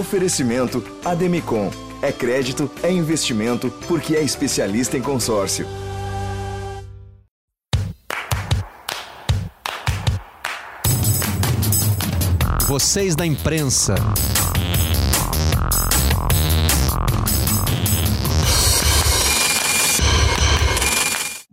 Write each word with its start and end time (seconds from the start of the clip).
Oferecimento 0.00 0.82
Ademicon. 1.04 1.70
É 2.00 2.10
crédito, 2.10 2.70
é 2.82 2.90
investimento, 2.90 3.70
porque 3.86 4.16
é 4.16 4.22
especialista 4.22 4.96
em 4.96 5.02
consórcio. 5.02 5.66
Vocês 12.66 13.14
da 13.14 13.26
imprensa. 13.26 13.94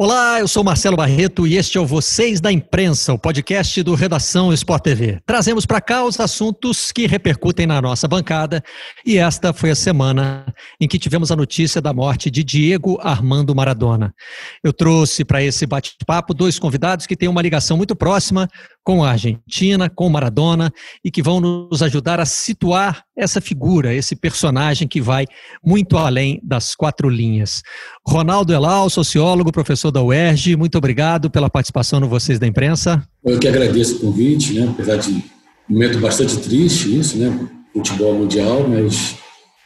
Olá, 0.09 0.39
eu 0.39 0.47
sou 0.47 0.63
Marcelo 0.63 0.95
Barreto 0.95 1.45
e 1.45 1.57
este 1.57 1.77
é 1.77 1.81
o 1.81 1.85
Vocês 1.85 2.39
da 2.39 2.49
Imprensa, 2.49 3.11
o 3.11 3.19
podcast 3.19 3.83
do 3.83 3.93
Redação 3.93 4.53
Sport 4.53 4.81
TV. 4.81 5.19
Trazemos 5.25 5.65
para 5.65 5.81
cá 5.81 6.05
os 6.05 6.17
assuntos 6.17 6.93
que 6.93 7.05
repercutem 7.05 7.67
na 7.67 7.81
nossa 7.81 8.07
bancada 8.07 8.63
e 9.05 9.17
esta 9.17 9.51
foi 9.51 9.69
a 9.69 9.75
semana 9.75 10.46
em 10.79 10.87
que 10.87 10.97
tivemos 10.97 11.29
a 11.29 11.35
notícia 11.35 11.82
da 11.82 11.91
morte 11.91 12.32
de 12.32 12.41
Diego 12.41 12.97
Armando 13.01 13.54
Maradona. 13.54 14.15
Eu 14.63 14.71
trouxe 14.71 15.25
para 15.25 15.43
esse 15.43 15.65
bate-papo 15.65 16.33
dois 16.33 16.57
convidados 16.57 17.05
que 17.05 17.18
têm 17.18 17.27
uma 17.27 17.41
ligação 17.41 17.75
muito 17.75 17.93
próxima 17.93 18.47
com 18.85 19.04
a 19.04 19.11
Argentina, 19.11 19.89
com 19.89 20.07
Maradona 20.07 20.71
e 21.04 21.11
que 21.11 21.21
vão 21.21 21.41
nos 21.41 21.83
ajudar 21.83 22.21
a 22.21 22.25
situar 22.25 23.04
essa 23.17 23.41
figura, 23.41 23.93
esse 23.93 24.15
personagem 24.15 24.87
que 24.87 25.01
vai 25.01 25.25
muito 25.65 25.97
além 25.97 26.39
das 26.43 26.75
quatro 26.75 27.09
linhas. 27.09 27.63
Ronaldo 28.07 28.53
Elal, 28.53 28.89
sociólogo, 28.89 29.51
professor 29.51 29.91
da 29.91 30.03
UERJ, 30.03 30.55
muito 30.55 30.77
obrigado 30.77 31.29
pela 31.29 31.49
participação 31.49 31.99
no 31.99 32.07
Vocês 32.07 32.38
da 32.38 32.45
Imprensa. 32.45 33.03
Eu 33.25 33.39
que 33.39 33.47
agradeço 33.47 33.97
o 33.97 33.99
convite, 33.99 34.53
né? 34.53 34.67
apesar 34.69 34.97
de 34.97 35.09
um 35.09 35.21
momento 35.67 35.99
bastante 35.99 36.38
triste 36.38 36.97
isso, 36.97 37.17
né? 37.17 37.49
Futebol 37.73 38.13
mundial, 38.13 38.67
mas 38.67 39.16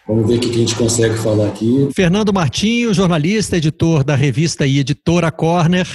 Vamos 0.07 0.27
ver 0.27 0.37
o 0.37 0.39
que 0.39 0.49
a 0.49 0.53
gente 0.53 0.75
consegue 0.75 1.15
falar 1.15 1.47
aqui. 1.47 1.87
Fernando 1.95 2.33
Martinho, 2.33 2.93
jornalista, 2.93 3.55
editor 3.55 4.03
da 4.03 4.15
revista 4.15 4.65
e 4.65 4.79
editora 4.79 5.31
Corner, 5.31 5.87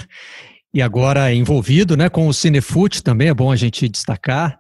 e 0.73 0.81
agora 0.81 1.35
envolvido 1.35 1.97
né, 1.97 2.09
com 2.09 2.29
o 2.29 2.33
Cinefute 2.33 3.03
também, 3.03 3.29
é 3.29 3.35
bom 3.35 3.51
a 3.51 3.57
gente 3.57 3.89
destacar, 3.89 4.59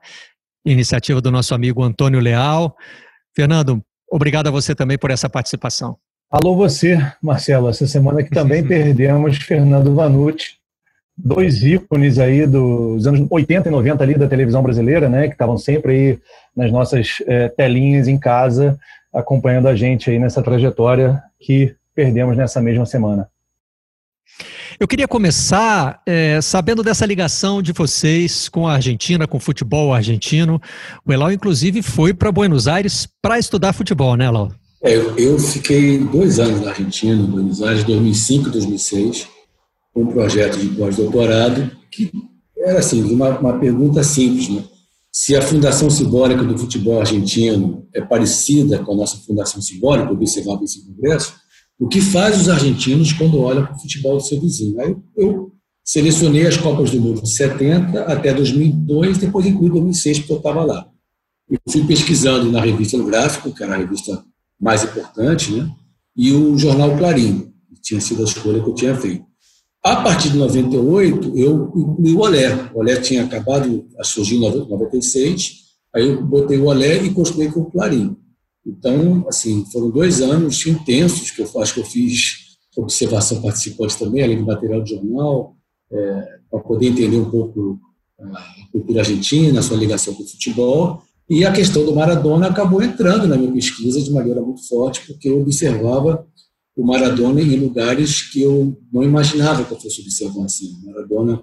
iniciativa 0.66 1.20
do 1.20 1.30
nosso 1.30 1.54
amigo 1.54 1.82
Antônio 1.82 2.20
Leal. 2.20 2.76
Fernando, 3.34 3.82
obrigado 4.10 4.48
a 4.48 4.50
você 4.50 4.74
também 4.74 4.98
por 4.98 5.10
essa 5.10 5.28
participação. 5.30 5.96
Alô 6.30 6.56
você, 6.56 6.98
Marcelo, 7.22 7.68
essa 7.68 7.86
semana 7.86 8.22
que 8.22 8.30
também 8.30 8.66
perdemos 8.66 9.36
Fernando 9.38 9.94
Vanucci, 9.94 10.56
dois 11.16 11.62
ícones 11.62 12.18
aí 12.18 12.46
dos 12.46 13.06
anos 13.06 13.24
80 13.30 13.68
e 13.68 13.72
90 13.72 14.02
ali 14.02 14.18
da 14.18 14.28
televisão 14.28 14.62
brasileira, 14.62 15.08
né, 15.08 15.28
que 15.28 15.34
estavam 15.34 15.56
sempre 15.56 15.92
aí 15.92 16.18
nas 16.54 16.72
nossas 16.72 17.22
é, 17.26 17.48
telinhas 17.48 18.08
em 18.08 18.18
casa, 18.18 18.76
acompanhando 19.14 19.68
a 19.68 19.76
gente 19.76 20.10
aí 20.10 20.18
nessa 20.18 20.42
trajetória 20.42 21.22
que 21.40 21.74
perdemos 21.94 22.36
nessa 22.36 22.60
mesma 22.60 22.84
semana. 22.84 23.28
Eu 24.78 24.86
queria 24.86 25.08
começar 25.08 26.02
é, 26.06 26.40
sabendo 26.40 26.82
dessa 26.82 27.06
ligação 27.06 27.62
de 27.62 27.72
vocês 27.72 28.48
com 28.48 28.68
a 28.68 28.74
Argentina, 28.74 29.26
com 29.26 29.38
o 29.38 29.40
futebol 29.40 29.94
argentino. 29.94 30.60
O 31.06 31.12
Elau, 31.12 31.32
inclusive, 31.32 31.82
foi 31.82 32.12
para 32.12 32.30
Buenos 32.30 32.68
Aires 32.68 33.08
para 33.22 33.38
estudar 33.38 33.72
futebol, 33.72 34.16
né, 34.16 34.26
Elau? 34.26 34.52
É, 34.82 34.94
eu, 34.94 35.38
fiquei 35.38 35.98
dois 35.98 36.38
anos 36.38 36.60
na 36.60 36.70
Argentina, 36.70 37.14
em 37.14 37.26
Buenos 37.26 37.62
Aires, 37.62 37.82
2005 37.84 38.48
e 38.48 38.52
2006, 38.52 39.28
com 39.92 40.02
um 40.02 40.06
projeto 40.06 40.58
de 40.58 40.68
pós-doutorado 40.68 41.70
que 41.90 42.12
era 42.58 42.80
assim, 42.80 43.02
uma, 43.02 43.38
uma 43.38 43.58
pergunta 43.58 44.02
simples, 44.02 44.48
né? 44.48 44.62
Se 45.10 45.34
a 45.34 45.40
Fundação 45.40 45.88
Simbólica 45.88 46.44
do 46.44 46.58
Futebol 46.58 47.00
Argentino 47.00 47.88
é 47.94 48.02
parecida 48.02 48.80
com 48.80 48.92
a 48.92 48.96
nossa 48.96 49.16
Fundação 49.16 49.62
Simbólica, 49.62 50.12
observava 50.12 50.62
esse 50.62 50.84
congresso, 50.84 51.32
o 51.78 51.88
que 51.88 52.00
faz 52.00 52.40
os 52.40 52.48
argentinos 52.48 53.12
quando 53.12 53.40
olham 53.40 53.64
para 53.64 53.76
o 53.76 53.80
futebol 53.80 54.16
do 54.16 54.22
seu 54.22 54.40
vizinho. 54.40 54.80
Aí 54.80 54.96
eu 55.16 55.52
selecionei 55.84 56.46
as 56.46 56.56
Copas 56.56 56.90
do 56.90 57.00
Mundo 57.00 57.22
de 57.22 57.30
70 57.30 58.02
até 58.02 58.32
2002, 58.32 59.18
depois 59.18 59.46
incluí 59.46 59.70
2006, 59.70 60.20
porque 60.20 60.32
eu 60.32 60.38
estava 60.38 60.64
lá. 60.64 60.88
Eu 61.48 61.58
fui 61.70 61.86
pesquisando 61.86 62.50
na 62.50 62.60
revista 62.60 62.98
Gráfico, 63.02 63.52
que 63.52 63.62
era 63.62 63.74
a 63.74 63.78
revista 63.78 64.24
mais 64.60 64.82
importante, 64.82 65.52
né? 65.52 65.70
e 66.16 66.32
o 66.32 66.56
jornal 66.56 66.96
Clarim, 66.96 67.52
que 67.74 67.80
tinha 67.82 68.00
sido 68.00 68.22
a 68.22 68.24
escolha 68.24 68.62
que 68.62 68.70
eu 68.70 68.74
tinha 68.74 68.94
feito. 68.96 69.24
A 69.84 69.96
partir 69.96 70.30
de 70.30 70.38
98, 70.38 71.36
eu 71.36 71.72
incluí 71.76 72.14
o 72.14 72.20
Olé. 72.20 72.70
O 72.74 72.80
Olé 72.80 72.96
tinha 72.96 73.24
acabado 73.24 73.86
a 74.00 74.02
surgir 74.02 74.36
em 74.36 74.40
96, 74.40 75.52
aí 75.94 76.08
eu 76.08 76.24
botei 76.24 76.58
o 76.58 76.64
Olé 76.64 77.04
e 77.04 77.12
construí 77.12 77.52
com 77.52 77.60
o 77.60 77.70
Clarim. 77.70 78.16
Então, 78.66 79.24
assim, 79.28 79.64
foram 79.66 79.90
dois 79.90 80.20
anos 80.20 80.66
intensos 80.66 81.30
que 81.30 81.40
eu 81.40 81.60
acho 81.60 81.74
que 81.74 81.80
eu 81.80 81.84
fiz 81.84 82.46
observação 82.76 83.40
participante 83.40 83.98
também, 83.98 84.22
além 84.22 84.38
do 84.38 84.46
material 84.46 84.82
de 84.82 84.90
jornal, 84.90 85.56
é, 85.90 86.38
para 86.50 86.60
poder 86.60 86.88
entender 86.88 87.16
um 87.16 87.30
pouco 87.30 87.78
a 88.20 88.68
cultura 88.72 89.00
argentina, 89.00 89.60
a 89.60 89.62
sua 89.62 89.76
ligação 89.76 90.14
com 90.14 90.22
o 90.22 90.26
futebol. 90.26 91.02
E 91.28 91.44
a 91.44 91.52
questão 91.52 91.84
do 91.84 91.94
Maradona 91.94 92.48
acabou 92.48 92.82
entrando 92.82 93.26
na 93.26 93.36
minha 93.36 93.52
pesquisa 93.52 94.00
de 94.00 94.10
maneira 94.10 94.40
muito 94.40 94.66
forte, 94.68 95.06
porque 95.06 95.28
eu 95.28 95.40
observava 95.40 96.26
o 96.76 96.84
Maradona 96.84 97.40
em 97.40 97.56
lugares 97.56 98.22
que 98.22 98.42
eu 98.42 98.76
não 98.92 99.02
imaginava 99.02 99.64
que 99.64 99.72
eu 99.72 99.80
fosse 99.80 100.02
observar 100.02 100.44
assim. 100.44 100.76
Maradona 100.84 101.42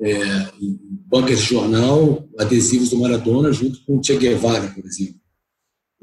é, 0.00 0.14
em 0.60 0.78
de 1.26 1.36
jornal, 1.36 2.28
adesivos 2.38 2.90
do 2.90 2.98
Maradona 2.98 3.52
junto 3.52 3.82
com 3.84 3.98
o 3.98 4.04
Che 4.04 4.16
Guevara, 4.16 4.68
por 4.68 4.84
exemplo. 4.84 5.25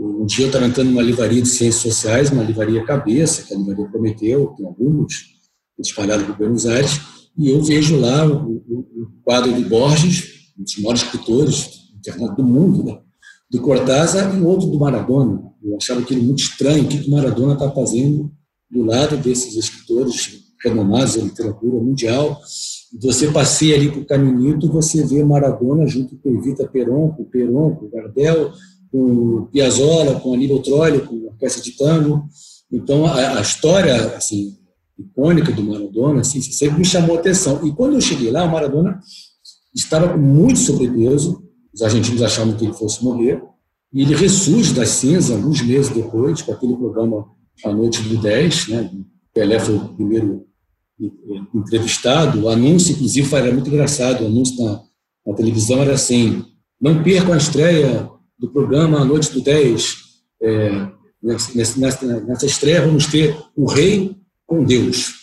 Um 0.03 0.25
dia 0.25 0.45
eu 0.45 0.47
estava 0.47 0.65
entrando 0.65 0.89
numa 0.89 1.01
livraria 1.01 1.41
de 1.41 1.47
ciências 1.47 1.81
sociais, 1.81 2.29
uma 2.29 2.43
livraria 2.43 2.83
cabeça, 2.83 3.43
que 3.43 3.53
a 3.53 3.57
livraria 3.57 3.87
prometeu, 3.89 4.47
tem 4.57 4.65
alguns 4.65 5.13
espalhados 5.79 6.25
por 6.25 6.37
Buenos 6.37 6.65
Aires, 6.65 6.99
e 7.37 7.49
eu 7.49 7.63
vejo 7.63 7.97
lá 7.97 8.25
o, 8.25 8.63
o, 8.67 8.79
o 8.79 9.11
quadro 9.23 9.53
de 9.53 9.63
Borges, 9.63 10.51
um 10.59 10.63
dos 10.63 10.77
maiores 10.77 11.03
escritores 11.03 11.69
do 12.35 12.43
mundo, 12.43 12.83
né? 12.83 12.99
do 13.49 13.61
Cortázar, 13.61 14.35
e 14.37 14.41
outro 14.41 14.67
do 14.67 14.77
Maradona. 14.77 15.41
Eu 15.63 15.77
achava 15.77 16.01
aquilo 16.01 16.21
muito 16.21 16.39
estranho, 16.39 16.83
o 16.83 16.87
que 16.87 17.07
o 17.07 17.11
Maradona 17.11 17.53
está 17.53 17.71
fazendo 17.71 18.29
do 18.69 18.83
lado 18.83 19.15
desses 19.17 19.55
escritores 19.55 20.43
renomados 20.63 21.15
da 21.15 21.23
literatura 21.23 21.81
mundial. 21.81 22.41
Você 23.01 23.31
passeia 23.31 23.75
ali 23.75 23.87
o 23.87 24.05
Caminito, 24.05 24.71
você 24.71 25.05
vê 25.05 25.23
Maradona 25.23 25.85
junto 25.87 26.17
com 26.17 26.31
Evita 26.31 26.67
Peron, 26.67 27.09
com 27.11 27.23
Peron, 27.23 27.75
com 27.75 27.89
Gardel, 27.89 28.51
com 28.93 29.47
Piazzolla, 29.51 30.19
com 30.19 30.35
Aníbal 30.35 30.59
Troilo, 30.59 31.07
com 31.07 31.15
a 31.15 31.31
orquestra 31.31 31.63
de 31.63 31.71
tango. 31.71 32.29
Então, 32.71 33.07
a, 33.07 33.39
a, 33.39 33.41
história 33.41 33.95
assim, 34.15 34.55
icônica 34.99 35.51
do 35.51 35.63
Maradona 35.63 36.21
assim, 36.21 36.39
sempre 36.39 36.77
me 36.77 36.85
chamou 36.85 37.15
a 37.15 37.19
atenção. 37.19 37.65
E 37.65 37.71
quando 37.71 37.95
eu 37.95 38.01
cheguei 38.01 38.29
lá, 38.29 38.43
o 38.43 38.51
Maradona 38.51 38.99
estava 39.73 40.09
com 40.09 40.19
muito 40.19 40.59
sobrepeso, 40.59 41.43
os 41.73 41.81
argentinos 41.81 42.21
achavam 42.21 42.55
que 42.55 42.65
ele 42.65 42.73
fosse 42.73 43.03
morrer, 43.03 43.41
e 43.91 44.03
ele 44.03 44.15
ressurge 44.15 44.73
das 44.73 44.89
cinzas 44.89 45.35
alguns 45.35 45.61
meses 45.63 45.91
depois, 45.91 46.43
com 46.43 46.51
aquele 46.51 46.75
programa 46.75 47.25
A 47.65 47.73
Noite 47.73 47.99
do 48.03 48.17
10, 48.17 48.67
né? 48.67 48.91
Pelé 49.33 49.59
foi 49.59 49.75
o 49.75 49.89
primeiro 49.95 50.45
entrevistado, 51.55 52.43
o 52.43 52.49
anúncio, 52.49 52.93
inclusive, 52.93 53.35
era 53.35 53.51
muito 53.51 53.69
engraçado, 53.69 54.23
o 54.23 54.27
anúncio 54.27 54.63
na, 54.63 54.83
na 55.25 55.33
televisão 55.33 55.81
era 55.81 55.93
assim, 55.93 56.45
não 56.79 57.03
percam 57.03 57.33
a 57.33 57.37
estreia 57.37 58.12
do 58.43 58.49
programa 58.49 58.99
A 58.99 59.05
Noite 59.05 59.31
do 59.31 59.41
10. 59.41 60.03
É, 60.41 60.87
nessa, 61.23 61.79
nessa, 61.79 62.05
nessa 62.05 62.45
estreia 62.45 62.85
vamos 62.85 63.07
ter 63.07 63.37
o 63.55 63.65
rei 63.65 64.17
com 64.45 64.65
Deus. 64.65 65.13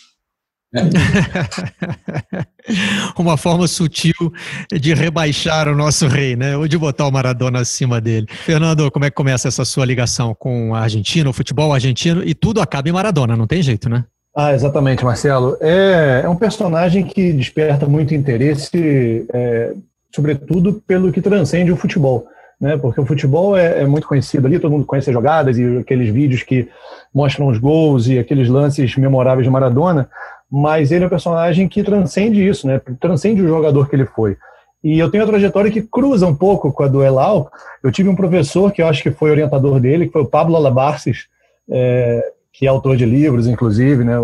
É. 0.73 0.81
Uma 3.19 3.37
forma 3.37 3.67
sutil 3.67 4.33
de 4.71 4.93
rebaixar 4.95 5.67
o 5.67 5.75
nosso 5.75 6.07
rei, 6.07 6.35
né? 6.35 6.57
Ou 6.57 6.67
de 6.67 6.77
botar 6.77 7.05
o 7.05 7.11
Maradona 7.11 7.59
acima 7.59 8.01
dele. 8.01 8.25
Fernando, 8.27 8.89
como 8.89 9.05
é 9.05 9.11
que 9.11 9.15
começa 9.15 9.47
essa 9.47 9.65
sua 9.65 9.85
ligação 9.85 10.33
com 10.33 10.73
a 10.73 10.79
Argentina, 10.79 11.29
o 11.29 11.33
futebol 11.33 11.71
argentino? 11.71 12.23
E 12.23 12.33
tudo 12.33 12.59
acaba 12.59 12.89
em 12.89 12.93
Maradona, 12.93 13.37
não 13.37 13.45
tem 13.45 13.61
jeito, 13.61 13.87
né? 13.87 14.03
Ah, 14.35 14.53
exatamente, 14.53 15.03
Marcelo. 15.03 15.57
É, 15.59 16.21
é 16.23 16.29
um 16.29 16.37
personagem 16.37 17.03
que 17.03 17.33
desperta 17.33 17.85
muito 17.85 18.15
interesse, 18.15 19.27
é, 19.31 19.73
sobretudo 20.15 20.81
pelo 20.87 21.11
que 21.11 21.21
transcende 21.21 21.71
o 21.71 21.77
futebol 21.77 22.25
né? 22.61 22.77
Porque 22.77 23.01
o 23.01 23.05
futebol 23.05 23.57
é, 23.57 23.81
é, 23.81 23.87
muito 23.87 24.07
conhecido 24.07 24.45
ali, 24.45 24.59
todo 24.59 24.71
mundo 24.71 24.85
conhece 24.85 25.09
as 25.09 25.13
jogadas 25.13 25.57
e 25.57 25.79
aqueles 25.79 26.13
vídeos 26.13 26.43
que 26.43 26.69
mostram 27.11 27.47
os 27.47 27.57
gols 27.57 28.07
e 28.07 28.19
aqueles 28.19 28.47
lances 28.47 28.95
memoráveis 28.95 29.45
de 29.45 29.51
Maradona, 29.51 30.07
mas 30.49 30.91
ele 30.91 31.03
é 31.03 31.07
um 31.07 31.09
personagem 31.09 31.67
que 31.67 31.83
transcende 31.83 32.47
isso, 32.47 32.67
né? 32.67 32.79
Transcende 32.99 33.41
o 33.41 33.47
jogador 33.47 33.89
que 33.89 33.95
ele 33.95 34.05
foi. 34.05 34.37
E 34.83 34.99
eu 34.99 35.09
tenho 35.09 35.23
uma 35.23 35.29
trajetória 35.29 35.71
que 35.71 35.81
cruza 35.81 36.27
um 36.27 36.35
pouco 36.35 36.71
com 36.71 36.83
a 36.83 36.87
do 36.87 37.03
Elal. 37.03 37.51
Eu 37.83 37.91
tive 37.91 38.09
um 38.09 38.15
professor 38.15 38.71
que 38.71 38.81
eu 38.81 38.87
acho 38.87 39.01
que 39.01 39.11
foi 39.11 39.31
orientador 39.31 39.79
dele, 39.79 40.07
que 40.07 40.11
foi 40.11 40.21
o 40.21 40.27
Pablo 40.27 40.55
Alabarces, 40.55 41.27
é, 41.69 42.21
que 42.51 42.65
é 42.65 42.69
autor 42.69 42.95
de 42.97 43.05
livros, 43.05 43.47
inclusive, 43.47 44.03
né, 44.03 44.15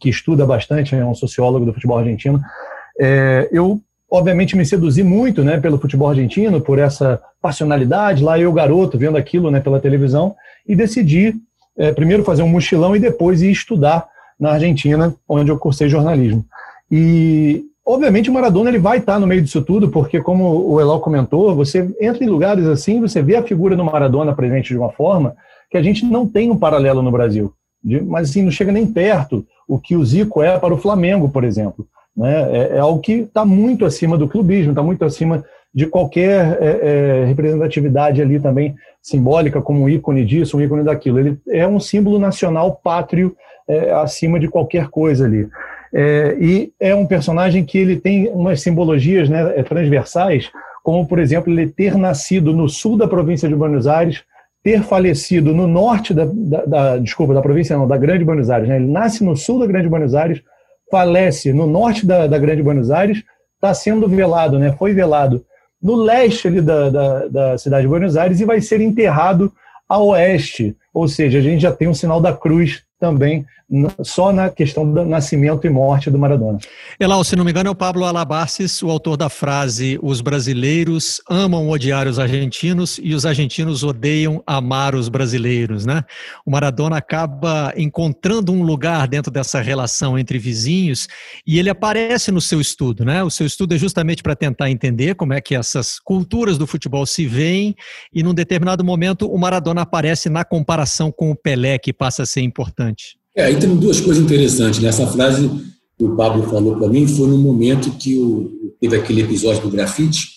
que 0.00 0.08
estuda 0.08 0.44
bastante, 0.46 0.94
é 0.94 1.04
um 1.04 1.14
sociólogo 1.14 1.64
do 1.64 1.72
futebol 1.72 1.98
argentino. 1.98 2.40
É, 2.98 3.48
eu 3.52 3.80
obviamente 4.14 4.56
me 4.56 4.64
seduzi 4.64 5.02
muito, 5.02 5.42
né, 5.42 5.58
pelo 5.58 5.76
futebol 5.76 6.08
argentino, 6.08 6.60
por 6.60 6.78
essa 6.78 7.20
passionalidade. 7.42 8.22
Lá 8.22 8.38
eu, 8.38 8.52
garoto, 8.52 8.96
vendo 8.96 9.16
aquilo, 9.16 9.50
né, 9.50 9.58
pela 9.58 9.80
televisão, 9.80 10.36
e 10.66 10.76
decidi 10.76 11.34
é, 11.76 11.92
primeiro 11.92 12.22
fazer 12.22 12.42
um 12.44 12.48
mochilão 12.48 12.94
e 12.94 13.00
depois 13.00 13.42
ir 13.42 13.50
estudar 13.50 14.06
na 14.38 14.52
Argentina, 14.52 15.12
onde 15.28 15.50
eu 15.50 15.58
cursei 15.58 15.88
jornalismo. 15.88 16.44
E 16.88 17.64
obviamente 17.84 18.30
o 18.30 18.32
Maradona 18.32 18.70
ele 18.70 18.78
vai 18.78 18.98
estar 18.98 19.18
no 19.18 19.26
meio 19.26 19.42
disso 19.42 19.62
tudo, 19.62 19.88
porque 19.88 20.20
como 20.20 20.44
o 20.70 20.80
Elal 20.80 21.00
comentou, 21.00 21.52
você 21.54 21.92
entra 22.00 22.22
em 22.22 22.28
lugares 22.28 22.66
assim, 22.66 23.00
você 23.00 23.20
vê 23.20 23.34
a 23.34 23.42
figura 23.42 23.76
do 23.76 23.84
Maradona 23.84 24.32
presente 24.32 24.68
de 24.68 24.78
uma 24.78 24.92
forma 24.92 25.34
que 25.68 25.76
a 25.76 25.82
gente 25.82 26.04
não 26.04 26.24
tem 26.24 26.52
um 26.52 26.56
paralelo 26.56 27.02
no 27.02 27.10
Brasil. 27.10 27.52
Mas 28.06 28.30
assim, 28.30 28.42
não 28.42 28.50
chega 28.52 28.70
nem 28.70 28.86
perto 28.86 29.44
o 29.66 29.76
que 29.76 29.96
o 29.96 30.04
Zico 30.04 30.40
é 30.40 30.56
para 30.56 30.72
o 30.72 30.78
Flamengo, 30.78 31.28
por 31.28 31.42
exemplo. 31.42 31.84
Né? 32.16 32.56
É, 32.56 32.76
é 32.76 32.78
algo 32.78 33.00
que 33.00 33.12
está 33.12 33.44
muito 33.44 33.84
acima 33.84 34.16
do 34.16 34.28
clubismo, 34.28 34.70
está 34.70 34.82
muito 34.82 35.04
acima 35.04 35.44
de 35.74 35.86
qualquer 35.86 36.56
é, 36.60 36.66
é, 36.66 37.24
representatividade 37.24 38.22
ali 38.22 38.38
também 38.38 38.76
simbólica, 39.02 39.60
como 39.60 39.82
um 39.82 39.88
ícone 39.88 40.24
disso, 40.24 40.56
um 40.56 40.60
ícone 40.60 40.84
daquilo. 40.84 41.18
Ele 41.18 41.38
é 41.48 41.66
um 41.66 41.80
símbolo 41.80 42.18
nacional 42.18 42.80
pátrio 42.82 43.36
é, 43.68 43.92
acima 43.92 44.38
de 44.38 44.46
qualquer 44.46 44.88
coisa 44.88 45.24
ali. 45.24 45.48
É, 45.92 46.36
e 46.40 46.72
é 46.80 46.94
um 46.94 47.06
personagem 47.06 47.64
que 47.64 47.78
ele 47.78 47.96
tem 47.96 48.28
umas 48.28 48.60
simbologias 48.60 49.28
né, 49.28 49.58
é, 49.58 49.62
transversais, 49.62 50.50
como, 50.82 51.06
por 51.06 51.18
exemplo, 51.18 51.52
ele 51.52 51.68
ter 51.68 51.96
nascido 51.96 52.52
no 52.52 52.68
sul 52.68 52.96
da 52.96 53.08
província 53.08 53.48
de 53.48 53.54
Buenos 53.54 53.86
Aires, 53.86 54.22
ter 54.62 54.82
falecido 54.82 55.54
no 55.54 55.66
norte 55.66 56.14
da, 56.14 56.24
da, 56.24 56.64
da 56.64 56.96
desculpa, 56.98 57.34
da 57.34 57.42
província 57.42 57.76
não, 57.76 57.86
da 57.86 57.96
Grande 57.96 58.24
Buenos 58.24 58.48
Aires. 58.48 58.68
Né? 58.68 58.76
Ele 58.76 58.90
nasce 58.90 59.22
no 59.22 59.36
sul 59.36 59.58
da 59.58 59.66
Grande 59.66 59.88
Buenos 59.88 60.14
Aires, 60.14 60.42
falece 60.90 61.52
no 61.52 61.66
norte 61.66 62.06
da, 62.06 62.26
da 62.26 62.38
Grande 62.38 62.62
Buenos 62.62 62.90
Aires, 62.90 63.22
está 63.54 63.72
sendo 63.72 64.08
velado, 64.08 64.58
né? 64.58 64.74
foi 64.78 64.92
velado 64.92 65.44
no 65.82 65.96
leste 65.96 66.48
ali 66.48 66.60
da, 66.60 66.88
da, 66.88 67.28
da 67.28 67.58
cidade 67.58 67.82
de 67.82 67.88
Buenos 67.88 68.16
Aires 68.16 68.40
e 68.40 68.44
vai 68.44 68.60
ser 68.60 68.80
enterrado 68.80 69.52
a 69.88 69.98
oeste. 69.98 70.76
Ou 70.92 71.06
seja, 71.06 71.38
a 71.38 71.42
gente 71.42 71.60
já 71.60 71.72
tem 71.72 71.88
um 71.88 71.94
sinal 71.94 72.20
da 72.20 72.32
cruz 72.32 72.82
também 73.04 73.44
só 74.02 74.32
na 74.32 74.50
questão 74.50 74.90
do 74.90 75.04
nascimento 75.04 75.66
e 75.66 75.70
morte 75.70 76.10
do 76.10 76.18
Maradona. 76.18 76.58
Elal, 77.00 77.24
se 77.24 77.34
não 77.34 77.44
me 77.44 77.50
engano, 77.50 77.68
é 77.68 77.72
o 77.72 77.74
Pablo 77.74 78.04
Alabarces, 78.04 78.82
o 78.82 78.90
autor 78.90 79.16
da 79.16 79.28
frase: 79.28 79.98
Os 80.02 80.20
brasileiros 80.20 81.20
amam 81.28 81.68
odiar 81.68 82.06
os 82.06 82.18
argentinos 82.18 83.00
e 83.02 83.14
os 83.14 83.24
argentinos 83.24 83.82
odeiam 83.82 84.42
amar 84.46 84.94
os 84.94 85.08
brasileiros, 85.08 85.84
né? 85.86 86.04
O 86.44 86.50
Maradona 86.50 86.98
acaba 86.98 87.72
encontrando 87.76 88.52
um 88.52 88.62
lugar 88.62 89.08
dentro 89.08 89.32
dessa 89.32 89.60
relação 89.60 90.18
entre 90.18 90.38
vizinhos 90.38 91.08
e 91.46 91.58
ele 91.58 91.70
aparece 91.70 92.30
no 92.30 92.40
seu 92.40 92.60
estudo, 92.60 93.04
né? 93.04 93.22
O 93.24 93.30
seu 93.30 93.46
estudo 93.46 93.74
é 93.74 93.78
justamente 93.78 94.22
para 94.22 94.36
tentar 94.36 94.70
entender 94.70 95.14
como 95.14 95.32
é 95.32 95.40
que 95.40 95.54
essas 95.54 95.98
culturas 95.98 96.58
do 96.58 96.66
futebol 96.66 97.06
se 97.06 97.26
veem 97.26 97.74
e 98.12 98.22
num 98.22 98.34
determinado 98.34 98.84
momento 98.84 99.26
o 99.26 99.38
Maradona 99.38 99.82
aparece 99.82 100.28
na 100.28 100.44
comparação 100.44 101.10
com 101.10 101.30
o 101.30 101.36
Pelé, 101.36 101.78
que 101.78 101.92
passa 101.92 102.22
a 102.22 102.26
ser 102.26 102.42
importante. 102.42 102.93
É, 103.36 103.44
aí 103.44 103.58
tem 103.58 103.74
duas 103.76 104.00
coisas 104.00 104.22
interessantes. 104.22 104.80
Nessa 104.80 105.04
né? 105.04 105.12
frase 105.12 105.48
que 105.96 106.04
o 106.04 106.16
Pablo 106.16 106.42
falou 106.48 106.76
para 106.76 106.88
mim 106.88 107.06
foi 107.06 107.28
no 107.28 107.38
momento 107.38 107.90
que 107.92 108.18
o, 108.18 108.74
teve 108.80 108.96
aquele 108.96 109.22
episódio 109.22 109.62
do 109.62 109.70
grafite, 109.70 110.34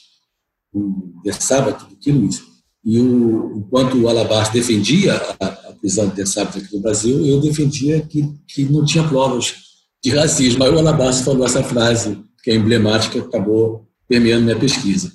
de 1.23 1.33
sábado, 1.33 1.87
do 1.89 1.95
Quilmes, 1.95 2.41
e 2.83 2.99
o, 2.99 3.57
enquanto 3.57 3.97
o 3.97 4.07
Alabás 4.07 4.49
defendia 4.49 5.15
a, 5.39 5.45
a 5.45 5.73
prisão 5.73 6.07
de 6.09 6.25
sábado 6.25 6.59
aqui 6.59 6.75
no 6.75 6.81
Brasil, 6.81 7.25
eu 7.25 7.41
defendia 7.41 8.01
que, 8.01 8.27
que 8.47 8.63
não 8.63 8.85
tinha 8.85 9.07
provas 9.07 9.55
de 10.03 10.11
racismo. 10.11 10.63
Aí 10.63 10.71
o 10.71 10.79
Alabás 10.79 11.21
falou 11.21 11.45
essa 11.45 11.63
frase, 11.63 12.17
que 12.43 12.51
é 12.51 12.55
emblemática, 12.55 13.19
acabou 13.19 13.87
permeando 14.07 14.45
minha 14.45 14.57
pesquisa. 14.57 15.11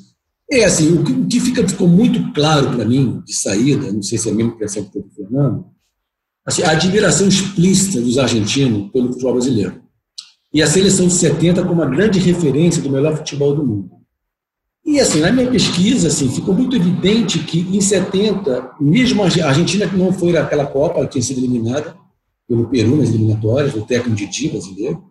É 0.51 0.65
assim, 0.65 0.93
o 0.93 1.03
que, 1.03 1.13
o 1.13 1.27
que 1.27 1.41
fica, 1.41 1.67
ficou 1.67 1.89
muito 1.89 2.33
claro 2.35 2.77
para 2.77 2.85
mim, 2.85 3.23
de 3.25 3.35
saída, 3.35 3.91
não 3.91 4.03
sei 4.03 4.19
se 4.19 4.29
é 4.29 4.33
a 4.33 4.35
mesma 4.35 4.53
impressão 4.53 4.85
que 4.85 4.93
teve 4.93 5.07
o 5.07 5.11
Fernando, 5.11 5.65
assim, 6.45 6.63
a 6.63 6.71
admiração 6.71 7.29
explícita 7.29 8.01
dos 8.01 8.19
argentinos 8.19 8.91
pelo 8.91 9.13
futebol 9.13 9.35
brasileiro. 9.35 9.83
E 10.53 10.63
a 10.63 10.67
seleção 10.67 11.07
de 11.07 11.15
70 11.15 11.63
como 11.63 11.83
uma 11.83 11.87
grande 11.87 12.19
referência 12.19 12.83
do 12.83 12.91
melhor 12.91 13.17
futebol 13.17 13.55
do 13.55 13.65
mundo. 13.65 13.91
E 14.85 14.99
assim, 14.99 15.21
na 15.21 15.31
minha 15.31 15.51
pesquisa, 15.51 16.09
assim, 16.09 16.29
ficou 16.29 16.55
muito 16.55 16.75
evidente 16.75 17.39
que 17.39 17.61
em 17.61 17.81
70, 17.81 18.73
mesmo 18.81 19.23
a 19.23 19.27
Argentina 19.27 19.89
que 19.89 19.97
não 19.97 20.13
foi 20.13 20.33
naquela 20.33 20.67
Copa, 20.67 20.99
ela 20.99 21.09
tinha 21.09 21.23
sido 21.23 21.39
eliminada 21.39 21.97
pelo 22.49 22.69
Peru 22.69 22.97
nas 22.97 23.09
eliminatórias, 23.09 23.75
o 23.75 23.83
técnico 23.83 24.17
de 24.17 24.27
Di 24.27 24.49
brasileiro. 24.49 25.03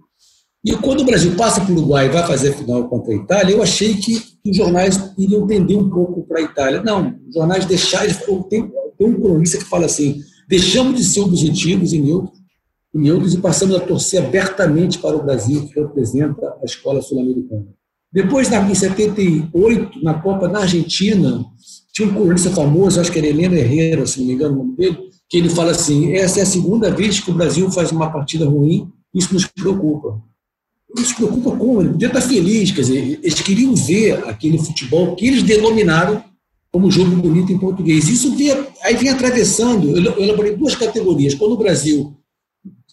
E 0.63 0.75
quando 0.75 1.01
o 1.01 1.05
Brasil 1.05 1.35
passa 1.35 1.61
para 1.61 1.73
o 1.73 1.77
Uruguai 1.77 2.05
e 2.05 2.09
vai 2.09 2.27
fazer 2.27 2.49
a 2.49 2.53
final 2.53 2.87
contra 2.87 3.13
a 3.13 3.15
Itália, 3.15 3.55
eu 3.55 3.63
achei 3.63 3.95
que 3.95 4.21
os 4.45 4.55
jornais 4.55 5.11
iriam 5.17 5.47
tender 5.47 5.77
um 5.77 5.89
pouco 5.89 6.21
para 6.27 6.39
a 6.39 6.43
Itália. 6.43 6.83
Não, 6.83 7.15
os 7.27 7.33
jornais 7.33 7.65
deixaram. 7.65 8.13
Tem, 8.43 8.71
tem 8.97 9.07
um 9.07 9.19
cronista 9.19 9.57
que 9.57 9.63
fala 9.63 9.85
assim: 9.87 10.21
Deixamos 10.51 10.97
de 10.97 11.05
ser 11.05 11.21
objetivos 11.21 11.93
e 11.93 11.97
neutros, 11.97 12.37
e 12.93 12.97
neutros 12.97 13.33
e 13.33 13.37
passamos 13.37 13.73
a 13.73 13.79
torcer 13.79 14.21
abertamente 14.21 14.99
para 14.99 15.15
o 15.15 15.23
Brasil, 15.23 15.65
que 15.65 15.79
representa 15.79 16.45
a 16.61 16.65
escola 16.65 17.01
sul-americana. 17.01 17.67
Depois, 18.11 18.51
em 18.51 18.75
78, 18.75 20.03
na 20.03 20.15
Copa 20.15 20.49
na 20.49 20.59
Argentina, 20.59 21.41
tinha 21.93 22.05
um 22.05 22.13
colunista 22.13 22.49
famoso, 22.49 22.99
acho 22.99 23.09
que 23.09 23.19
era 23.19 23.27
Helena 23.27 23.55
Herrera, 23.55 24.05
se 24.05 24.19
não 24.19 24.27
me 24.27 24.33
engano 24.33 24.55
o 24.55 24.57
nome 24.57 24.75
dele, 24.75 24.97
que 25.29 25.37
ele 25.37 25.47
fala 25.47 25.71
assim: 25.71 26.11
essa 26.11 26.41
é 26.41 26.43
a 26.43 26.45
segunda 26.45 26.91
vez 26.91 27.21
que 27.21 27.31
o 27.31 27.33
Brasil 27.33 27.71
faz 27.71 27.93
uma 27.93 28.11
partida 28.11 28.43
ruim, 28.43 28.91
isso 29.15 29.33
nos 29.33 29.45
preocupa. 29.45 30.21
Isso 30.97 31.15
preocupa 31.15 31.55
como? 31.55 31.79
Ele 31.79 31.91
podia 31.91 32.09
estar 32.09 32.19
feliz, 32.19 32.71
quer 32.71 32.81
dizer, 32.81 33.19
eles 33.23 33.39
queriam 33.39 33.73
ver 33.73 34.27
aquele 34.27 34.57
futebol 34.57 35.15
que 35.15 35.27
eles 35.27 35.43
denominaram 35.43 36.21
como 36.71 36.89
jogo 36.89 37.15
bonito 37.17 37.51
em 37.51 37.57
português. 37.57 38.07
Isso 38.07 38.33
aí 38.83 38.95
vinha 38.95 39.13
atravessando, 39.13 39.97
eu 39.97 40.17
elaborei 40.17 40.55
duas 40.55 40.75
categorias. 40.75 41.35
Quando 41.35 41.53
o 41.53 41.57
Brasil 41.57 42.15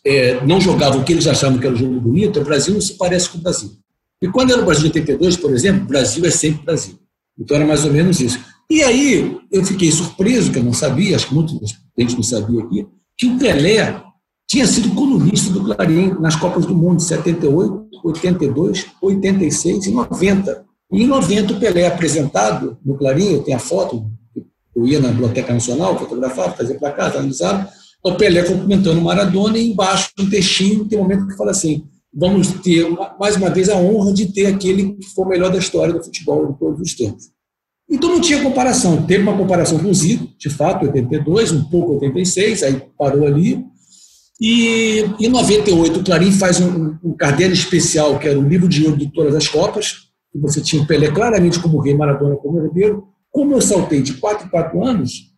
é, 0.04 0.44
não 0.44 0.60
jogava 0.60 0.96
o 0.96 1.04
que 1.04 1.12
eles 1.12 1.26
achavam 1.26 1.58
que 1.58 1.66
era 1.66 1.75
o 1.75 1.78
jogo 1.78 2.00
bonito, 2.00 2.40
o 2.40 2.44
Brasil 2.44 2.75
não 2.75 2.80
se 2.80 2.94
parece 2.94 3.28
com 3.28 3.38
o 3.38 3.40
Brasil. 3.40 3.70
E 4.20 4.28
quando 4.28 4.52
era 4.52 4.60
o 4.60 4.64
Brasil 4.64 4.90
de 4.90 4.98
82, 4.98 5.36
por 5.36 5.52
exemplo, 5.52 5.84
o 5.84 5.86
Brasil 5.86 6.25
é 6.26 6.30
sempre 6.30 6.64
Brasil. 6.64 6.98
Então 7.38 7.56
era 7.56 7.66
mais 7.66 7.84
ou 7.84 7.92
menos 7.92 8.20
isso. 8.20 8.40
E 8.69 8.82
aí 8.82 9.38
eu 9.50 9.64
fiquei 9.64 9.90
surpreso, 9.90 10.50
que 10.50 10.58
eu 10.58 10.64
não 10.64 10.72
sabia, 10.72 11.14
acho 11.14 11.28
que 11.28 11.34
muita 11.34 11.54
gente 11.96 12.14
não 12.14 12.22
sabia 12.22 12.60
aqui, 12.62 12.86
que 13.16 13.26
o 13.26 13.38
Pelé 13.38 14.02
tinha 14.48 14.66
sido 14.66 14.94
colunista 14.94 15.50
do 15.50 15.64
Clarim 15.64 16.16
nas 16.20 16.34
Copas 16.34 16.66
do 16.66 16.75
Mundo 16.75 16.96
de 16.96 17.04
78, 17.04 17.88
82, 18.02 18.86
86 19.00 19.86
e 19.86 19.90
90. 19.90 20.68
Em 20.90 21.06
90, 21.06 21.52
o 21.52 21.61
Pelé 21.61 21.82
é 21.82 21.87
apresentado 21.87 22.79
no 22.85 22.96
Clarim, 22.96 23.32
eu 23.32 23.43
tenho 23.43 23.56
a 23.56 23.61
foto, 23.61 24.11
eu 24.75 24.87
ia 24.87 25.00
na 25.00 25.08
Biblioteca 25.08 25.52
Nacional, 25.52 25.99
fotografava, 25.99 26.56
fazia 26.56 26.79
para 26.79 26.93
casa, 26.93 27.19
analisava, 27.19 27.68
o 28.02 28.14
Pelé 28.14 28.42
cumprimentando 28.42 29.00
o 29.00 29.04
Maradona 29.04 29.59
e 29.59 29.71
embaixo 29.71 30.11
um 30.18 30.30
textinho, 30.30 30.87
tem 30.87 30.99
um 30.99 31.02
momento 31.02 31.26
que 31.26 31.37
fala 31.37 31.50
assim, 31.50 31.85
vamos 32.12 32.49
ter, 32.62 32.87
mais 33.18 33.37
uma 33.37 33.50
vez, 33.50 33.68
a 33.68 33.76
honra 33.76 34.12
de 34.12 34.33
ter 34.33 34.47
aquele 34.47 34.95
que 34.95 35.07
foi 35.09 35.25
o 35.26 35.28
melhor 35.28 35.50
da 35.50 35.59
história 35.59 35.92
do 35.92 36.02
futebol 36.02 36.52
de 36.52 36.59
todos 36.59 36.80
os 36.80 36.95
tempos. 36.95 37.30
Então 37.90 38.11
não 38.11 38.21
tinha 38.21 38.42
comparação. 38.42 39.07
Teve 39.07 39.23
uma 39.23 39.37
comparação 39.37 39.78
com 39.78 39.88
o 39.88 39.95
Zico, 39.95 40.28
de 40.38 40.50
fato, 40.50 40.85
82, 40.85 41.52
um 41.52 41.64
pouco 41.64 41.95
86, 41.95 42.62
aí 42.62 42.83
parou 42.99 43.26
ali. 43.26 43.64
E 44.40 45.04
em 45.18 45.28
98 45.28 45.99
o 45.99 46.04
Clarim 46.04 46.30
faz 46.30 46.61
um, 46.61 46.97
um 47.02 47.12
caderno 47.16 47.54
especial, 47.54 48.18
que 48.18 48.28
era 48.28 48.38
o 48.38 48.47
livro 48.47 48.68
de 48.68 48.85
ouro 48.85 48.97
de 48.97 49.11
todas 49.11 49.35
as 49.35 49.49
Copas, 49.49 50.08
que 50.32 50.38
você 50.38 50.61
tinha 50.61 50.82
o 50.82 50.87
Pelé 50.87 51.11
claramente 51.11 51.58
como 51.61 51.80
rei, 51.80 51.94
Maradona 51.94 52.37
como 52.37 52.58
herdeiro. 52.58 53.08
Como 53.30 53.52
eu 53.52 53.61
saltei 53.61 54.02
de 54.02 54.14
4 54.14 54.47
em 54.47 54.50
4 54.50 54.85
anos, 54.85 55.32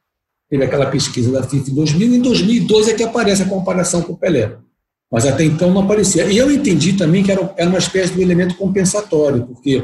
teve 0.49 0.65
aquela 0.65 0.87
pesquisa 0.87 1.31
da 1.31 1.43
FIFA 1.43 1.71
em 1.71 1.75
2000, 1.75 2.15
em 2.15 2.21
2012 2.21 2.91
é 2.91 2.95
que 2.95 3.03
aparece 3.03 3.43
a 3.43 3.49
comparação 3.49 4.03
com 4.03 4.13
o 4.13 4.17
Pelé. 4.17 4.59
Mas 5.11 5.27
até 5.27 5.45
então 5.45 5.73
não 5.73 5.83
aparecia. 5.83 6.25
E 6.31 6.37
eu 6.37 6.51
entendi 6.51 6.93
também 6.93 7.23
que 7.23 7.33
era, 7.33 7.41
uma 7.43 7.79
espécie 7.79 8.15
de 8.15 8.23
elemento 8.23 8.55
compensatório, 8.57 9.47
porque 9.47 9.83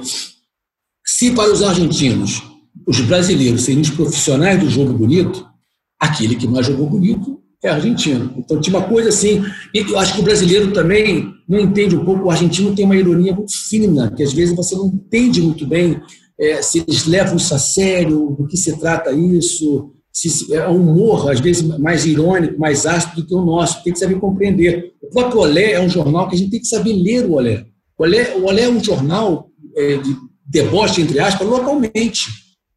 se 1.04 1.32
para 1.32 1.52
os 1.52 1.62
argentinos 1.62 2.42
os 2.86 3.00
brasileiros 3.00 3.62
seriam 3.62 3.82
os 3.82 3.90
profissionais 3.90 4.60
do 4.60 4.68
jogo 4.68 4.92
bonito, 4.92 5.44
aquele 5.98 6.36
que 6.36 6.46
mais 6.46 6.66
jogou 6.66 6.88
bonito 6.88 7.42
é 7.62 7.68
argentino. 7.68 8.34
Então 8.36 8.60
tinha 8.60 8.76
uma 8.76 8.86
coisa 8.86 9.08
assim, 9.08 9.44
e 9.74 9.78
eu 9.78 9.98
acho 9.98 10.14
que 10.14 10.20
o 10.20 10.24
brasileiro 10.24 10.72
também 10.72 11.32
não 11.48 11.58
entende 11.58 11.96
um 11.96 12.04
pouco, 12.04 12.24
o 12.24 12.30
argentino 12.30 12.74
tem 12.74 12.84
uma 12.84 12.96
ironia 12.96 13.34
muito 13.34 13.52
fina, 13.68 14.10
que 14.10 14.22
às 14.22 14.32
vezes 14.32 14.54
você 14.54 14.74
não 14.74 14.86
entende 14.86 15.40
muito 15.40 15.66
bem 15.66 16.00
é, 16.38 16.60
se 16.60 16.84
eles 16.86 17.06
levam 17.06 17.36
isso 17.36 17.54
a 17.54 17.58
sério, 17.58 18.36
do 18.38 18.46
que 18.46 18.56
se 18.56 18.78
trata 18.78 19.10
isso, 19.12 19.92
se 20.12 20.54
é 20.54 20.68
um 20.68 20.80
humor, 20.80 21.30
às 21.30 21.40
vezes, 21.40 21.62
mais 21.78 22.06
irônico, 22.06 22.58
mais 22.58 22.86
ácido 22.86 23.16
do 23.16 23.26
que 23.26 23.34
o 23.34 23.44
nosso, 23.44 23.82
tem 23.82 23.92
que 23.92 23.98
saber 23.98 24.18
compreender. 24.18 24.94
O 25.02 25.10
próprio 25.10 25.40
Olé 25.40 25.72
é 25.72 25.80
um 25.80 25.88
jornal 25.88 26.28
que 26.28 26.34
a 26.34 26.38
gente 26.38 26.50
tem 26.50 26.60
que 26.60 26.66
saber 26.66 26.94
ler 26.94 27.26
o 27.26 27.34
Olé. 27.34 27.66
O 27.98 28.02
Olé, 28.02 28.34
o 28.36 28.44
Olé 28.44 28.62
é 28.62 28.68
um 28.68 28.82
jornal 28.82 29.50
é, 29.76 29.98
de 29.98 30.16
deboche, 30.46 31.02
entre 31.02 31.18
aspas, 31.20 31.46
localmente. 31.46 32.28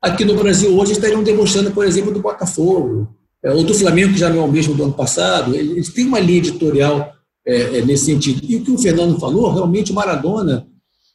Aqui 0.01 0.25
no 0.25 0.35
Brasil 0.35 0.77
hoje 0.77 0.93
estariam 0.93 1.23
demonstrando, 1.23 1.71
por 1.71 1.85
exemplo, 1.85 2.13
do 2.13 2.21
Botafogo, 2.21 3.07
é, 3.43 3.51
ou 3.51 3.63
do 3.63 3.73
Flamengo, 3.73 4.13
que 4.13 4.19
já 4.19 4.29
não 4.29 4.41
é 4.41 4.45
o 4.45 4.51
mesmo 4.51 4.73
do 4.73 4.83
ano 4.83 4.93
passado, 4.93 5.55
eles 5.55 5.89
têm 5.89 6.05
uma 6.05 6.19
linha 6.19 6.39
editorial 6.39 7.13
é, 7.47 7.77
é, 7.77 7.81
nesse 7.85 8.05
sentido. 8.05 8.41
E 8.43 8.57
o 8.57 8.63
que 8.63 8.71
o 8.71 8.77
Fernando 8.77 9.19
falou, 9.19 9.51
realmente 9.53 9.91
o 9.91 9.95
Maradona 9.95 10.67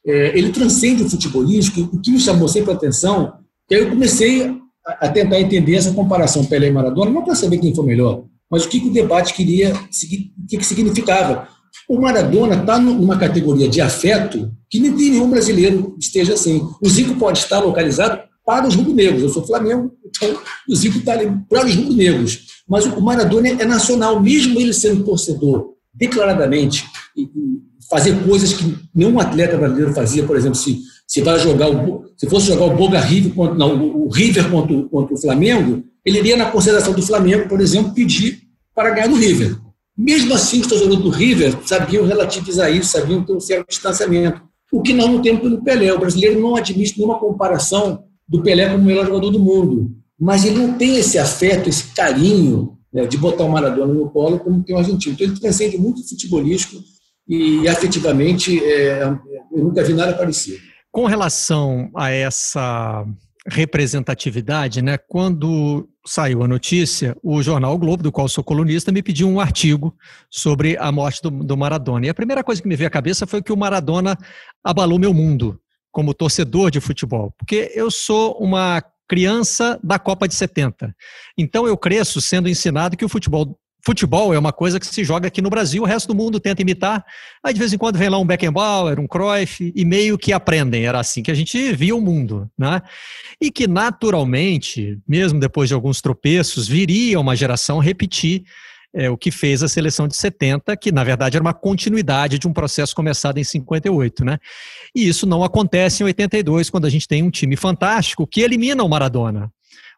é, 0.07 0.37
ele 0.37 0.51
transcende 0.51 1.03
o 1.03 1.09
futebolístico, 1.09 1.81
o 1.93 2.01
que 2.01 2.11
me 2.11 2.21
chamou 2.21 2.49
sempre 2.49 2.73
a 2.73 2.75
atenção, 2.75 3.35
que 3.69 3.75
aí 3.75 3.83
eu 3.83 3.91
comecei 3.91 4.43
a, 4.87 5.07
a 5.07 5.09
tentar 5.09 5.41
entender 5.41 5.77
essa 5.77 5.93
comparação 5.93 6.45
Pelé 6.45 6.69
e 6.69 6.73
Maradona, 6.73 7.11
não 7.11 7.25
para 7.25 7.35
saber 7.35 7.59
quem 7.59 7.75
foi 7.75 7.85
melhor, 7.87 8.25
mas 8.51 8.65
o 8.65 8.69
que, 8.69 8.81
que 8.81 8.89
o 8.89 8.93
debate 8.93 9.35
queria, 9.35 9.75
o 9.75 10.47
que, 10.49 10.59
que 10.59 10.65
significava. 10.65 11.49
O 11.89 12.01
Maradona 12.01 12.55
está 12.55 12.79
numa 12.79 13.19
categoria 13.19 13.69
de 13.69 13.81
afeto 13.81 14.51
que 14.71 14.79
nem 14.79 14.91
nenhum 14.91 15.29
brasileiro 15.29 15.97
esteja 15.99 16.35
assim. 16.35 16.63
O 16.81 16.89
Zico 16.89 17.17
pode 17.17 17.39
estar 17.39 17.61
localizado 17.61 18.21
para 18.45 18.67
os 18.67 18.75
rubro-negros. 18.75 19.23
Eu 19.23 19.29
sou 19.29 19.47
Flamengo, 19.47 19.93
então 20.05 20.39
o 20.69 20.77
Zico 20.77 20.99
está 20.99 21.13
ali 21.13 21.31
para 21.49 21.67
os 21.67 21.75
rubro-negros. 21.75 22.47
Mas 22.69 22.87
o 22.87 23.01
Maradona 23.01 23.49
é 23.49 23.65
nacional, 23.65 24.21
mesmo 24.21 24.61
ele 24.61 24.73
sendo 24.73 25.05
torcedor, 25.05 25.75
declaradamente, 25.93 26.85
e, 27.17 27.29
fazer 27.91 28.25
coisas 28.25 28.53
que 28.55 28.77
nenhum 28.95 29.19
atleta 29.21 29.57
brasileiro 29.57 29.93
fazia, 29.93 30.25
por 30.25 30.37
exemplo, 30.37 30.57
se, 30.57 30.81
se 31.07 31.21
vai 31.21 31.39
jogar 31.39 31.71
o, 31.71 32.05
se 32.17 32.29
fosse 32.29 32.47
jogar 32.47 32.65
o 32.65 32.77
Boga 32.77 32.99
River 32.99 33.35
contra, 33.35 33.55
não, 33.55 33.83
o 33.83 34.09
River 34.09 34.51
contra, 34.51 34.83
contra 34.85 35.15
o 35.15 35.21
Flamengo, 35.21 35.85
ele 36.05 36.19
iria 36.19 36.37
na 36.37 36.51
consideração 36.51 36.93
do 36.93 37.03
Flamengo, 37.03 37.49
por 37.49 37.61
exemplo, 37.61 37.93
pedir 37.93 38.43
para 38.75 38.91
ganhar 38.91 39.09
do 39.09 39.17
River. 39.17 39.57
Mesmo 39.97 40.35
assim, 40.35 40.61
os 40.61 40.67
torcedores 40.67 41.03
do 41.03 41.09
River 41.09 41.57
sabiam 41.65 42.05
relativizar 42.05 42.75
isso, 42.75 42.91
sabiam 42.91 43.23
ter 43.23 43.33
um 43.33 43.41
certo 43.41 43.69
distanciamento. 43.69 44.43
O 44.73 44.83
que 44.83 44.93
não 44.93 45.23
tem 45.23 45.37
pelo 45.37 45.63
Pelé. 45.63 45.93
O 45.93 46.01
brasileiro 46.01 46.41
não 46.41 46.57
admite 46.57 46.99
nenhuma 46.99 47.19
comparação 47.19 48.03
do 48.29 48.43
Pelé 48.43 48.69
como 48.69 48.83
o 48.83 48.87
melhor 48.87 49.07
jogador 49.07 49.31
do 49.31 49.39
mundo. 49.39 49.91
Mas 50.19 50.45
ele 50.45 50.59
não 50.59 50.79
tem 50.79 50.97
esse 50.97 51.19
afeto, 51.19 51.69
esse 51.69 51.95
carinho 51.95 52.79
né, 52.93 53.07
de 53.07 53.17
botar 53.17 53.45
o 53.45 53.51
Maradona 53.51 53.93
no 53.93 54.09
colo 54.11 54.39
como 54.39 54.63
tem 54.63 54.75
o 54.75 54.79
argentino. 54.79 55.15
Então 55.15 55.27
ele 55.27 55.41
transcende 55.41 55.77
muito 55.77 56.09
futebolístico 56.09 56.83
e 57.29 57.67
afetivamente 57.67 58.63
é, 58.65 59.03
eu 59.53 59.65
nunca 59.65 59.83
vi 59.83 59.93
nada 59.93 60.15
parecido. 60.15 60.59
Com 60.93 61.07
relação 61.07 61.91
a 61.97 62.11
essa 62.11 63.05
representatividade, 63.47 64.81
né? 64.81 64.97
Quando 64.97 65.89
saiu 66.07 66.43
a 66.43 66.49
notícia, 66.49 67.17
o 67.23 67.43
jornal 67.43 67.75
o 67.75 67.79
Globo, 67.79 68.03
do 68.03 68.13
qual 68.13 68.29
sou 68.29 68.45
colunista, 68.45 68.93
me 68.93 69.03
pediu 69.03 69.29
um 69.29 69.41
artigo 69.41 69.95
sobre 70.31 70.77
a 70.79 70.91
morte 70.91 71.21
do, 71.23 71.31
do, 71.31 71.57
Maradona. 71.57 72.07
E 72.07 72.09
a 72.09 72.15
primeira 72.15 72.45
coisa 72.45 72.63
que 72.63 72.69
me 72.69 72.77
veio 72.77 72.89
à 72.89 72.91
cabeça 72.91 73.27
foi 73.27 73.43
que 73.43 73.53
o 73.53 73.57
Maradona 73.57 74.17
abalou 74.63 74.99
meu 74.99 75.13
mundo 75.13 75.59
como 75.95 76.13
torcedor 76.13 76.73
de 76.73 76.81
futebol, 76.81 77.33
porque 77.39 77.71
eu 77.73 77.89
sou 77.89 78.37
uma 78.41 78.83
criança 79.09 79.79
da 79.83 79.97
Copa 79.97 80.27
de 80.27 80.35
70. 80.35 80.93
Então 81.39 81.69
eu 81.69 81.77
cresço 81.77 82.21
sendo 82.21 82.49
ensinado 82.49 82.97
que 82.97 83.05
o 83.05 83.09
futebol 83.09 83.57
futebol 83.87 84.33
é 84.33 84.39
uma 84.39 84.53
coisa 84.53 84.81
que 84.81 84.87
se 84.87 85.05
joga 85.05 85.29
aqui 85.29 85.43
no 85.43 85.51
Brasil, 85.51 85.83
o 85.83 85.87
resto 85.87 86.09
do 86.09 86.15
mundo 86.15 86.41
tenta 86.41 86.63
imitar. 86.63 87.05
Aí 87.45 87.53
de 87.53 87.61
vez 87.61 87.71
em 87.73 87.77
quando 87.77 87.99
vem 87.99 88.09
lá 88.09 88.19
um 88.19 88.25
Beckenbauer, 88.27 88.99
um 88.99 89.07
Cruyff 89.07 89.73
e 89.77 89.85
meio 89.85 90.17
que 90.17 90.33
aprendem. 90.33 90.87
Era 90.87 90.99
assim 90.99 91.23
que 91.23 91.31
a 91.31 91.35
gente 91.35 91.73
via 91.75 91.95
o 91.95 92.01
mundo, 92.01 92.51
né? 92.59 92.81
E 93.39 93.51
que 93.51 93.69
naturalmente, 93.69 94.99
mesmo 95.07 95.39
depois 95.39 95.69
de 95.69 95.75
alguns 95.75 96.01
tropeços, 96.01 96.67
viria 96.67 97.21
uma 97.21 97.37
geração 97.37 97.79
repetir 97.79 98.45
é, 98.95 99.11
o 99.11 99.17
que 99.17 99.31
fez 99.31 99.63
a 99.63 99.69
seleção 99.69 100.07
de 100.07 100.17
70, 100.17 100.77
que 100.77 100.93
na 100.93 101.03
verdade 101.03 101.37
era 101.37 101.45
uma 101.45 101.53
continuidade 101.53 102.39
de 102.39 102.47
um 102.47 102.53
processo 102.53 102.95
começado 102.95 103.39
em 103.39 103.45
58, 103.45 104.25
né? 104.25 104.39
E 104.95 105.09
isso 105.09 105.27
não 105.27 105.43
acontece 105.43 106.03
em 106.03 106.07
82, 106.07 106.71
quando 106.71 106.87
a 106.87 106.91
gente 106.91 107.09
tem 107.09 107.23
um 107.23 107.31
time 107.31 107.57
fantástico 107.57 108.27
que 108.27 108.41
elimina 108.41 108.85
o 108.85 108.89
Maradona. 108.89 109.51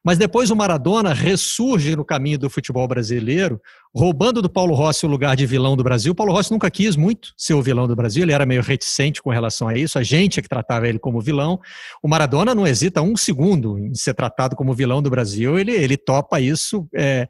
Mas 0.06 0.18
depois 0.18 0.52
o 0.52 0.56
Maradona 0.56 1.12
ressurge 1.12 1.96
no 1.96 2.04
caminho 2.04 2.38
do 2.38 2.48
futebol 2.48 2.86
brasileiro, 2.86 3.60
roubando 3.92 4.40
do 4.40 4.48
Paulo 4.48 4.72
Rossi 4.72 5.04
o 5.04 5.08
lugar 5.08 5.34
de 5.34 5.44
vilão 5.44 5.76
do 5.76 5.82
Brasil. 5.82 6.12
O 6.12 6.14
Paulo 6.14 6.32
Rossi 6.32 6.52
nunca 6.52 6.70
quis 6.70 6.94
muito 6.94 7.32
ser 7.36 7.54
o 7.54 7.62
vilão 7.62 7.88
do 7.88 7.96
Brasil, 7.96 8.22
ele 8.22 8.32
era 8.32 8.46
meio 8.46 8.62
reticente 8.62 9.20
com 9.20 9.30
relação 9.30 9.66
a 9.66 9.76
isso, 9.76 9.98
a 9.98 10.04
gente 10.04 10.38
é 10.38 10.42
que 10.42 10.48
tratava 10.48 10.86
ele 10.86 11.00
como 11.00 11.20
vilão. 11.20 11.58
O 12.00 12.06
Maradona 12.06 12.54
não 12.54 12.64
hesita 12.64 13.02
um 13.02 13.16
segundo 13.16 13.80
em 13.80 13.96
ser 13.96 14.14
tratado 14.14 14.54
como 14.54 14.72
vilão 14.72 15.02
do 15.02 15.10
Brasil, 15.10 15.58
ele, 15.58 15.72
ele 15.72 15.96
topa 15.96 16.40
isso. 16.40 16.86
É, 16.94 17.26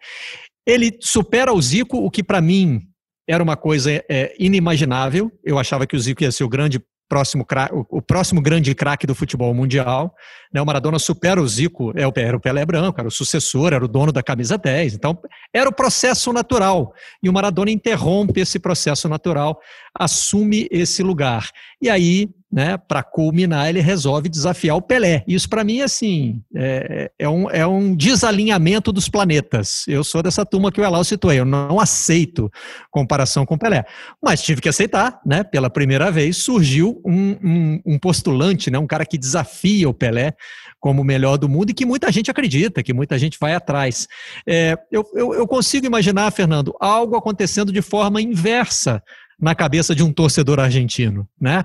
ele 0.67 0.99
supera 1.01 1.53
o 1.53 1.63
Zico, 1.63 1.99
o 1.99 2.11
que 2.11 2.23
para 2.23 2.41
mim 2.41 2.83
era 3.29 3.43
uma 3.43 3.57
coisa 3.57 3.91
é, 4.09 4.35
inimaginável. 4.39 5.31
Eu 5.45 5.59
achava 5.59 5.87
que 5.87 5.97
o 5.97 6.01
Zico 6.01 6.23
ia 6.23 6.33
ser 6.33 6.45
o 6.45 6.49
grande 6.49 6.81
próximo 7.09 7.47
o 7.89 8.03
próximo 8.03 8.41
grande 8.41 8.75
craque 8.75 9.07
do 9.07 9.15
futebol 9.15 9.55
mundial. 9.55 10.15
Né? 10.53 10.61
O 10.61 10.67
Maradona 10.67 10.99
supera 10.99 11.41
o 11.41 11.47
Zico, 11.47 11.93
é 11.97 12.03
era 12.21 12.37
o 12.37 12.41
Pelé 12.41 12.65
branco, 12.65 13.01
era 13.01 13.09
o 13.09 13.13
sucessor, 13.13 13.73
era 13.73 13.85
o 13.85 13.89
dono 13.89 14.13
da 14.13 14.23
camisa 14.23 14.59
10. 14.59 14.95
Então, 14.95 15.19
era 15.53 15.69
o 15.69 15.73
processo 15.73 16.33
natural. 16.33 16.93
E 17.23 17.29
o 17.29 17.33
Maradona 17.33 17.71
interrompe 17.71 18.41
esse 18.41 18.59
processo 18.59 19.09
natural, 19.09 19.61
assume 19.95 20.67
esse 20.71 21.03
lugar. 21.03 21.49
E 21.81 21.89
aí 21.89 22.29
né, 22.57 22.79
para 22.79 23.03
culminar, 23.03 23.69
ele 23.69 23.83
resolve 23.83 24.31
desafiar 24.31 24.79
o 24.79 24.81
Pelé. 24.81 25.23
Isso, 25.29 25.47
para 25.47 25.63
mim, 25.63 25.83
assim, 25.83 26.41
é, 26.55 27.11
é, 27.19 27.29
um, 27.29 27.51
é 27.51 27.67
um 27.67 27.95
desalinhamento 27.95 28.91
dos 28.91 29.11
planetas. 29.11 29.85
Eu 29.87 30.03
sou 30.03 30.23
dessa 30.23 30.47
turma 30.47 30.73
que 30.73 30.81
o 30.81 30.85
Elal 30.85 31.05
citou. 31.05 31.31
Eu 31.31 31.45
não 31.45 31.79
aceito 31.79 32.51
comparação 32.91 33.45
com 33.45 33.57
o 33.57 33.59
Pelé. 33.59 33.85
Mas 34.23 34.41
tive 34.41 34.63
que 34.63 34.71
aceitar, 34.71 35.21
né? 35.27 35.45
Pela 35.45 35.69
primeira 35.69 36.11
vez, 36.11 36.39
surgiu 36.39 36.99
um, 37.05 37.37
um, 37.45 37.81
um 37.85 37.99
postulante, 37.99 38.71
né, 38.71 38.79
um 38.79 38.87
cara 38.87 39.05
que 39.05 39.19
desafia 39.19 39.87
o 39.87 39.93
Pelé 39.93 40.33
como 40.81 41.03
o 41.03 41.05
melhor 41.05 41.37
do 41.37 41.51
mundo 41.51 41.71
e 41.71 41.75
que 41.75 41.85
muita 41.85 42.11
gente 42.11 42.31
acredita, 42.31 42.83
que 42.83 42.95
muita 42.95 43.19
gente 43.19 43.37
vai 43.39 43.53
atrás. 43.53 44.09
É, 44.49 44.79
eu, 44.91 45.05
eu, 45.13 45.35
eu 45.35 45.47
consigo 45.47 45.85
imaginar, 45.85 46.31
Fernando, 46.31 46.75
algo 46.81 47.17
acontecendo 47.17 47.71
de 47.71 47.83
forma 47.83 48.23
inversa 48.23 49.03
na 49.39 49.55
cabeça 49.55 49.95
de 49.95 50.03
um 50.03 50.11
torcedor 50.11 50.59
argentino, 50.59 51.29
né? 51.39 51.63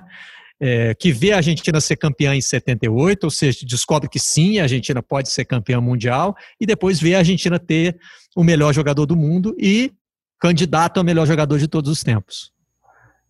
É, 0.60 0.94
que 0.94 1.12
vê 1.12 1.32
a 1.32 1.36
Argentina 1.36 1.80
ser 1.80 1.96
campeã 1.96 2.34
em 2.34 2.40
78, 2.40 3.24
ou 3.24 3.30
seja, 3.30 3.66
descobre 3.66 4.08
que 4.08 4.18
sim, 4.18 4.58
a 4.58 4.62
Argentina 4.62 5.02
pode 5.02 5.30
ser 5.30 5.44
campeã 5.44 5.80
mundial, 5.80 6.34
e 6.60 6.66
depois 6.66 7.00
vê 7.00 7.14
a 7.14 7.18
Argentina 7.18 7.58
ter 7.58 7.98
o 8.36 8.44
melhor 8.44 8.72
jogador 8.72 9.06
do 9.06 9.16
mundo 9.16 9.54
e 9.58 9.92
candidato 10.40 10.98
ao 10.98 11.04
melhor 11.04 11.26
jogador 11.26 11.58
de 11.58 11.68
todos 11.68 11.90
os 11.90 12.02
tempos. 12.02 12.52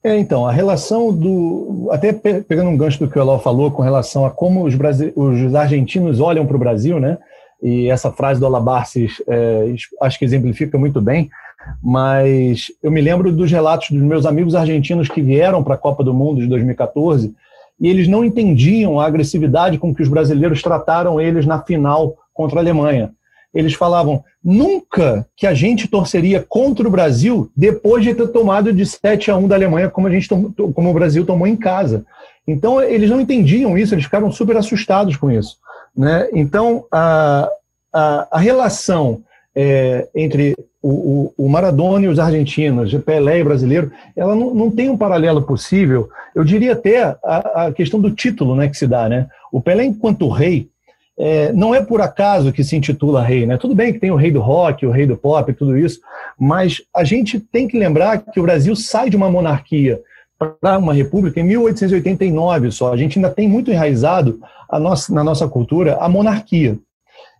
É, 0.04 0.18
então, 0.18 0.46
a 0.46 0.50
relação 0.50 1.12
do. 1.12 1.88
Até 1.92 2.12
pegando 2.12 2.70
um 2.70 2.76
gancho 2.76 2.98
do 2.98 3.08
que 3.08 3.16
o 3.16 3.22
Eló 3.22 3.38
falou 3.38 3.70
com 3.70 3.82
relação 3.82 4.26
a 4.26 4.30
como 4.30 4.64
os, 4.64 4.74
brasile... 4.74 5.12
os 5.14 5.54
argentinos 5.54 6.18
olham 6.18 6.44
para 6.44 6.56
o 6.56 6.58
Brasil, 6.58 6.98
né? 6.98 7.18
E 7.62 7.88
essa 7.88 8.10
frase 8.10 8.40
do 8.40 8.46
Alabarces 8.46 9.22
é, 9.28 9.72
acho 10.00 10.18
que 10.18 10.24
exemplifica 10.24 10.76
muito 10.76 11.00
bem 11.00 11.30
mas 11.82 12.66
eu 12.82 12.90
me 12.90 13.00
lembro 13.00 13.32
dos 13.32 13.50
relatos 13.50 13.90
dos 13.90 14.02
meus 14.02 14.26
amigos 14.26 14.54
argentinos 14.54 15.08
que 15.08 15.22
vieram 15.22 15.62
para 15.62 15.74
a 15.74 15.78
Copa 15.78 16.04
do 16.04 16.14
Mundo 16.14 16.40
de 16.40 16.46
2014 16.46 17.34
e 17.80 17.88
eles 17.88 18.06
não 18.06 18.24
entendiam 18.24 19.00
a 19.00 19.06
agressividade 19.06 19.78
com 19.78 19.94
que 19.94 20.02
os 20.02 20.08
brasileiros 20.08 20.62
trataram 20.62 21.20
eles 21.20 21.44
na 21.44 21.60
final 21.60 22.16
contra 22.32 22.58
a 22.58 22.62
Alemanha. 22.62 23.12
Eles 23.52 23.74
falavam, 23.74 24.24
nunca 24.42 25.26
que 25.36 25.46
a 25.46 25.52
gente 25.52 25.88
torceria 25.88 26.44
contra 26.48 26.86
o 26.86 26.90
Brasil 26.90 27.50
depois 27.56 28.02
de 28.02 28.14
ter 28.14 28.28
tomado 28.28 28.72
de 28.72 28.86
7 28.86 29.30
a 29.30 29.36
1 29.36 29.48
da 29.48 29.56
Alemanha, 29.56 29.90
como, 29.90 30.06
a 30.06 30.10
gente 30.10 30.28
como 30.28 30.90
o 30.90 30.94
Brasil 30.94 31.26
tomou 31.26 31.46
em 31.46 31.56
casa. 31.56 32.04
Então, 32.46 32.80
eles 32.80 33.10
não 33.10 33.20
entendiam 33.20 33.76
isso, 33.76 33.94
eles 33.94 34.04
ficaram 34.04 34.32
super 34.32 34.56
assustados 34.56 35.16
com 35.16 35.30
isso. 35.30 35.56
Né? 35.94 36.28
Então, 36.32 36.86
a, 36.90 37.48
a, 37.92 38.28
a 38.30 38.38
relação 38.38 39.22
é, 39.54 40.08
entre 40.14 40.56
o, 40.82 41.32
o, 41.36 41.48
Maradona 41.48 42.06
e 42.06 42.08
os 42.08 42.18
argentinos, 42.18 42.92
Pelé 43.04 43.40
e 43.40 43.44
brasileiro, 43.44 43.92
ela 44.16 44.34
não, 44.34 44.54
não 44.54 44.70
tem 44.70 44.90
um 44.90 44.96
paralelo 44.96 45.42
possível. 45.42 46.08
Eu 46.34 46.42
diria 46.42 46.72
até 46.72 47.02
a, 47.02 47.66
a, 47.66 47.72
questão 47.72 48.00
do 48.00 48.10
título 48.10 48.56
né, 48.56 48.68
que 48.68 48.76
se 48.76 48.86
dá. 48.86 49.08
Né? 49.08 49.28
O 49.52 49.60
Pelé, 49.60 49.84
enquanto 49.84 50.28
rei, 50.28 50.68
é, 51.18 51.52
não 51.52 51.74
é 51.74 51.82
por 51.82 52.00
acaso 52.00 52.52
que 52.52 52.64
se 52.64 52.74
intitula 52.74 53.22
rei. 53.22 53.46
Né? 53.46 53.56
Tudo 53.58 53.74
bem 53.74 53.92
que 53.92 53.98
tem 53.98 54.10
o 54.10 54.16
rei 54.16 54.30
do 54.30 54.40
rock, 54.40 54.86
o 54.86 54.90
rei 54.90 55.06
do 55.06 55.16
pop 55.16 55.52
tudo 55.52 55.76
isso, 55.76 56.00
mas 56.38 56.82
a 56.94 57.04
gente 57.04 57.38
tem 57.38 57.68
que 57.68 57.78
lembrar 57.78 58.18
que 58.18 58.40
o 58.40 58.42
Brasil 58.42 58.74
sai 58.74 59.10
de 59.10 59.16
uma 59.16 59.30
monarquia 59.30 60.00
para 60.60 60.78
uma 60.78 60.92
república 60.92 61.38
em 61.38 61.44
1889 61.44 62.70
só. 62.72 62.92
A 62.92 62.96
gente 62.96 63.18
ainda 63.18 63.30
tem 63.30 63.48
muito 63.48 63.70
enraizado 63.70 64.40
nossa, 64.80 65.14
na 65.14 65.22
nossa 65.22 65.46
cultura 65.46 65.96
a 66.00 66.08
monarquia. 66.08 66.78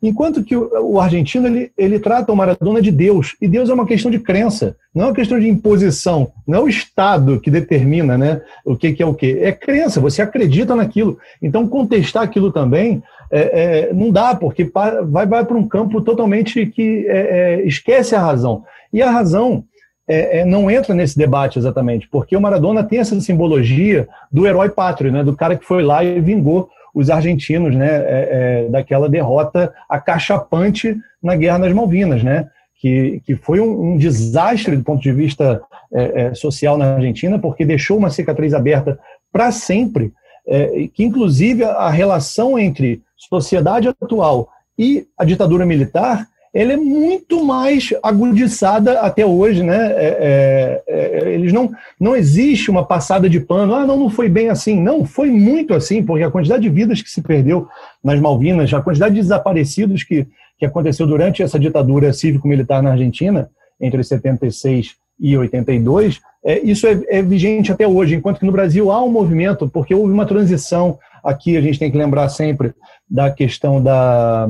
Enquanto 0.03 0.43
que 0.43 0.57
o, 0.57 0.99
argentino 0.99 1.47
ele, 1.47 1.71
ele 1.79 1.99
trata 2.01 2.33
o 2.33 2.37
Maradona 2.37 2.83
de 2.83 2.91
Deus, 2.91 3.37
e 3.41 3.47
Deus 3.47 3.71
é 3.71 3.75
uma 3.75 3.87
questão 3.87 4.11
de 4.11 4.19
crença, 4.19 4.77
não 4.93 5.05
é 5.05 5.09
uma 5.09 5.15
questão 5.15 5.39
de 5.39 5.49
imposição, 5.49 6.33
não 6.47 6.59
é 6.59 6.63
o 6.63 6.69
Estado 6.69 7.39
que 7.39 7.51
determina 7.51 8.19
né, 8.19 8.43
o 8.65 8.77
que, 8.77 8.93
que 8.93 9.03
é 9.03 9.07
o 9.07 9.15
que, 9.15 9.39
é 9.39 9.53
crença, 9.53 10.01
você 10.01 10.21
acredita 10.21 10.75
naquilo. 10.75 11.19
Então, 11.41 11.69
contestar 11.69 12.25
aquilo 12.25 12.51
também 12.51 13.01
é, 13.31 13.41
é, 13.89 13.93
não 13.95 14.11
dá, 14.11 14.35
porque 14.35 14.65
vai, 14.65 15.27
vai 15.27 15.45
para 15.45 15.57
um 15.57 15.69
campo 15.69 16.03
totalmente 16.03 16.67
que 16.67 17.07
é, 17.07 17.61
é, 17.61 17.67
esquece 17.67 18.17
a 18.17 18.21
razão. 18.21 18.65
E 18.93 19.01
a 19.01 19.11
razão 19.11 19.65
é, 20.09 20.41
é, 20.41 20.45
não 20.45 20.71
entra 20.71 20.95
nesse 20.95 21.17
debate 21.17 21.59
exatamente, 21.59 22.09
porque 22.09 22.37
o 22.37 22.41
Maradona 22.41 22.83
tem 22.83 22.99
essa 22.99 23.19
simbologia 23.21 24.09
do 24.31 24.47
herói 24.47 24.69
pátrio, 24.69 25.13
né, 25.13 25.23
do 25.23 25.37
cara 25.37 25.57
que 25.57 25.65
foi 25.65 25.83
lá 25.83 26.03
e 26.03 26.21
vingou 26.21 26.69
os 26.95 27.11
argentinos 27.11 27.75
né, 27.75 27.89
é, 27.89 28.29
é, 28.67 28.69
daquela 28.69 29.09
derrota 29.09 29.73
acachapante 29.89 30.97
na 31.23 31.35
Guerra 31.37 31.59
das 31.59 31.73
Malvinas, 31.73 32.23
né, 32.23 32.49
que, 32.81 33.23
que 33.25 33.37
foi 33.37 33.61
um, 33.61 33.93
um 33.93 33.97
desastre 33.97 34.77
do 34.77 34.85
ponto 34.85 35.03
de 35.03 35.13
vista 35.13 35.63
é, 35.93 36.23
é 36.23 36.35
social 36.35 36.77
na 36.77 36.95
Argentina, 36.95 37.39
porque 37.39 37.65
deixou 37.65 37.97
uma 37.97 38.11
cicatriz 38.11 38.53
aberta 38.55 38.99
para 39.33 39.51
sempre 39.51 40.13
é, 40.47 40.89
que 40.93 41.05
inclusive 41.05 41.65
a 41.65 41.89
relação 41.89 42.59
entre 42.59 43.03
sociedade 43.17 43.89
atual 43.89 44.49
e 44.79 45.07
a 45.17 45.25
ditadura 45.25 45.65
militar 45.65 46.27
ela 46.55 46.75
é 46.75 46.77
muito 46.77 47.43
mais 47.43 47.95
agudizada 48.03 49.01
até 49.01 49.25
hoje, 49.25 49.63
né? 49.63 49.93
É, 49.93 50.19
é, 50.21 50.83
é, 50.87 51.33
eles 51.33 51.53
não, 51.53 51.73
não 51.99 52.15
existe 52.15 52.71
uma 52.71 52.85
passada 52.85 53.29
de 53.29 53.41
pano, 53.41 53.75
ah, 53.75 53.87
não, 53.87 53.99
não 53.99 54.11
foi 54.11 54.29
bem 54.29 54.51
assim. 54.51 54.79
Não, 54.79 55.05
foi 55.05 55.31
muito 55.31 55.73
assim, 55.73 56.03
porque 56.03 56.23
a 56.23 56.31
quantidade 56.31 56.63
de 56.63 56.69
vidas 56.69 57.01
que 57.01 57.11
se 57.11 57.23
perdeu 57.23 57.67
nas 58.05 58.21
Malvinas, 58.21 58.73
a 58.75 58.83
quantidade 58.83 59.15
de 59.15 59.23
desaparecidos 59.23 60.05
que, 60.05 60.27
que 60.59 60.67
aconteceu 60.67 61.07
durante 61.07 61.43
essa 61.43 61.59
ditadura 61.59 62.13
cívico-militar 62.13 62.83
na 62.83 62.93
Argentina, 62.93 63.49
entre 63.81 64.05
76 64.05 64.95
e 65.19 65.37
82, 65.37 66.21
é, 66.45 66.59
isso 66.61 66.87
é, 66.87 67.01
é 67.09 67.23
vigente 67.23 67.73
até 67.73 67.87
hoje, 67.87 68.15
enquanto 68.15 68.41
que 68.41 68.47
no 68.47 68.53
Brasil 68.53 68.91
há 68.91 69.03
um 69.03 69.11
movimento, 69.11 69.69
porque 69.69 69.95
houve 69.95 70.13
uma 70.13 70.27
transição 70.27 70.99
aqui, 71.25 71.57
a 71.57 71.61
gente 71.63 71.79
tem 71.79 71.91
que 71.91 71.97
lembrar 71.97 72.29
sempre 72.29 72.75
da 73.09 73.31
questão 73.31 73.83
da 73.83 74.49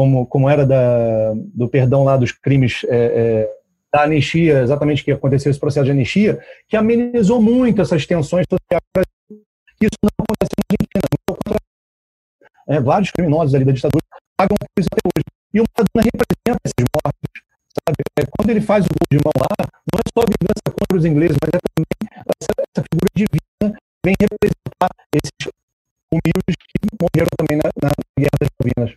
como, 0.00 0.24
como 0.24 0.48
era 0.48 0.64
da, 0.64 1.34
do 1.52 1.68
perdão 1.68 2.04
lá 2.04 2.16
dos 2.16 2.32
crimes 2.32 2.86
é, 2.88 2.96
é, 2.96 3.50
da 3.92 4.04
anistia, 4.04 4.62
exatamente 4.62 5.04
que 5.04 5.12
aconteceu 5.12 5.50
esse 5.50 5.60
processo 5.60 5.84
de 5.84 5.90
anistia, 5.90 6.40
que 6.66 6.74
amenizou 6.74 7.42
muito 7.42 7.82
essas 7.82 8.06
tensões 8.06 8.46
sociais. 8.48 8.80
Isso 9.78 9.98
não 10.02 10.08
acontece 10.24 10.56
na 10.56 10.64
Argentina. 10.72 11.60
É, 12.66 12.80
vários 12.80 13.10
criminosos 13.10 13.54
ali 13.54 13.66
da 13.66 13.72
ditadura 13.72 14.02
pagam 14.38 14.56
por 14.56 14.80
isso 14.80 14.88
até 14.90 15.04
hoje. 15.04 15.24
E 15.52 15.60
o 15.60 15.64
Maradona 15.68 16.08
representa 16.08 16.60
esses 16.64 16.84
mortos. 16.96 17.36
Sabe? 17.76 17.96
É, 18.20 18.24
quando 18.38 18.48
ele 18.48 18.62
faz 18.62 18.86
o 18.86 18.88
gol 18.88 19.06
de 19.12 19.18
mão 19.22 19.36
lá, 19.36 19.52
não 19.60 20.00
é 20.00 20.04
só 20.16 20.24
vingança 20.24 20.64
contra 20.64 20.96
os 20.96 21.04
ingleses, 21.04 21.36
mas 21.44 21.50
é 21.52 21.60
também 21.60 21.84
essa, 22.40 22.52
essa 22.56 22.86
figura 22.88 23.10
divina 23.12 23.76
vem 24.00 24.14
representar 24.16 24.88
esses 25.12 25.52
humildes 26.08 26.56
que 26.56 26.88
morreram 26.96 27.32
também 27.36 27.60
na, 27.60 27.68
na 27.84 27.90
Guerra 28.16 28.38
das 28.40 28.48
Malvinas. 28.56 28.96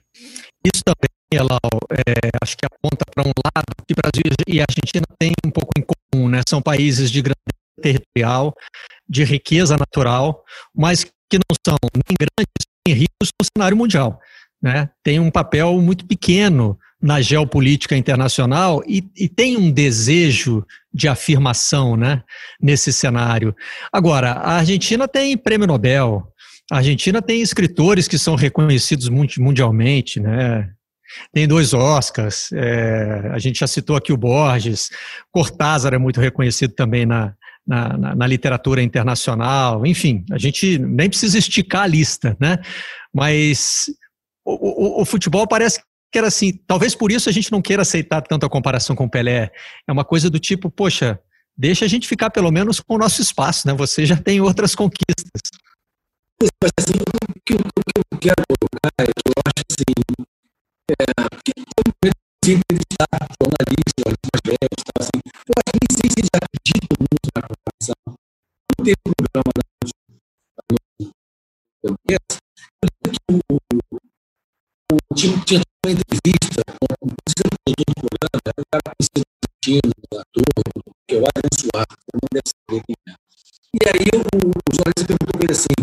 Isso 0.64 0.84
também, 0.84 1.10
Elau, 1.32 1.60
é, 1.92 2.30
acho 2.42 2.56
que 2.56 2.66
aponta 2.66 3.06
para 3.14 3.24
um 3.24 3.32
lado 3.46 3.66
que 3.88 3.94
Brasil 3.94 4.36
e 4.48 4.62
Argentina 4.62 5.06
têm 5.20 5.32
um 5.46 5.52
pouco 5.52 5.72
em 5.78 5.84
comum, 5.84 6.30
né? 6.30 6.42
São 6.48 6.62
países 6.62 7.12
de 7.12 7.22
grande 7.22 7.38
territorial, 7.82 8.54
de 9.08 9.24
riqueza 9.24 9.76
natural, 9.78 10.44
mas 10.76 11.04
que 11.04 11.38
não 11.38 11.56
são 11.66 11.78
nem 11.94 12.16
grandes 12.20 12.54
nem 12.88 12.96
ricos 12.96 13.30
no 13.40 13.48
cenário 13.58 13.78
mundial. 13.78 14.20
Né? 14.62 14.90
Tem 15.04 15.20
um 15.20 15.30
papel 15.30 15.74
muito 15.82 16.06
pequeno 16.06 16.78
na 17.02 17.22
geopolítica 17.22 17.98
internacional 17.98 18.82
e, 18.88 19.04
e, 19.18 19.28
tem 19.28 19.58
um 19.58 19.70
desejo 19.70 20.66
de 20.94 21.10
afirmação 21.10 21.98
né, 21.98 22.24
nesse 22.62 22.94
cenário. 22.94 23.54
Agora, 23.92 24.32
a 24.32 24.54
Argentina 24.54 25.06
tem 25.06 25.38
prêmio 25.38 25.68
Nobel, 25.68 26.26
a 26.74 26.78
Argentina 26.78 27.22
tem 27.22 27.40
escritores 27.40 28.08
que 28.08 28.18
são 28.18 28.34
reconhecidos 28.34 29.08
mundialmente, 29.08 30.20
né? 30.20 30.72
Tem 31.32 31.48
dois 31.48 31.72
Oscars, 31.72 32.52
é, 32.52 33.30
a 33.32 33.38
gente 33.38 33.60
já 33.60 33.68
citou 33.68 33.96
aqui 33.96 34.12
o 34.12 34.18
Borges, 34.18 34.90
Cortázar 35.32 35.94
é 35.94 36.00
muito 36.00 36.20
reconhecido 36.20 36.74
também 36.74 37.06
na, 37.06 37.36
na, 37.68 37.96
na, 37.96 38.16
na, 38.16 38.26
literatura 38.26 38.82
internacional, 38.82 39.86
enfim, 39.86 40.26
a 40.32 40.40
gente 40.40 40.80
nem 40.80 41.08
precisa 41.08 41.38
esticar 41.38 41.84
a 41.84 41.88
lista, 41.88 42.36
né? 42.40 42.58
Mas 43.14 43.86
o, 44.44 44.54
o, 44.54 45.02
o, 45.04 45.06
futebol 45.06 45.48
parece 45.48 45.80
que 46.12 46.18
era 46.18 46.28
assim, 46.28 46.54
talvez 46.66 46.96
por 46.96 47.12
isso 47.12 47.30
a 47.30 47.32
gente 47.32 47.52
não 47.52 47.62
queira 47.62 47.84
aceitar 47.84 48.22
tanto 48.22 48.48
a 48.48 48.50
comparação 48.50 48.96
com 48.96 49.06
o 49.06 49.10
Pelé. 49.10 49.52
É 49.88 49.92
uma 49.92 50.04
coisa 50.04 50.28
do 50.28 50.40
tipo, 50.40 50.72
poxa, 50.72 51.20
deixa 51.56 51.86
a 51.86 51.88
gente 51.88 52.08
ficar 52.08 52.32
pelo 52.32 52.52
menos 52.52 52.80
com 52.80 52.96
o 52.96 53.00
nosso 53.00 53.22
espaço, 53.22 53.68
né? 53.68 53.76
Você 53.76 54.08
já 54.08 54.18
tem 54.18 54.42
outras 54.42 54.74
conquistas. 54.74 55.54
Mas 56.62 56.72
assim, 56.80 56.98
o 57.00 57.42
que, 57.46 57.54
o 57.54 57.58
que 57.58 57.96
eu 57.98 58.20
quero 58.20 58.44
colocar 58.50 58.92
é 59.00 59.06
que 59.06 59.28
eu 59.28 59.36
acho 59.48 59.64
assim, 59.72 59.94
é, 60.92 61.28
porque 61.30 61.54
sempre 61.56 62.12
entrevistar 62.44 63.08
jornalistas, 63.40 64.14
mais 64.28 64.42
velhos, 64.44 64.82
tá, 64.84 64.94
assim, 65.00 65.20
eu 65.24 65.54
acho 65.58 65.70
que 65.72 65.80
nem 65.80 65.92
sei 65.96 66.08
se 66.12 66.20
eles 66.20 66.34
acreditam 66.36 66.96
muito 67.00 67.28
na 67.36 67.42
comparação. 67.48 68.00
Não 68.08 68.84
tem 68.84 68.96
programa 69.04 69.52
na 69.56 69.64
eu 71.84 71.96
lembro 72.08 72.38
que 73.04 73.20
o, 73.30 73.40
o, 73.52 73.98
o 74.94 75.16
time 75.16 75.44
tinha 75.44 75.62
uma 75.86 75.92
entrevista 75.92 76.64
com 76.68 76.86
o 76.86 77.12
produtor 77.12 77.48
do 77.52 77.94
programa, 78.00 78.40
era 78.48 78.60
um 78.60 78.68
cara 78.72 78.84
conhecido 78.88 79.24
argentino, 79.64 79.92
um 80.12 80.20
ator, 80.20 80.48
que 81.08 81.16
é 81.16 81.20
o 81.20 81.26
Adriano 81.28 81.56
Suárez, 81.60 82.04
não 82.14 82.28
deve 82.32 82.48
saber 82.48 82.84
quem 82.88 82.96
é. 83.08 83.16
E 83.74 83.80
aí 83.90 84.08
o, 84.16 84.22
o 84.24 84.72
jornalista 84.72 85.04
perguntou 85.04 85.36
para 85.36 85.44
ele 85.44 85.56
assim, 85.60 85.76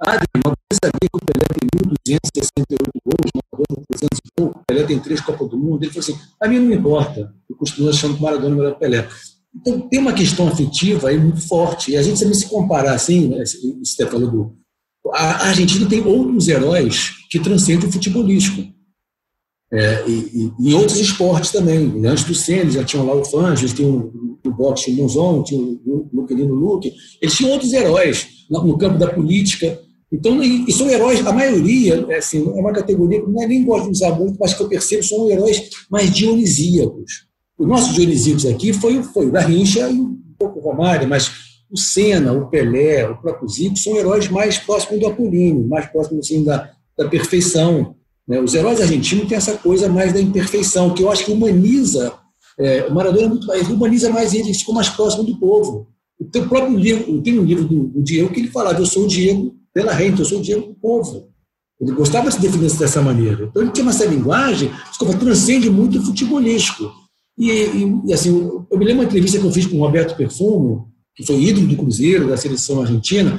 Adriano, 0.00 0.42
mas 0.44 0.54
você 0.72 0.78
sabia 0.84 1.08
que 1.08 1.16
o 1.16 1.24
Pelé 1.24 1.46
tem 1.58 2.16
1.268 2.18 2.76
gols, 3.04 3.30
Maradona 3.34 3.86
300 3.90 4.18
e 4.18 4.30
pouco, 4.36 4.58
o 4.58 4.62
Pelé 4.66 4.84
tem 4.84 4.98
três 4.98 5.20
Copas 5.20 5.48
do 5.48 5.58
Mundo? 5.58 5.82
Ele 5.82 5.92
falou 5.92 6.00
assim, 6.00 6.18
a 6.40 6.48
mim 6.48 6.58
não 6.58 6.66
me 6.66 6.76
importa, 6.76 7.34
eu 7.48 7.56
continuo 7.56 7.90
achando 7.90 8.14
que 8.14 8.20
o 8.20 8.22
Maradona 8.22 8.54
é 8.54 8.58
melhor 8.58 8.70
que 8.72 8.76
o 8.76 8.80
Pelé. 8.80 9.08
Então, 9.54 9.80
tem 9.88 9.98
uma 9.98 10.12
questão 10.12 10.48
afetiva 10.48 11.08
aí 11.08 11.18
muito 11.18 11.40
forte, 11.40 11.92
e 11.92 11.96
a 11.96 12.02
gente 12.02 12.20
também 12.20 12.34
se 12.34 12.46
comparar 12.46 12.92
assim, 12.92 13.28
né, 13.28 13.42
você 13.82 14.06
falou 14.06 14.30
do... 14.30 14.56
A 15.14 15.48
Argentina 15.48 15.88
tem 15.88 16.04
outros 16.04 16.48
heróis 16.48 17.12
que 17.30 17.38
transcendem 17.38 17.88
o 17.88 17.92
futebolístico. 17.92 18.76
É, 19.72 20.04
e, 20.08 20.52
e, 20.60 20.70
em 20.70 20.74
outros 20.74 20.98
esportes 20.98 21.50
também. 21.50 22.04
Antes 22.06 22.24
do 22.24 22.34
Senna, 22.34 22.70
já 22.70 22.84
tinham 22.84 23.06
lá 23.06 23.14
o 23.14 23.24
Fangio, 23.24 23.68
tinham 23.68 23.90
o, 23.90 24.38
o 24.44 24.50
boxe 24.50 24.90
o 24.90 24.94
Monzon, 24.94 25.42
tinha 25.42 25.60
o 25.60 26.08
Luquelino 26.12 26.54
Luque. 26.54 26.92
Eles 27.20 27.34
tinham 27.34 27.52
outros 27.52 27.72
heróis 27.72 28.26
no 28.48 28.78
campo 28.78 28.98
da 28.98 29.08
política. 29.08 29.80
Então, 30.10 30.40
e, 30.42 30.70
são 30.72 30.88
heróis, 30.88 31.24
a 31.26 31.32
maioria, 31.32 32.06
é, 32.08 32.18
assim, 32.18 32.38
é 32.38 32.60
uma 32.60 32.72
categoria 32.72 33.20
que 33.20 33.28
não 33.28 33.42
é, 33.42 33.46
nem 33.46 33.64
gosto 33.64 33.86
de 33.86 33.90
usar 33.90 34.12
muito, 34.12 34.36
mas 34.38 34.54
que 34.54 34.62
eu 34.62 34.68
percebo 34.68 35.02
são 35.02 35.28
heróis 35.28 35.68
mais 35.90 36.12
dionisíacos. 36.12 37.26
Os 37.58 37.66
nossos 37.66 37.94
dionisíacos 37.94 38.46
aqui 38.46 38.72
foi, 38.72 39.02
foi 39.02 39.26
o 39.26 39.32
Garrincha 39.32 39.88
e 39.90 39.94
um 39.94 40.18
pouco 40.38 40.60
o 40.60 40.62
Romário, 40.62 41.08
mas 41.08 41.30
o 41.70 41.76
Senna, 41.76 42.32
o 42.32 42.48
Pelé, 42.48 43.08
o 43.08 43.16
próprio 43.16 43.48
Zico 43.48 43.76
são 43.76 43.96
heróis 43.96 44.28
mais 44.28 44.58
próximos 44.58 45.00
do 45.00 45.08
Apolíneo, 45.08 45.66
mais 45.66 45.86
próximos 45.86 46.26
assim, 46.26 46.44
da, 46.44 46.70
da 46.96 47.08
perfeição. 47.08 47.96
Né? 48.28 48.40
Os 48.40 48.54
heróis 48.54 48.80
argentinos 48.80 49.26
têm 49.26 49.36
essa 49.36 49.56
coisa 49.56 49.88
mais 49.88 50.12
da 50.12 50.20
imperfeição, 50.20 50.94
que 50.94 51.02
eu 51.02 51.10
acho 51.10 51.24
que 51.24 51.32
humaniza, 51.32 52.12
é, 52.58 52.86
o 52.86 52.94
Maradona 52.94 53.26
é 53.26 53.28
muito 53.28 53.46
mais, 53.46 53.68
humaniza 53.68 54.10
mais 54.10 54.32
eles, 54.34 54.60
ficam 54.60 54.74
mais 54.74 54.88
próximo 54.88 55.24
do 55.24 55.36
povo. 55.38 55.88
O 56.18 56.24
próprio 56.48 56.78
livro, 56.78 57.20
tem 57.22 57.38
um 57.38 57.44
livro 57.44 57.64
do, 57.64 57.88
do 57.88 58.02
Diego 58.02 58.32
que 58.32 58.40
ele 58.40 58.48
falava, 58.48 58.78
eu 58.78 58.86
sou 58.86 59.04
o 59.04 59.08
Diego 59.08 59.54
pela 59.76 59.92
renta, 59.92 60.22
eu 60.22 60.24
sou 60.24 60.38
o 60.38 60.42
Diego 60.42 60.68
do 60.68 60.74
povo. 60.74 61.28
Ele 61.78 61.92
gostava 61.92 62.28
de 62.28 62.36
se 62.36 62.40
definir 62.40 62.72
dessa 62.72 63.02
maneira. 63.02 63.44
Então 63.44 63.60
ele 63.60 63.70
tinha 63.70 63.86
essa 63.90 64.06
linguagem, 64.06 64.70
desculpa, 64.88 65.18
transcende 65.18 65.68
muito 65.68 65.98
o 65.98 66.02
futebolístico. 66.02 66.90
E, 67.38 67.50
e, 67.50 68.00
e, 68.06 68.14
assim, 68.14 68.30
eu 68.30 68.78
me 68.78 68.84
lembro 68.86 69.02
uma 69.02 69.04
entrevista 69.04 69.38
que 69.38 69.44
eu 69.44 69.52
fiz 69.52 69.66
com 69.66 69.76
o 69.76 69.80
Roberto 69.80 70.16
Perfumo, 70.16 70.88
que 71.14 71.26
foi 71.26 71.42
ídolo 71.42 71.66
do 71.66 71.76
Cruzeiro, 71.76 72.26
da 72.26 72.38
seleção 72.38 72.80
argentina. 72.80 73.38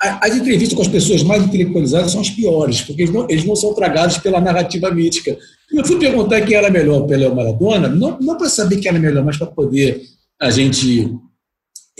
As 0.00 0.34
entrevistas 0.34 0.74
com 0.74 0.80
as 0.80 0.88
pessoas 0.88 1.22
mais 1.22 1.44
intelectualizadas 1.44 2.12
são 2.12 2.22
as 2.22 2.30
piores, 2.30 2.80
porque 2.80 3.02
eles 3.02 3.12
não, 3.12 3.28
eles 3.28 3.44
não 3.44 3.54
são 3.54 3.74
tragados 3.74 4.16
pela 4.16 4.40
narrativa 4.40 4.90
mítica. 4.90 5.36
Eu 5.70 5.84
fui 5.84 5.98
perguntar 5.98 6.40
quem 6.40 6.56
era 6.56 6.70
melhor, 6.70 7.06
Pelé 7.06 7.28
ou 7.28 7.34
Maradona, 7.34 7.86
não, 7.88 8.18
não 8.18 8.38
para 8.38 8.48
saber 8.48 8.78
quem 8.78 8.88
era 8.88 8.98
melhor, 8.98 9.22
mas 9.22 9.36
para 9.36 9.48
poder 9.48 10.00
a 10.40 10.50
gente 10.50 11.14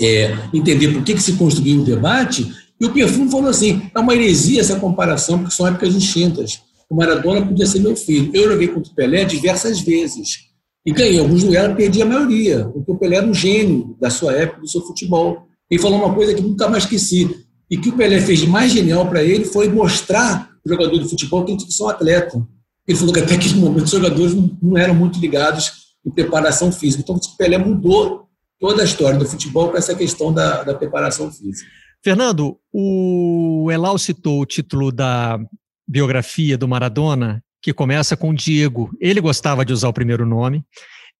é, 0.01 0.35
entender 0.55 0.95
por 0.95 1.05
que, 1.05 1.13
que 1.13 1.23
se 1.23 1.35
construiu 1.35 1.83
o 1.83 1.85
debate, 1.85 2.51
e 2.81 2.87
o 2.87 2.93
Perfume 2.93 3.31
falou 3.31 3.49
assim: 3.49 3.83
é 3.95 3.99
uma 3.99 4.15
heresia 4.15 4.61
essa 4.61 4.79
comparação, 4.79 5.39
porque 5.39 5.55
são 5.55 5.67
épocas 5.67 5.95
distintas. 5.95 6.61
O 6.89 6.95
Maradona 6.95 7.45
podia 7.45 7.67
ser 7.67 7.81
meu 7.81 7.97
filho. 7.97 8.31
Eu 8.33 8.53
joguei 8.53 8.69
contra 8.69 8.93
o 8.93 8.95
Pelé 8.95 9.25
diversas 9.25 9.81
vezes. 9.81 10.47
E 10.85 10.93
ganhei 10.93 11.19
alguns 11.19 11.43
duelos, 11.43 11.77
perdi 11.77 12.01
a 12.01 12.07
maioria, 12.07 12.65
porque 12.67 12.93
o 12.93 12.95
Pelé 12.97 13.17
era 13.17 13.27
um 13.27 13.35
gênio 13.35 13.97
da 14.01 14.09
sua 14.09 14.33
época, 14.35 14.61
do 14.61 14.69
seu 14.69 14.81
futebol. 14.83 15.49
Ele 15.69 15.83
falou 15.83 15.99
uma 15.99 16.15
coisa 16.15 16.33
que 16.33 16.41
nunca 16.41 16.69
mais 16.69 16.85
esqueci. 16.85 17.45
E 17.69 17.77
que 17.77 17.89
o 17.89 17.97
Pelé 17.97 18.21
fez 18.21 18.39
de 18.39 18.47
mais 18.47 18.71
genial 18.71 19.09
para 19.09 19.25
ele 19.25 19.45
foi 19.45 19.69
mostrar 19.69 20.49
o 20.65 20.69
jogador 20.69 20.97
de 20.99 21.09
futebol 21.09 21.45
que 21.45 21.57
que 21.57 21.73
ser 21.73 21.83
um 21.83 21.89
atleta. 21.89 22.47
Ele 22.87 22.97
falou 22.97 23.13
que 23.13 23.19
até 23.19 23.35
aquele 23.35 23.57
momento 23.57 23.85
os 23.85 23.91
jogadores 23.91 24.33
não, 24.63 24.79
eram 24.79 24.95
muito 24.95 25.19
ligados 25.19 25.73
em 26.07 26.11
preparação 26.11 26.71
física. 26.71 27.03
Então 27.03 27.17
o 27.17 27.37
Pelé 27.37 27.59
mudou 27.59 28.29
toda 28.61 28.83
a 28.83 28.85
história 28.85 29.19
do 29.19 29.27
futebol 29.27 29.71
com 29.71 29.77
essa 29.77 29.93
questão 29.93 30.33
da, 30.33 30.63
da 30.63 30.75
preparação 30.75 31.33
física. 31.33 31.69
Fernando, 32.07 32.57
o 32.73 33.69
Elal 33.69 33.99
citou 33.99 34.41
o 34.41 34.47
título 34.47 34.93
da 34.93 35.41
biografia 35.89 36.57
do 36.57 36.69
Maradona, 36.69 37.43
que 37.61 37.73
começa 37.73 38.17
com 38.17 38.33
Diego. 38.33 38.97
Ele 39.01 39.21
gostava 39.21 39.65
de 39.65 39.73
usar 39.73 39.89
o 39.89 39.93
primeiro 39.93 40.25
nome 40.25 40.65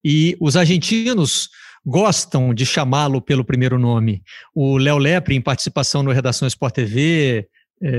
e 0.05 0.37
os 0.41 0.57
argentinos 0.57 1.49
gostam 1.85 2.55
de 2.55 2.65
chamá-lo 2.65 3.21
pelo 3.21 3.45
primeiro 3.45 3.81
nome. 3.81 4.23
O 4.55 4.79
Léo 4.79 4.97
Lepre, 4.97 5.35
em 5.35 5.41
participação 5.41 6.05
no 6.05 6.13
Redação 6.13 6.47
Sport 6.47 6.77
TV, 6.77 7.49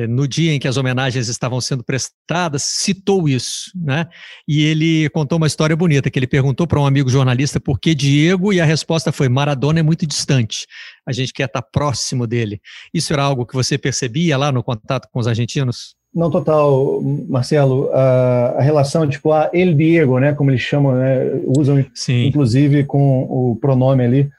no 0.09 0.27
dia 0.27 0.53
em 0.53 0.59
que 0.59 0.67
as 0.67 0.77
homenagens 0.77 1.27
estavam 1.27 1.61
sendo 1.61 1.83
prestadas, 1.83 2.63
citou 2.63 3.29
isso, 3.29 3.71
né? 3.75 4.07
E 4.47 4.63
ele 4.63 5.09
contou 5.09 5.37
uma 5.37 5.47
história 5.47 5.75
bonita, 5.75 6.09
que 6.09 6.17
ele 6.17 6.27
perguntou 6.27 6.65
para 6.65 6.79
um 6.79 6.85
amigo 6.85 7.09
jornalista 7.09 7.59
por 7.59 7.79
que 7.79 7.93
Diego, 7.93 8.51
e 8.51 8.59
a 8.59 8.65
resposta 8.65 9.11
foi, 9.11 9.29
Maradona 9.29 9.79
é 9.79 9.83
muito 9.83 10.05
distante, 10.05 10.65
a 11.05 11.11
gente 11.11 11.31
quer 11.31 11.45
estar 11.45 11.61
próximo 11.61 12.25
dele. 12.25 12.59
Isso 12.93 13.13
era 13.13 13.23
algo 13.23 13.45
que 13.45 13.53
você 13.53 13.77
percebia 13.77 14.37
lá 14.37 14.51
no 14.51 14.63
contato 14.63 15.07
com 15.11 15.19
os 15.19 15.27
argentinos? 15.27 15.95
Não, 16.13 16.31
total, 16.31 17.01
Marcelo. 17.29 17.91
A, 17.93 18.55
a 18.57 18.61
relação, 18.61 19.07
tipo, 19.07 19.31
a 19.31 19.51
El 19.53 19.75
Diego, 19.75 20.17
né, 20.19 20.33
como 20.33 20.49
eles 20.49 20.61
chamam, 20.61 20.95
né, 20.95 21.39
usam 21.45 21.85
Sim. 21.93 22.25
inclusive 22.25 22.85
com 22.85 23.23
o 23.23 23.55
pronome 23.57 24.03
ali, 24.03 24.29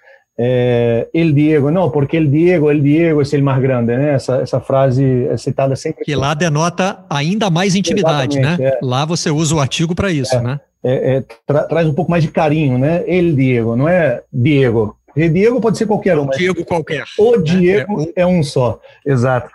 é, 0.40 1.08
El 1.12 1.32
Diego, 1.32 1.68
não, 1.68 1.90
porque 1.90 2.16
El 2.16 2.30
Diego, 2.30 2.70
El 2.70 2.80
Diego 2.80 3.20
é 3.20 3.38
o 3.38 3.42
mais 3.42 3.60
grande, 3.60 3.96
né? 3.96 4.14
Essa, 4.14 4.36
essa 4.36 4.60
frase 4.60 5.26
é 5.26 5.36
citada 5.36 5.74
sempre. 5.74 6.04
Que 6.04 6.14
lá 6.14 6.32
denota 6.32 7.04
ainda 7.10 7.50
mais 7.50 7.74
intimidade, 7.74 8.38
né? 8.38 8.56
É. 8.60 8.78
Lá 8.80 9.04
você 9.04 9.30
usa 9.30 9.56
o 9.56 9.60
artigo 9.60 9.96
para 9.96 10.12
isso, 10.12 10.36
é, 10.36 10.40
né? 10.40 10.60
É, 10.84 11.16
é, 11.16 11.24
tra 11.44 11.64
traz 11.64 11.88
um 11.88 11.92
pouco 11.92 12.08
mais 12.08 12.22
de 12.22 12.30
carinho, 12.30 12.78
né? 12.78 13.02
El 13.08 13.34
Diego, 13.34 13.74
não 13.74 13.88
é 13.88 14.22
Diego. 14.32 14.96
Porque 15.06 15.28
Diego 15.28 15.60
pode 15.60 15.76
ser 15.76 15.86
qualquer 15.86 16.16
um. 16.16 16.28
Diego 16.28 16.64
qualquer. 16.64 17.04
O 17.18 17.32
né? 17.32 17.42
Diego 17.42 18.12
é, 18.14 18.24
um... 18.24 18.40
só, 18.44 18.78
exato. 19.04 19.50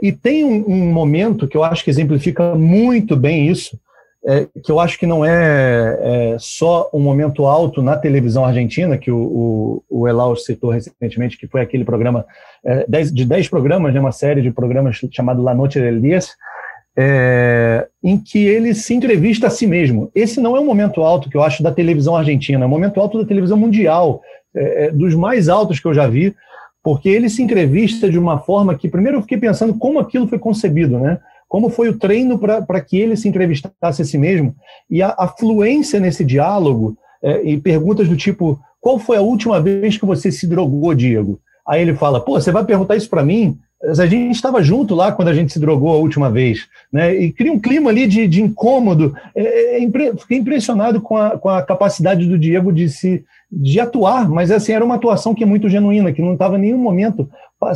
e 0.00 0.12
tem 0.12 0.44
um, 0.44 0.64
um 0.66 0.92
momento 0.92 1.46
que 1.46 1.58
eu 1.58 1.62
acho 1.62 1.84
que 1.84 1.90
exemplifica 1.90 2.54
muito 2.54 3.14
bem 3.14 3.48
isso, 3.48 3.78
é, 4.26 4.46
que 4.62 4.70
eu 4.70 4.78
acho 4.78 4.98
que 4.98 5.06
não 5.06 5.24
é, 5.24 5.98
é, 6.34 6.36
só 6.38 6.90
um 6.92 7.00
momento 7.00 7.46
alto 7.46 7.80
na 7.80 7.96
televisão 7.96 8.44
argentina, 8.44 8.98
que 8.98 9.10
o, 9.10 9.16
o, 9.88 10.02
o 10.02 10.08
Elau 10.08 10.36
citou 10.36 10.70
recentemente, 10.70 11.38
que 11.38 11.46
foi 11.46 11.62
aquele 11.62 11.84
programa, 11.84 12.26
é, 12.64 12.84
dez, 12.86 13.12
de 13.12 13.24
10 13.24 13.48
programas, 13.48 13.94
né, 13.94 14.00
uma 14.00 14.12
série 14.12 14.42
de 14.42 14.50
programas 14.50 15.00
chamado 15.10 15.42
La 15.42 15.54
Noche 15.54 15.80
del 15.80 16.00
Dias, 16.00 16.36
é, 16.96 17.88
em 18.02 18.18
que 18.18 18.44
ele 18.44 18.74
se 18.74 18.92
entrevista 18.94 19.46
a 19.46 19.50
si 19.50 19.66
mesmo. 19.66 20.10
Esse 20.14 20.40
não 20.40 20.56
é 20.56 20.60
um 20.60 20.66
momento 20.66 21.02
alto 21.02 21.30
que 21.30 21.36
eu 21.36 21.42
acho 21.42 21.62
da 21.62 21.72
televisão 21.72 22.14
argentina, 22.14 22.62
é 22.62 22.66
um 22.66 22.70
momento 22.70 23.00
alto 23.00 23.18
da 23.18 23.24
televisão 23.24 23.56
mundial, 23.56 24.20
é, 24.54 24.86
é, 24.86 24.90
dos 24.90 25.14
mais 25.14 25.48
altos 25.48 25.80
que 25.80 25.86
eu 25.86 25.94
já 25.94 26.06
vi, 26.06 26.34
porque 26.82 27.08
ele 27.08 27.28
se 27.30 27.42
entrevista 27.42 28.10
de 28.10 28.18
uma 28.18 28.38
forma 28.38 28.74
que, 28.74 28.88
primeiro, 28.88 29.18
eu 29.18 29.22
fiquei 29.22 29.38
pensando 29.38 29.74
como 29.74 29.98
aquilo 29.98 30.26
foi 30.26 30.38
concebido, 30.38 30.98
né? 30.98 31.18
Como 31.50 31.68
foi 31.68 31.88
o 31.88 31.98
treino 31.98 32.38
para 32.38 32.80
que 32.80 32.96
ele 32.96 33.16
se 33.16 33.28
entrevistasse 33.28 34.00
a 34.00 34.04
si 34.04 34.16
mesmo, 34.16 34.54
e 34.88 35.02
a, 35.02 35.12
a 35.18 35.26
fluência 35.26 35.98
nesse 35.98 36.24
diálogo, 36.24 36.96
é, 37.20 37.42
e 37.42 37.58
perguntas 37.58 38.08
do 38.08 38.16
tipo: 38.16 38.58
qual 38.80 39.00
foi 39.00 39.16
a 39.16 39.20
última 39.20 39.60
vez 39.60 39.98
que 39.98 40.06
você 40.06 40.30
se 40.30 40.46
drogou, 40.46 40.94
Diego? 40.94 41.40
Aí 41.66 41.82
ele 41.82 41.94
fala: 41.94 42.20
pô, 42.20 42.40
você 42.40 42.52
vai 42.52 42.64
perguntar 42.64 42.94
isso 42.94 43.10
para 43.10 43.24
mim? 43.24 43.58
A 43.82 44.06
gente 44.06 44.36
estava 44.36 44.62
junto 44.62 44.94
lá 44.94 45.10
quando 45.10 45.28
a 45.28 45.34
gente 45.34 45.52
se 45.52 45.58
drogou 45.58 45.90
a 45.90 45.96
última 45.96 46.30
vez, 46.30 46.68
né? 46.92 47.16
E 47.16 47.32
cria 47.32 47.52
um 47.52 47.58
clima 47.58 47.90
ali 47.90 48.06
de, 48.06 48.28
de 48.28 48.40
incômodo. 48.40 49.16
É, 49.34 49.42
é, 49.42 49.74
é 49.74 49.82
impre... 49.82 50.12
Fiquei 50.18 50.38
impressionado 50.38 51.00
com 51.00 51.16
a, 51.16 51.30
com 51.30 51.48
a 51.48 51.62
capacidade 51.62 52.26
do 52.26 52.38
Diego 52.38 52.72
de 52.72 52.88
se 52.88 53.24
de 53.50 53.80
atuar, 53.80 54.28
mas 54.28 54.52
assim 54.52 54.72
era 54.72 54.84
uma 54.84 54.94
atuação 54.94 55.34
que 55.34 55.42
é 55.42 55.46
muito 55.46 55.68
genuína, 55.68 56.12
que 56.12 56.22
não 56.22 56.34
estava 56.34 56.56
em 56.56 56.60
nenhum 56.60 56.78
momento 56.78 57.28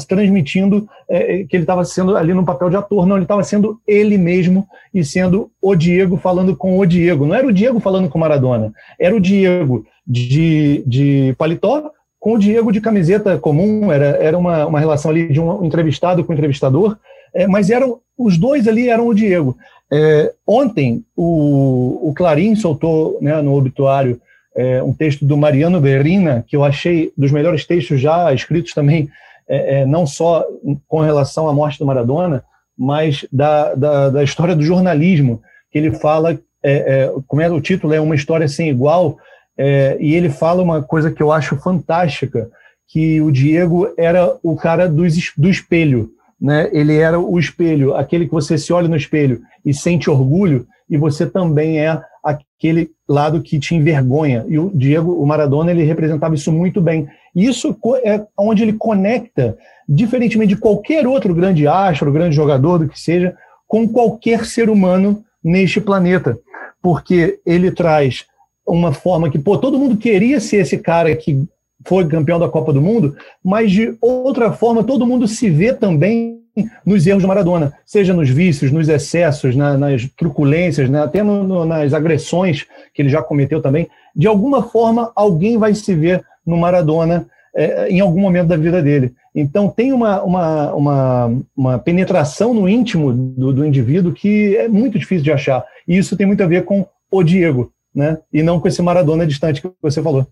transmitindo 0.07 0.89
é, 1.09 1.41
é, 1.41 1.45
que 1.45 1.57
ele 1.57 1.65
estava 1.65 1.85
sendo 1.85 2.17
ali 2.17 2.33
no 2.33 2.45
papel 2.45 2.71
de 2.71 2.77
ator, 2.77 3.07
não, 3.07 3.17
ele 3.17 3.25
estava 3.25 3.43
sendo 3.43 3.79
ele 3.87 4.17
mesmo 4.17 4.67
e 4.93 5.05
sendo 5.05 5.51
o 5.61 5.75
Diego 5.75 6.17
falando 6.17 6.57
com 6.57 6.79
o 6.79 6.87
Diego. 6.87 7.27
Não 7.27 7.35
era 7.35 7.47
o 7.47 7.53
Diego 7.53 7.81
falando 7.81 8.09
com 8.09 8.19
Maradona, 8.19 8.73
era 8.99 9.15
o 9.15 9.21
Diego 9.21 9.85
de, 10.07 10.83
de 10.87 11.35
paletó 11.37 11.91
com 12.19 12.35
o 12.35 12.39
Diego 12.39 12.73
de 12.73 12.81
camiseta 12.81 13.39
comum, 13.39 13.93
era, 13.93 14.07
era 14.17 14.39
uma, 14.39 14.67
uma 14.67 14.81
relação 14.81 15.11
ali 15.11 15.31
de 15.31 15.39
um 15.39 15.63
entrevistado 15.63 16.25
com 16.25 16.33
o 16.33 16.35
entrevistador, 16.35 16.97
é, 17.35 17.47
mas 17.47 17.69
eram 17.69 18.01
os 18.17 18.39
dois 18.39 18.67
ali 18.67 18.89
eram 18.89 19.09
o 19.09 19.15
Diego. 19.15 19.57
É, 19.93 20.33
ontem, 20.47 21.05
o, 21.15 22.09
o 22.09 22.15
Clarim 22.15 22.57
soltou 22.57 23.19
né, 23.21 23.43
no 23.43 23.55
obituário 23.55 24.21
é, 24.57 24.83
um 24.83 24.93
texto 24.93 25.25
do 25.25 25.37
Mariano 25.37 25.81
Berrina, 25.81 26.45
que 26.47 26.57
eu 26.57 26.65
achei 26.65 27.13
dos 27.17 27.33
melhores 27.33 27.67
textos 27.67 28.01
já 28.01 28.33
escritos 28.33 28.73
também 28.73 29.09
é, 29.49 29.81
é, 29.81 29.87
não 29.87 30.07
só 30.07 30.45
com 30.89 31.01
relação 31.01 31.49
à 31.49 31.53
morte 31.53 31.79
do 31.79 31.87
Maradona, 31.87 32.45
mas 32.77 33.27
da, 33.33 33.75
da, 33.75 34.11
da 34.11 34.25
história 34.25 34.57
do 34.57 34.63
jornalismo, 34.63 35.41
que 35.71 35.79
ele 35.79 35.93
fala, 35.93 36.39
é, 36.63 36.73
é 37.05 37.13
como 37.27 37.43
é 37.43 37.51
o 37.51 37.61
título, 37.61 37.93
é 37.93 38.01
uma 38.01 38.15
história 38.15 38.49
sem 38.49 38.69
igual, 38.69 39.17
é, 39.57 39.97
e 40.01 40.15
ele 40.15 40.29
fala 40.29 40.63
uma 40.63 40.83
coisa 40.83 41.11
que 41.11 41.23
eu 41.23 41.31
acho 41.31 41.57
fantástica, 41.57 42.51
que 42.89 43.21
o 43.21 43.31
Diego 43.31 43.93
era 43.97 44.37
o 44.43 44.57
cara 44.57 44.89
do, 44.89 45.03
do 45.37 45.49
espelho, 45.49 46.11
né? 46.41 46.69
Ele 46.73 46.97
era 46.97 47.19
o 47.19 47.39
espelho, 47.39 47.95
aquele 47.95 48.27
que 48.27 48.33
você 48.33 48.59
se 48.59 48.73
olha 48.73 48.89
no 48.89 48.97
espelho 48.97 49.41
e 49.65 49.73
sente 49.73 50.11
orgulho, 50.11 50.67
e 50.89 50.97
você 50.97 51.27
também 51.27 51.81
é 51.81 52.01
aquele 52.23 52.91
lado 53.09 53.41
que 53.41 53.59
te 53.59 53.75
envergonha. 53.75 54.45
E 54.49 54.59
o 54.59 54.71
Diego, 54.75 55.13
o 55.13 55.27
Maradona, 55.27 55.71
ele 55.71 55.85
representava 55.85 56.35
isso 56.35 56.53
muito 56.53 56.81
bem. 56.81 57.09
E 57.35 57.47
isso 57.47 57.77
é 58.05 58.25
onde 58.39 58.63
ele 58.63 58.75
conecta, 58.75 59.57
diferentemente 59.89 60.55
de 60.55 60.61
qualquer 60.61 61.07
outro 61.07 61.35
grande 61.35 61.67
astro, 61.67 62.13
grande 62.13 62.37
jogador, 62.37 62.79
do 62.79 62.89
que 62.89 63.01
seja, 63.01 63.37
com 63.67 63.89
qualquer 63.89 64.45
ser 64.45 64.71
humano 64.71 65.25
neste 65.43 65.81
planeta. 65.81 66.39
Porque 66.81 67.41
ele 67.45 67.71
traz 67.71 68.25
uma 68.67 68.93
forma 68.93 69.31
que, 69.31 69.39
pô, 69.39 69.59
todo 69.59 69.79
mundo 69.79 69.97
queria 69.97 70.41
ser 70.41 70.59
esse 70.59 70.79
cara 70.79 71.15
que 71.17 71.47
foi 71.85 72.07
campeão 72.07 72.39
da 72.39 72.49
Copa 72.49 72.73
do 72.73 72.81
Mundo, 72.81 73.17
mas 73.43 73.71
de 73.71 73.95
outra 74.01 74.53
forma 74.53 74.83
todo 74.83 75.07
mundo 75.07 75.29
se 75.29 75.51
vê 75.51 75.73
também 75.73 76.41
nos 76.85 77.07
erros 77.07 77.23
do 77.23 77.29
Maradona, 77.29 77.73
seja 77.85 78.15
nos 78.15 78.31
vícios, 78.31 78.71
nos 78.71 78.89
excessos, 78.89 79.57
na, 79.57 79.77
nas 79.77 80.09
truculências, 80.17 80.89
né, 80.89 81.03
até 81.03 81.23
no, 81.23 81.43
no, 81.43 81.65
nas 81.65 81.93
agressões 81.93 82.65
que 82.95 83.03
ele 83.03 83.09
já 83.09 83.23
cometeu 83.23 83.61
também. 83.61 83.89
De 84.15 84.27
alguma 84.27 84.63
forma, 84.63 85.11
alguém 85.17 85.59
vai 85.59 85.75
se 85.75 85.95
ver 85.95 86.25
no 86.47 86.57
Maradona 86.57 87.27
é, 87.55 87.89
em 87.89 88.01
algum 88.01 88.21
momento 88.21 88.49
da 88.49 88.57
vida 88.57 88.83
dele. 88.83 89.15
Então, 89.35 89.69
tem 89.69 89.93
uma, 89.93 90.23
uma, 90.23 90.75
uma, 90.75 91.43
uma 91.57 91.79
penetração 91.79 92.53
no 92.53 92.69
íntimo 92.69 93.13
do, 93.13 93.53
do, 93.53 93.65
indivíduo 93.65 94.13
que 94.13 94.57
é 94.57 94.69
muito 94.69 94.99
difícil 94.99 95.25
de 95.25 95.33
achar. 95.33 95.65
E 95.87 95.97
isso 95.97 96.17
tem 96.17 96.27
muito 96.27 96.43
a 96.43 96.47
ver 96.47 96.65
com 96.65 96.87
o 97.11 97.23
Diego, 97.23 97.73
né? 97.95 98.19
e 98.33 98.43
não 98.43 98.59
com 98.61 98.69
esse 98.69 98.83
Maradona 98.83 99.27
distante 99.27 99.63
que 99.63 99.71
você 99.81 100.03
falou. 100.03 100.27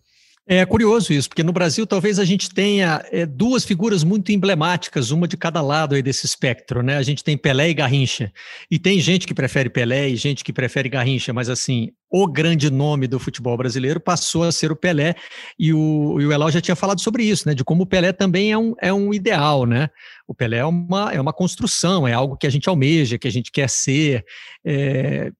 É 0.45 0.67
curioso 0.67 1.13
isso, 1.13 1.29
porque 1.29 1.45
no 1.45 1.53
Brasil 1.53 1.87
talvez 1.87 2.19
a 2.19 2.25
gente 2.25 2.51
tenha 2.51 3.05
é, 3.13 3.25
duas 3.25 3.65
figuras 3.65 4.03
muito 4.03 4.33
emblemáticas, 4.33 5.13
uma 5.13 5.29
de 5.29 5.37
cada 5.37 5.63
lado 5.63 5.95
aí 5.95 6.03
desse 6.03 6.27
espectro, 6.27 6.83
né? 6.83 6.97
A 6.97 7.03
gente 7.03 7.23
tem 7.23 7.39
Pelé 7.39 7.71
e 7.71 7.75
Garrincha. 7.75 8.33
E 8.69 8.77
tem 8.77 8.99
gente 8.99 9.25
que 9.25 9.35
prefere 9.35 9.71
Pelé 9.71 10.09
e 10.09 10.17
gente 10.17 10.43
que 10.43 10.53
prefere 10.53 10.89
Garrincha, 10.89 11.33
mas 11.33 11.49
assim, 11.49 11.93
o 12.11 12.27
grande 12.27 12.73
nome 12.73 13.07
do 13.07 13.21
futebol 13.21 13.57
brasileiro 13.57 14.01
passou 14.01 14.43
a 14.43 14.51
ser 14.51 14.73
o 14.73 14.77
Pelé, 14.77 15.15
e 15.57 15.73
o, 15.73 16.21
e 16.21 16.27
o 16.27 16.33
Elal 16.33 16.51
já 16.51 16.61
tinha 16.61 16.77
falado 16.77 17.01
sobre 17.01 17.23
isso, 17.23 17.49
né? 17.49 17.55
De 17.55 17.63
como 17.63 17.85
o 17.85 17.87
Pelé 17.87 18.13
também 18.13 18.51
é 18.51 18.59
um, 18.59 18.75
é 18.83 18.93
um 18.93 19.15
ideal, 19.15 19.65
né? 19.65 19.91
O 20.27 20.35
Pelé 20.35 20.59
é 20.59 20.65
uma, 20.65 21.13
é 21.13 21.21
uma 21.21 21.33
construção, 21.33 22.07
é 22.07 22.15
algo 22.15 22.37
que 22.37 22.49
a 22.49 22.51
gente 22.51 22.69
almeja, 22.69 23.17
que 23.17 23.29
a 23.29 23.33
gente 23.33 23.53
quer 23.53 23.71
ser. 23.71 24.25
É, 24.65 25.31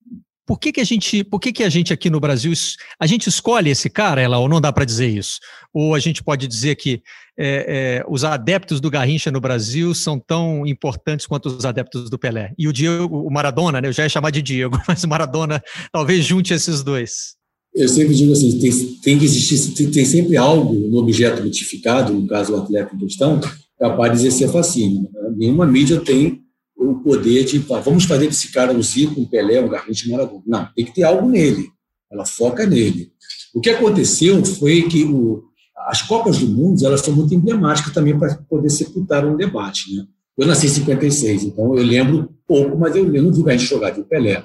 por 0.53 0.59
que, 0.59 0.71
que 0.71 0.83
a 0.83 0.85
gente, 0.85 1.25
por 1.25 1.41
que, 1.41 1.51
que 1.51 1.63
a 1.63 1.71
gente 1.71 1.95
aqui 1.95 2.11
no 2.11 2.21
Brasil, 2.21 2.53
a 3.01 3.07
gente 3.07 3.27
escolhe 3.27 3.71
esse 3.71 3.89
cara, 3.89 4.21
ela 4.21 4.37
ou 4.37 4.51
não 4.51 4.61
dá 4.61 4.71
para 4.71 4.85
dizer 4.85 5.09
isso? 5.09 5.39
Ou 5.73 5.95
a 5.95 5.99
gente 5.99 6.23
pode 6.23 6.47
dizer 6.47 6.77
que 6.77 7.03
é, 7.39 8.03
é, 8.03 8.05
os 8.07 8.23
adeptos 8.23 8.79
do 8.79 8.91
Garrincha 8.91 9.31
no 9.31 9.41
Brasil 9.41 9.95
são 9.95 10.21
tão 10.21 10.67
importantes 10.67 11.25
quanto 11.25 11.47
os 11.47 11.65
adeptos 11.65 12.11
do 12.11 12.19
Pelé? 12.19 12.53
E 12.59 12.69
o 12.69 12.73
Diego, 12.73 13.27
o 13.27 13.33
Maradona, 13.33 13.81
né? 13.81 13.89
Eu 13.89 13.95
já 13.95 14.03
ia 14.03 14.11
chamar 14.11 14.29
de 14.29 14.43
Diego, 14.43 14.79
mas 14.87 15.03
o 15.03 15.09
Maradona 15.09 15.63
talvez 15.91 16.23
junte 16.23 16.53
esses 16.53 16.83
dois. 16.83 17.35
Eu 17.75 17.89
sempre 17.89 18.15
digo 18.15 18.33
assim, 18.33 18.59
tem, 18.59 18.71
tem 19.03 19.19
que 19.19 19.25
existir, 19.25 19.73
tem, 19.73 19.91
tem, 19.91 20.05
sempre 20.05 20.37
algo 20.37 20.75
no 20.75 20.99
objeto 20.99 21.43
mitificado, 21.43 22.13
no 22.13 22.27
caso 22.27 22.53
o 22.53 22.61
atleta 22.61 22.95
em 22.95 22.99
questão, 22.99 23.41
capaz 23.81 24.13
de 24.13 24.27
exercer 24.27 24.53
fascínio. 24.53 25.09
Nenhuma 25.35 25.65
mídia 25.65 25.99
tem 25.99 26.43
o 26.91 27.01
poder 27.01 27.45
de, 27.45 27.59
vamos 27.59 28.05
fazer 28.05 28.27
desse 28.27 28.51
cara 28.53 28.73
um 28.73 28.83
Zico, 28.83 29.21
um 29.21 29.27
Pelé, 29.27 29.61
um 29.61 29.69
Garrincha, 29.69 30.09
um 30.09 30.13
Maradona. 30.13 30.43
Não, 30.47 30.69
tem 30.75 30.85
que 30.85 30.95
ter 30.95 31.03
algo 31.03 31.29
nele. 31.29 31.69
Ela 32.11 32.27
foca 32.27 32.67
nele. 32.67 33.13
O 33.55 33.61
que 33.61 33.71
aconteceu 33.71 34.45
foi 34.45 34.83
que 34.83 35.05
o, 35.05 35.45
as 35.89 36.03
Copas 36.03 36.39
do 36.39 36.47
Mundo 36.47 36.85
elas 36.85 37.01
são 37.01 37.15
muito 37.15 37.35
emblemáticas 37.35 37.93
também 37.93 38.19
para 38.19 38.35
poder 38.49 38.71
sepultar 38.71 39.27
um 39.27 39.37
debate. 39.37 39.95
Né? 39.95 40.05
Eu 40.37 40.47
nasci 40.47 40.67
em 40.67 40.71
56, 40.71 41.45
então 41.45 41.77
eu 41.77 41.85
lembro 41.85 42.31
pouco, 42.47 42.77
mas 42.79 42.95
eu, 42.97 43.15
eu 43.15 43.23
não 43.23 43.33
vi 43.33 43.41
o 43.41 43.45
Garrincha 43.45 43.67
jogar, 43.67 43.99
o 43.99 44.05
Pelé. 44.05 44.45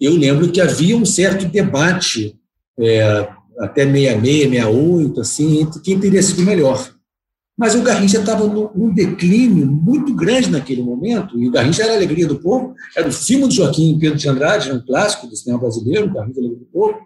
Eu 0.00 0.14
lembro 0.14 0.50
que 0.50 0.60
havia 0.60 0.96
um 0.96 1.04
certo 1.04 1.46
debate, 1.46 2.38
é, 2.78 3.28
até 3.58 3.84
66, 3.84 4.50
68, 4.50 5.20
assim, 5.20 5.60
entre 5.60 5.80
quem 5.80 5.98
teria 5.98 6.22
sido 6.22 6.42
melhor. 6.42 6.95
Mas 7.56 7.74
o 7.74 7.82
Garrincha 7.82 8.18
estava 8.18 8.46
num 8.46 8.92
declínio 8.92 9.66
muito 9.66 10.14
grande 10.14 10.50
naquele 10.50 10.82
momento, 10.82 11.38
e 11.40 11.48
o 11.48 11.50
Garrincha 11.50 11.82
era 11.82 11.92
a 11.92 11.96
alegria 11.96 12.26
do 12.26 12.38
povo, 12.38 12.74
era 12.94 13.08
o 13.08 13.12
filme 13.12 13.48
de 13.48 13.56
Joaquim 13.56 13.98
Pedro 13.98 14.18
de 14.18 14.28
Andrade, 14.28 14.72
um 14.72 14.84
clássico 14.84 15.26
do 15.26 15.34
cinema 15.34 15.60
brasileiro, 15.60 16.06
o 16.06 16.12
Garrincha 16.12 16.38
a 16.38 16.42
alegria 16.42 16.58
do 16.58 16.66
povo, 16.66 16.98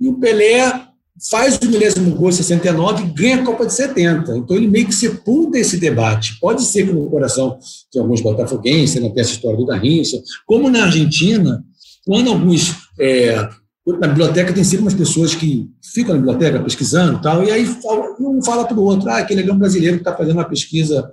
e 0.00 0.08
o 0.08 0.14
Pelé 0.14 0.90
faz 1.28 1.58
o 1.58 1.66
milésimo 1.66 2.14
gol 2.14 2.30
em 2.30 2.32
69 2.32 3.02
e 3.02 3.06
ganha 3.08 3.42
a 3.42 3.44
Copa 3.44 3.66
de 3.66 3.74
70. 3.74 4.38
Então 4.38 4.56
ele 4.56 4.68
meio 4.68 4.86
que 4.86 4.94
sepulta 4.94 5.58
esse 5.58 5.76
debate. 5.76 6.38
Pode 6.40 6.62
ser 6.62 6.86
que 6.86 6.92
no 6.92 7.10
coração 7.10 7.58
de 7.92 7.98
alguns 7.98 8.22
botafoguenses, 8.22 9.00
não 9.00 9.10
tem 9.10 9.20
essa 9.20 9.32
história 9.32 9.58
do 9.58 9.66
Garrincha, 9.66 10.20
como 10.46 10.70
na 10.70 10.84
Argentina, 10.84 11.62
quando 12.06 12.30
alguns. 12.30 12.74
É, 12.98 13.48
na 13.98 14.08
biblioteca 14.08 14.52
tem 14.52 14.64
sempre 14.64 14.82
umas 14.82 14.94
pessoas 14.94 15.34
que 15.34 15.70
ficam 15.82 16.14
na 16.14 16.20
biblioteca 16.20 16.60
pesquisando 16.60 17.18
e 17.18 17.22
tal, 17.22 17.44
e 17.44 17.50
aí 17.50 17.66
um 18.20 18.42
fala 18.42 18.64
para 18.64 18.78
o 18.78 18.84
outro, 18.84 19.08
ah, 19.08 19.18
aquele 19.18 19.40
ali 19.40 19.50
é 19.50 19.52
um 19.52 19.58
brasileiro 19.58 19.96
que 19.96 20.02
está 20.02 20.16
fazendo 20.16 20.36
uma 20.36 20.44
pesquisa 20.44 21.12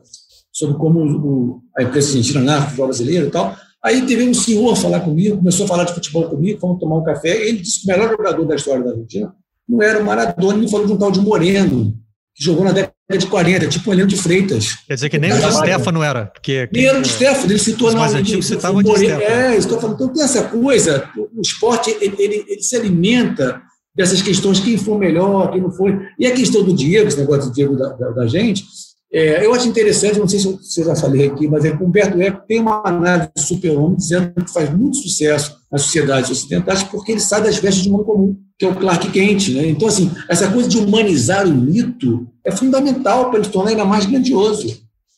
sobre 0.51 0.75
como 0.77 0.99
o, 0.99 1.61
a 1.77 1.83
imprensa 1.83 2.09
argentina 2.09 2.41
narra 2.41 2.61
o 2.65 2.65
futebol 2.65 2.87
brasileiro 2.87 3.27
e 3.27 3.29
tal. 3.29 3.55
Aí 3.83 4.05
teve 4.05 4.27
um 4.27 4.33
senhor 4.33 4.75
falar 4.75 5.01
comigo, 5.01 5.37
começou 5.37 5.65
a 5.65 5.67
falar 5.67 5.83
de 5.83 5.93
futebol 5.93 6.27
comigo, 6.29 6.59
fomos 6.59 6.79
tomar 6.79 6.97
um 6.97 7.03
café, 7.03 7.47
ele 7.47 7.59
disse 7.59 7.81
que 7.81 7.85
o 7.85 7.95
melhor 7.95 8.09
jogador 8.09 8.45
da 8.45 8.55
história 8.55 8.83
da 8.83 8.89
Argentina 8.89 9.33
não 9.67 9.81
era 9.81 10.01
o 10.01 10.05
Maradona, 10.05 10.57
ele 10.57 10.67
falou 10.67 10.87
de 10.87 10.93
um 10.93 10.97
tal 10.97 11.11
de 11.11 11.21
Moreno, 11.21 11.93
que 12.35 12.43
jogou 12.43 12.63
na 12.63 12.71
década 12.71 12.96
de 13.15 13.27
40, 13.27 13.67
tipo 13.67 13.89
o 13.89 13.93
Heleno 13.93 14.09
de 14.09 14.17
Freitas. 14.17 14.79
Quer 14.85 14.95
dizer 14.95 15.09
que 15.09 15.17
nem 15.17 15.31
o 15.31 15.37
de 15.39 15.53
Stefano 15.53 16.03
era. 16.03 16.25
Porque, 16.25 16.67
nem 16.73 16.87
era 16.87 16.99
o 16.99 17.01
de 17.01 17.07
Stefano, 17.07 17.51
ele 17.51 17.59
citou... 17.59 17.87
Os 17.87 17.95
mais 17.95 18.13
antigos 18.13 18.45
citavam 18.45 18.83
de 18.83 18.93
Stefano. 18.97 19.21
É, 19.21 19.55
estou 19.55 19.79
falando. 19.79 19.95
Então 19.95 20.09
tem 20.09 20.23
essa 20.23 20.43
coisa, 20.43 21.09
o 21.15 21.41
esporte, 21.41 21.95
ele, 22.01 22.15
ele, 22.19 22.45
ele, 22.49 22.61
se 22.61 22.75
alimenta 22.75 23.61
dessas 23.95 24.21
questões, 24.21 24.59
quem 24.59 24.77
foi 24.77 24.97
melhor, 24.97 25.51
quem 25.51 25.61
não 25.61 25.71
foi. 25.71 25.97
E 26.19 26.27
a 26.27 26.31
questão 26.31 26.63
do 26.63 26.73
Diego, 26.73 27.07
esse 27.07 27.17
negócio 27.17 27.49
do 27.49 27.53
Diego 27.53 27.77
da, 27.77 27.93
da, 27.93 28.09
da 28.09 28.27
gente, 28.27 28.65
é, 29.11 29.45
eu 29.45 29.53
acho 29.53 29.67
interessante, 29.67 30.19
não 30.19 30.27
sei 30.27 30.39
se 30.39 30.81
eu, 30.81 30.85
já 30.85 30.95
falei 30.95 31.27
aqui, 31.27 31.47
mas 31.47 31.63
é 31.63 31.75
que 31.75 31.81
Humberto 31.81 32.21
Eco 32.21 32.45
tem 32.45 32.59
uma 32.59 32.81
análise 32.85 33.29
do 33.33 33.41
super-homem 33.41 33.95
dizendo 33.95 34.33
que 34.33 34.51
faz 34.51 34.69
muito 34.69 34.97
sucesso 34.97 35.57
nas 35.71 35.83
sociedades 35.83 36.29
ocidentais 36.29 36.83
porque 36.83 37.13
ele 37.13 37.21
sai 37.21 37.41
das 37.41 37.57
vestes 37.57 37.83
de 37.83 37.89
mundo 37.89 38.03
comum, 38.03 38.37
que 38.59 38.65
é 38.65 38.67
o 38.67 38.75
Clark 38.75 39.09
Kent. 39.11 39.49
Né? 39.49 39.69
Então, 39.69 39.87
assim, 39.87 40.11
essa 40.27 40.51
coisa 40.51 40.67
de 40.67 40.77
humanizar 40.77 41.47
o 41.47 41.53
mito 41.53 42.27
é 42.43 42.51
fundamental 42.51 43.29
para 43.29 43.39
ele 43.39 43.45
se 43.45 43.51
tornar 43.51 43.71
ainda 43.71 43.85
mais 43.85 44.05
grandioso. 44.05 44.67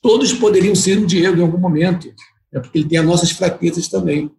Todos 0.02 0.34
poderiam 0.34 0.76
ser 0.76 1.00
o 1.00 1.08
Diego 1.08 1.40
em 1.40 1.42
algum 1.42 1.58
momento, 1.58 2.08
é 2.54 2.60
porque 2.60 2.78
ele 2.78 2.88
tem 2.88 3.00
as 3.00 3.06
nossas 3.06 3.32
fraquezas 3.32 3.88
também. 3.88 4.30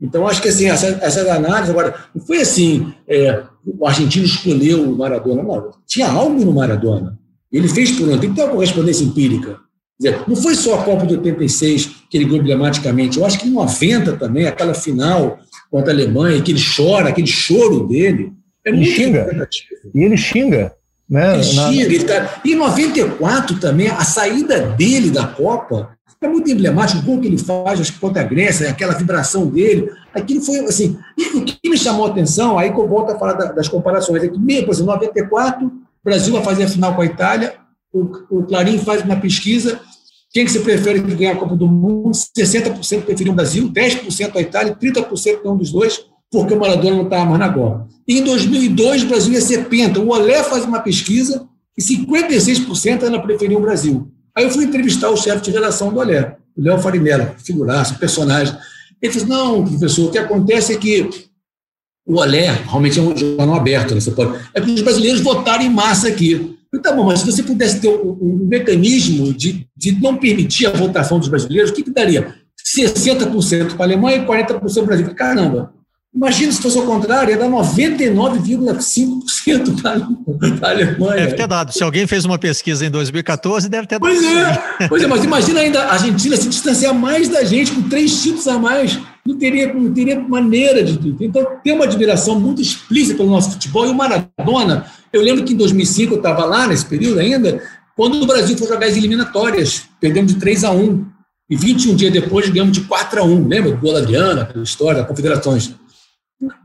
Então, 0.00 0.26
acho 0.26 0.40
que 0.40 0.48
assim, 0.48 0.66
essa, 0.66 0.86
essa 0.86 1.34
análise, 1.34 1.70
agora, 1.70 1.94
não 2.14 2.24
foi 2.24 2.40
assim, 2.40 2.92
é, 3.08 3.42
o 3.66 3.86
argentino 3.86 4.24
escolheu 4.24 4.88
o 4.88 4.96
Maradona, 4.96 5.42
não, 5.42 5.70
tinha 5.86 6.08
algo 6.08 6.44
no 6.44 6.52
Maradona. 6.52 7.18
Ele 7.54 7.68
fez 7.68 7.92
por 7.92 8.08
onde? 8.08 8.18
Tem 8.18 8.30
que 8.30 8.36
ter 8.36 8.42
uma 8.42 8.52
correspondência 8.52 9.04
empírica. 9.04 9.60
Dizer, 9.98 10.24
não 10.26 10.34
foi 10.34 10.56
só 10.56 10.80
a 10.80 10.82
Copa 10.82 11.06
de 11.06 11.14
86 11.14 11.88
que 12.10 12.16
ele 12.16 12.24
ganhou 12.24 12.40
emblematicamente. 12.40 13.16
Eu 13.16 13.24
acho 13.24 13.38
que 13.38 13.46
em 13.46 13.52
90 13.52 14.16
também, 14.16 14.44
aquela 14.44 14.74
final 14.74 15.38
contra 15.70 15.92
a 15.92 15.94
Alemanha, 15.94 16.42
que 16.42 16.50
ele 16.50 16.60
chora, 16.60 17.10
aquele 17.10 17.28
choro 17.28 17.86
dele, 17.86 18.32
é 18.66 18.70
ele 18.70 18.84
xinga. 18.84 19.48
E 19.94 20.02
ele 20.02 20.16
xinga. 20.16 20.74
Né? 21.08 21.34
Ele 21.34 21.44
xinga. 21.44 21.82
Ele 21.94 22.04
tá... 22.04 22.40
E 22.44 22.52
em 22.52 22.56
94 22.56 23.60
também, 23.60 23.86
a 23.86 24.02
saída 24.02 24.60
dele 24.60 25.10
da 25.10 25.28
Copa 25.28 25.96
é 26.20 26.26
muito 26.28 26.50
emblemático. 26.50 27.02
O 27.02 27.04
gol 27.04 27.20
que 27.20 27.28
ele 27.28 27.38
faz, 27.38 27.80
acho 27.80 27.92
que 27.92 28.00
contra 28.00 28.22
a 28.22 28.24
Grécia, 28.24 28.68
aquela 28.68 28.94
vibração 28.94 29.46
dele. 29.46 29.92
Aquilo 30.12 30.40
foi 30.40 30.58
assim. 30.60 30.98
E 31.16 31.22
o 31.38 31.44
que 31.44 31.70
me 31.70 31.78
chamou 31.78 32.06
a 32.06 32.08
atenção, 32.08 32.58
aí 32.58 32.72
que 32.72 32.80
eu 32.80 32.88
volto 32.88 33.12
a 33.12 33.18
falar 33.18 33.34
das 33.34 33.68
comparações, 33.68 34.24
é 34.24 34.28
que, 34.28 34.38
mesmo, 34.38 34.66
por 34.66 34.72
exemplo, 34.72 34.92
94 34.92 35.66
o 35.66 35.83
Brasil 36.04 36.32
vai 36.32 36.42
fazer 36.42 36.64
a 36.64 36.68
final 36.68 36.94
com 36.94 37.02
a 37.02 37.06
Itália, 37.06 37.54
o, 37.92 38.02
o 38.30 38.42
Clarim 38.44 38.78
faz 38.78 39.02
uma 39.02 39.16
pesquisa, 39.16 39.80
quem 40.34 40.44
que 40.44 40.50
você 40.50 40.58
prefere 40.58 40.98
ganhe 40.98 41.30
a 41.30 41.36
Copa 41.36 41.54
do 41.54 41.68
Mundo? 41.68 42.10
60% 42.10 43.02
preferiam 43.02 43.32
o 43.32 43.36
Brasil, 43.36 43.70
10% 43.70 44.34
a 44.34 44.40
Itália, 44.40 44.74
30% 44.74 45.38
um 45.44 45.56
dos 45.56 45.70
dois, 45.70 46.04
porque 46.28 46.52
o 46.52 46.58
Maradona 46.58 46.96
não 46.96 47.04
estava 47.04 47.24
mais 47.24 47.38
na 47.38 47.52
Copa. 47.52 47.86
Em 48.06 48.24
2002, 48.24 49.04
o 49.04 49.06
Brasil 49.06 49.32
ia 49.32 49.40
ser 49.40 49.68
penta. 49.68 50.00
O 50.00 50.08
Olé 50.08 50.42
faz 50.42 50.64
uma 50.64 50.80
pesquisa 50.80 51.48
e 51.78 51.80
56% 51.80 53.04
ainda 53.04 53.20
preferiam 53.20 53.60
o 53.60 53.62
Brasil. 53.62 54.10
Aí 54.36 54.44
eu 54.44 54.50
fui 54.50 54.64
entrevistar 54.64 55.08
o 55.08 55.16
chefe 55.16 55.44
de 55.44 55.52
redação 55.52 55.92
do 55.92 56.00
Olé, 56.00 56.36
o 56.56 56.60
Léo 56.60 56.80
Farinella, 56.80 57.36
figuraço, 57.38 57.96
personagem. 58.00 58.56
Ele 59.00 59.12
disse, 59.12 59.26
não, 59.26 59.64
professor, 59.64 60.08
o 60.08 60.10
que 60.10 60.18
acontece 60.18 60.72
é 60.72 60.76
que 60.76 61.08
o 62.06 62.18
Olé, 62.18 62.52
realmente 62.66 62.98
é 62.98 63.02
um 63.02 63.16
jornal 63.16 63.56
aberto, 63.56 63.94
né? 63.94 64.00
Você 64.00 64.10
pode, 64.10 64.38
é 64.52 64.60
que 64.60 64.70
os 64.70 64.82
brasileiros 64.82 65.20
votaram 65.20 65.64
em 65.64 65.70
massa 65.70 66.08
aqui. 66.08 66.56
Então, 66.68 66.82
tá 66.82 66.92
bom, 66.92 67.04
mas 67.04 67.20
se 67.20 67.26
você 67.26 67.42
pudesse 67.42 67.80
ter 67.80 67.88
um, 67.88 68.18
um 68.20 68.46
mecanismo 68.46 69.32
de, 69.32 69.66
de 69.76 69.92
não 69.92 70.16
permitir 70.16 70.66
a 70.66 70.70
votação 70.70 71.18
dos 71.18 71.28
brasileiros, 71.28 71.70
o 71.70 71.74
que, 71.74 71.82
que 71.82 71.90
daria? 71.90 72.34
60% 72.76 73.74
para 73.74 73.84
a 73.84 73.88
Alemanha 73.88 74.18
e 74.18 74.26
40% 74.26 74.58
para 74.58 74.82
o 74.82 74.86
Brasil. 74.86 75.14
Caramba, 75.14 75.72
Imagina 76.14 76.52
se 76.52 76.62
fosse 76.62 76.78
o 76.78 76.86
contrário, 76.86 77.30
ia 77.30 77.36
dar 77.36 77.48
99,5% 77.48 79.82
para 79.82 79.94
a 80.68 80.70
Alemanha. 80.70 81.24
Deve 81.24 81.34
ter 81.34 81.48
dado. 81.48 81.72
Se 81.72 81.82
alguém 81.82 82.06
fez 82.06 82.24
uma 82.24 82.38
pesquisa 82.38 82.86
em 82.86 82.90
2014, 82.90 83.68
deve 83.68 83.88
ter 83.88 83.98
dado. 83.98 84.08
Pois 84.08 84.22
é, 84.22 84.88
pois 84.88 85.02
é 85.02 85.08
mas 85.08 85.24
imagina 85.24 85.58
ainda 85.58 85.82
a 85.82 85.94
Argentina 85.94 86.36
se 86.36 86.48
distanciar 86.48 86.94
mais 86.94 87.28
da 87.28 87.42
gente, 87.42 87.72
com 87.72 87.82
três 87.88 88.22
títulos 88.22 88.46
a 88.46 88.56
mais. 88.56 88.96
Não 89.26 89.38
teria, 89.38 89.72
não 89.72 89.92
teria 89.92 90.20
maneira 90.20 90.82
de. 90.82 91.16
Então, 91.20 91.46
tem 91.62 91.72
uma 91.72 91.84
admiração 91.84 92.38
muito 92.38 92.60
explícita 92.60 93.16
pelo 93.16 93.30
nosso 93.30 93.52
futebol. 93.52 93.86
E 93.86 93.90
o 93.90 93.94
Maradona, 93.94 94.86
eu 95.12 95.22
lembro 95.22 95.44
que 95.44 95.54
em 95.54 95.56
2005 95.56 96.14
eu 96.14 96.18
estava 96.18 96.44
lá, 96.44 96.66
nesse 96.66 96.84
período 96.84 97.20
ainda, 97.20 97.62
quando 97.96 98.20
o 98.20 98.26
Brasil 98.26 98.56
foi 98.58 98.68
jogar 98.68 98.86
as 98.86 98.96
eliminatórias, 98.96 99.84
perdemos 99.98 100.34
de 100.34 100.40
3 100.40 100.64
a 100.64 100.70
1. 100.72 101.06
E 101.48 101.56
21 101.56 101.94
dias 101.94 102.12
depois 102.12 102.48
ganhamos 102.48 102.72
de 102.72 102.82
4 102.82 103.20
a 103.20 103.24
1. 103.24 103.48
Lembra 103.48 103.72
do 103.72 103.78
gol 103.78 103.96
Adriana, 103.96 104.42
aquela 104.42 104.64
história, 104.64 105.00
da 105.00 105.06
Confederações? 105.06 105.74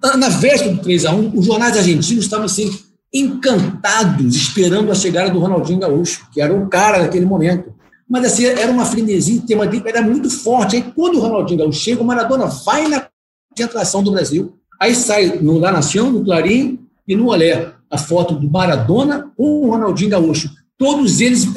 Na 0.01 0.29
véspera 0.29 0.73
do 0.73 0.81
3 0.81 1.05
a 1.05 1.13
1 1.13 1.37
os 1.37 1.45
jornais 1.45 1.77
argentinos 1.77 2.25
estavam 2.25 2.45
assim, 2.45 2.77
encantados, 3.13 4.35
esperando 4.35 4.91
a 4.91 4.95
chegada 4.95 5.29
do 5.29 5.39
Ronaldinho 5.39 5.79
Gaúcho, 5.79 6.27
que 6.31 6.41
era 6.41 6.53
o 6.53 6.67
cara 6.67 6.99
daquele 6.99 7.25
momento. 7.25 7.73
Mas 8.09 8.25
assim, 8.25 8.45
era 8.45 8.71
uma 8.71 8.85
frenesia, 8.85 9.41
tema 9.45 9.67
dele 9.67 9.83
era 9.85 10.01
muito 10.01 10.29
forte. 10.29 10.75
Aí 10.75 10.81
quando 10.95 11.17
o 11.17 11.19
Ronaldinho 11.19 11.59
Gaúcho 11.59 11.79
chega, 11.79 12.01
o 12.01 12.05
Maradona 12.05 12.45
vai 12.47 12.87
na 12.87 13.07
concentração 13.51 14.01
do 14.01 14.11
Brasil. 14.11 14.57
Aí 14.81 14.95
sai 14.95 15.39
no 15.39 15.59
La 15.59 15.71
Nación, 15.71 16.09
no 16.09 16.23
Clarim 16.23 16.79
e 17.07 17.15
no 17.15 17.27
Olé 17.27 17.73
a 17.89 17.97
foto 17.97 18.33
do 18.35 18.49
Maradona 18.49 19.31
com 19.35 19.63
o 19.63 19.69
Ronaldinho 19.69 20.09
Gaúcho. 20.09 20.49
Todos 20.77 21.21
eles. 21.21 21.47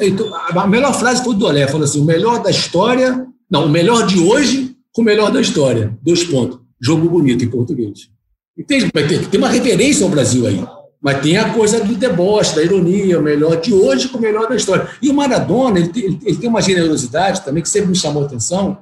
A 0.53 0.67
melhor 0.67 0.93
frase 0.93 1.23
foi 1.23 1.35
do 1.35 1.45
Olé: 1.45 1.65
falou 1.67 1.85
assim, 1.85 2.01
o 2.01 2.05
melhor 2.05 2.43
da 2.43 2.51
história. 2.51 3.25
Não, 3.49 3.65
o 3.65 3.69
melhor 3.69 4.05
de 4.05 4.19
hoje 4.19 4.75
com 4.93 5.01
o 5.01 5.05
melhor 5.05 5.31
da 5.31 5.41
história. 5.41 5.97
Dois 6.01 6.23
pontos. 6.23 6.59
Jogo 6.79 7.09
bonito 7.09 7.43
em 7.43 7.49
português. 7.49 8.09
Entende? 8.57 8.91
Tem 8.91 9.39
uma 9.39 9.49
referência 9.49 10.03
ao 10.03 10.11
Brasil 10.11 10.45
aí. 10.45 10.63
Mas 11.03 11.21
tem 11.21 11.35
a 11.35 11.53
coisa 11.53 11.83
do 11.83 11.95
deboche, 11.95 12.55
da 12.55 12.63
ironia, 12.63 13.19
o 13.19 13.21
melhor 13.21 13.59
de 13.59 13.73
hoje 13.73 14.07
com 14.07 14.17
o 14.17 14.21
melhor 14.21 14.47
da 14.47 14.55
história. 14.55 14.87
E 15.01 15.09
o 15.09 15.13
Maradona, 15.13 15.77
ele 15.77 15.89
tem, 15.89 16.03
ele 16.23 16.37
tem 16.37 16.49
uma 16.49 16.61
generosidade 16.61 17.41
também 17.41 17.61
que 17.61 17.67
sempre 17.67 17.89
me 17.89 17.95
chamou 17.95 18.23
atenção, 18.23 18.77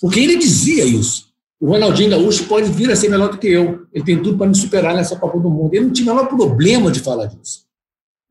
porque 0.00 0.20
ele 0.20 0.36
dizia 0.36 0.84
isso. 0.84 1.26
O 1.60 1.66
Ronaldinho 1.66 2.10
Gaúcho 2.10 2.44
pode 2.44 2.70
vir 2.70 2.92
a 2.92 2.94
ser 2.94 3.08
melhor 3.08 3.30
do 3.30 3.38
que 3.38 3.48
eu. 3.48 3.86
Ele 3.92 4.04
tem 4.04 4.22
tudo 4.22 4.38
para 4.38 4.46
me 4.46 4.54
superar 4.54 4.94
nessa 4.94 5.16
Copa 5.16 5.40
do 5.40 5.50
Mundo. 5.50 5.74
Ele 5.74 5.86
não 5.86 5.92
tinha 5.92 6.12
o 6.12 6.14
menor 6.14 6.28
problema 6.28 6.92
de 6.92 7.00
falar 7.00 7.26
disso. 7.26 7.64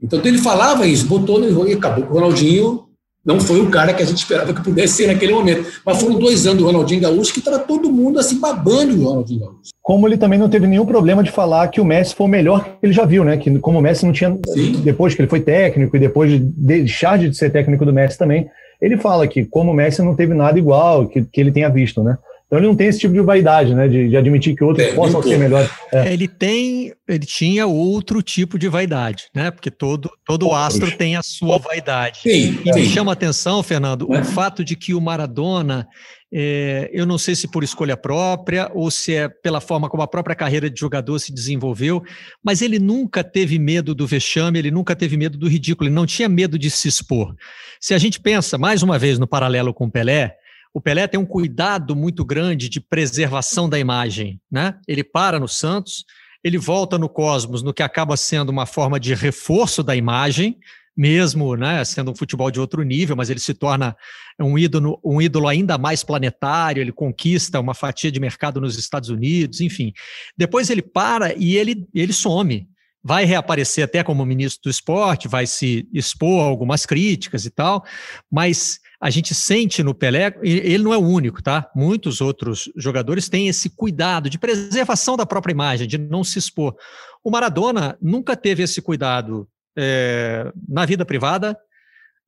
Então, 0.01 0.21
ele 0.23 0.37
falava 0.37 0.87
isso, 0.87 1.05
botou 1.05 1.37
no 1.37 1.67
e 1.67 1.73
acabou 1.73 2.05
com 2.05 2.11
o 2.11 2.13
Ronaldinho 2.13 2.87
não 3.27 3.41
foi 3.41 3.59
o 3.59 3.69
cara 3.69 3.93
que 3.93 4.01
a 4.01 4.05
gente 4.05 4.19
esperava 4.19 4.53
que 4.53 4.63
pudesse 4.63 4.93
ser 4.93 5.07
naquele 5.07 5.33
momento. 5.33 5.81
Mas 5.85 5.99
foram 5.99 6.17
dois 6.17 6.47
anos 6.47 6.59
do 6.59 6.65
Ronaldinho 6.65 7.01
Gaúcho 7.01 7.33
que 7.33 7.39
estava 7.39 7.59
todo 7.59 7.91
mundo 7.91 8.17
assim 8.17 8.39
babando 8.39 8.95
o 8.95 9.03
Ronaldinho 9.03 9.41
Gaúcho. 9.41 9.73
Como 9.87 10.05
ele 10.05 10.17
também 10.17 10.37
não 10.37 10.49
teve 10.49 10.67
nenhum 10.67 10.85
problema 10.85 11.23
de 11.23 11.31
falar 11.31 11.65
que 11.69 11.79
o 11.79 11.85
Messi 11.85 12.13
foi 12.13 12.27
o 12.27 12.29
melhor 12.29 12.61
que 12.61 12.85
ele 12.87 12.91
já 12.91 13.05
viu, 13.05 13.23
né? 13.23 13.37
Que 13.37 13.57
como 13.59 13.79
o 13.79 13.81
Messi 13.81 14.05
não 14.05 14.11
tinha. 14.11 14.37
Sim. 14.47 14.81
Depois 14.83 15.15
que 15.15 15.21
ele 15.21 15.29
foi 15.29 15.39
técnico 15.39 15.95
e 15.95 15.99
depois 16.01 16.29
de 16.29 16.39
deixar 16.39 17.17
de 17.17 17.33
ser 17.33 17.53
técnico 17.53 17.85
do 17.85 17.93
Messi 17.93 18.17
também, 18.17 18.49
ele 18.81 18.97
fala 18.97 19.25
que 19.29 19.45
como 19.45 19.71
o 19.71 19.73
Messi 19.73 20.01
não 20.01 20.13
teve 20.13 20.33
nada 20.33 20.59
igual 20.59 21.07
que, 21.07 21.21
que 21.21 21.39
ele 21.39 21.53
tenha 21.53 21.69
visto, 21.69 22.03
né? 22.03 22.17
Então 22.47 22.59
ele 22.59 22.67
não 22.67 22.75
tem 22.75 22.87
esse 22.87 22.99
tipo 22.99 23.13
de 23.13 23.19
vaidade, 23.19 23.75
né? 23.75 23.89
De, 23.89 24.07
de 24.07 24.15
admitir 24.15 24.55
que 24.55 24.63
outros 24.63 24.87
é, 24.87 24.93
possam 24.93 25.21
ser 25.21 25.37
melhores. 25.37 25.69
É. 25.91 26.13
Ele 26.13 26.29
tem, 26.29 26.93
ele 27.05 27.25
tinha 27.25 27.67
outro 27.67 28.21
tipo 28.21 28.57
de 28.57 28.69
vaidade, 28.69 29.25
né? 29.35 29.51
Porque 29.51 29.69
todo, 29.69 30.09
todo 30.25 30.53
astro 30.53 30.89
tem 30.95 31.17
a 31.17 31.21
sua 31.21 31.57
vaidade. 31.57 32.19
Sim, 32.21 32.61
e 32.65 32.73
sim. 32.73 32.79
me 32.79 32.85
chama 32.85 33.11
a 33.11 33.13
atenção, 33.13 33.61
Fernando, 33.61 34.07
é. 34.13 34.21
o 34.21 34.23
fato 34.23 34.63
de 34.63 34.77
que 34.77 34.93
o 34.93 35.01
Maradona, 35.01 35.85
é, 36.33 36.89
eu 36.93 37.05
não 37.05 37.17
sei 37.17 37.35
se 37.35 37.49
por 37.49 37.65
escolha 37.65 37.97
própria 37.97 38.71
ou 38.73 38.89
se 38.89 39.13
é 39.13 39.27
pela 39.27 39.59
forma 39.59 39.89
como 39.89 40.03
a 40.03 40.07
própria 40.07 40.35
carreira 40.35 40.69
de 40.69 40.79
jogador 40.79 41.19
se 41.19 41.33
desenvolveu, 41.33 42.01
mas 42.41 42.61
ele 42.61 42.79
nunca 42.79 43.25
teve 43.25 43.59
medo 43.59 43.93
do 43.93 44.07
vexame, 44.07 44.57
ele 44.57 44.71
nunca 44.71 44.95
teve 44.95 45.17
medo 45.17 45.37
do 45.37 45.49
ridículo, 45.49 45.89
ele 45.89 45.95
não 45.95 46.05
tinha 46.05 46.29
medo 46.29 46.57
de 46.57 46.71
se 46.71 46.87
expor. 46.87 47.35
Se 47.81 47.93
a 47.93 47.97
gente 47.97 48.21
pensa 48.21 48.57
mais 48.57 48.81
uma 48.83 48.97
vez 48.97 49.19
no 49.19 49.27
paralelo 49.27 49.73
com 49.73 49.87
o 49.87 49.91
Pelé, 49.91 50.37
o 50.77 50.81
Pelé 50.81 51.07
tem 51.07 51.19
um 51.19 51.25
cuidado 51.25 51.95
muito 51.95 52.23
grande 52.23 52.69
de 52.69 52.79
preservação 52.79 53.67
da 53.67 53.79
imagem, 53.79 54.39
né? 54.49 54.75
Ele 54.87 55.03
para 55.03 55.39
no 55.39 55.47
Santos, 55.47 56.05
ele 56.43 56.59
volta 56.59 56.99
no 56.99 57.09
Cosmos, 57.09 57.63
no 57.63 57.73
que 57.73 57.81
acaba 57.81 58.15
sendo 58.15 58.49
uma 58.49 58.67
forma 58.67 58.99
de 58.99 59.15
reforço 59.15 59.81
da 59.81 59.95
imagem, 59.95 60.59
mesmo 60.95 61.55
né, 61.55 61.83
sendo 61.83 62.11
um 62.11 62.15
futebol 62.15 62.51
de 62.51 62.59
outro 62.59 62.83
nível, 62.83 63.15
mas 63.15 63.31
ele 63.31 63.39
se 63.39 63.55
torna 63.55 63.97
um 64.39 64.55
ídolo, 64.55 64.99
um 65.03 65.19
ídolo 65.19 65.47
ainda 65.47 65.79
mais 65.79 66.03
planetário, 66.03 66.79
ele 66.79 66.91
conquista 66.91 67.59
uma 67.59 67.73
fatia 67.73 68.11
de 68.11 68.19
mercado 68.19 68.61
nos 68.61 68.77
Estados 68.77 69.09
Unidos, 69.09 69.61
enfim. 69.61 69.91
Depois 70.37 70.69
ele 70.69 70.83
para 70.83 71.33
e 71.33 71.57
ele, 71.57 71.87
ele 71.91 72.13
some 72.13 72.69
vai 73.03 73.25
reaparecer 73.25 73.83
até 73.83 74.03
como 74.03 74.23
ministro 74.23 74.61
do 74.65 74.69
esporte, 74.69 75.27
vai 75.27 75.47
se 75.47 75.89
expor 75.91 76.43
a 76.43 76.47
algumas 76.47 76.85
críticas 76.85 77.45
e 77.45 77.49
tal, 77.49 77.83
mas 78.31 78.79
a 78.99 79.09
gente 79.09 79.35
sente 79.35 79.83
no 79.83 79.93
Pelé, 79.93 80.35
ele 80.41 80.83
não 80.83 80.93
é 80.93 80.97
o 80.97 81.07
único, 81.07 81.41
tá? 81.41 81.69
Muitos 81.75 82.19
outros 82.19 82.69
jogadores 82.75 83.29
têm 83.29 83.47
esse 83.47 83.69
cuidado 83.69 84.29
de 84.29 84.39
preservação 84.39 85.15
da 85.15 85.25
própria 85.25 85.51
imagem, 85.51 85.87
de 85.87 85.97
não 85.97 86.23
se 86.23 86.39
expor. 86.39 86.75
O 87.23 87.29
Maradona 87.29 87.97
nunca 88.01 88.35
teve 88.35 88.63
esse 88.63 88.81
cuidado 88.81 89.47
é, 89.77 90.51
na 90.67 90.85
vida 90.85 91.05
privada, 91.05 91.55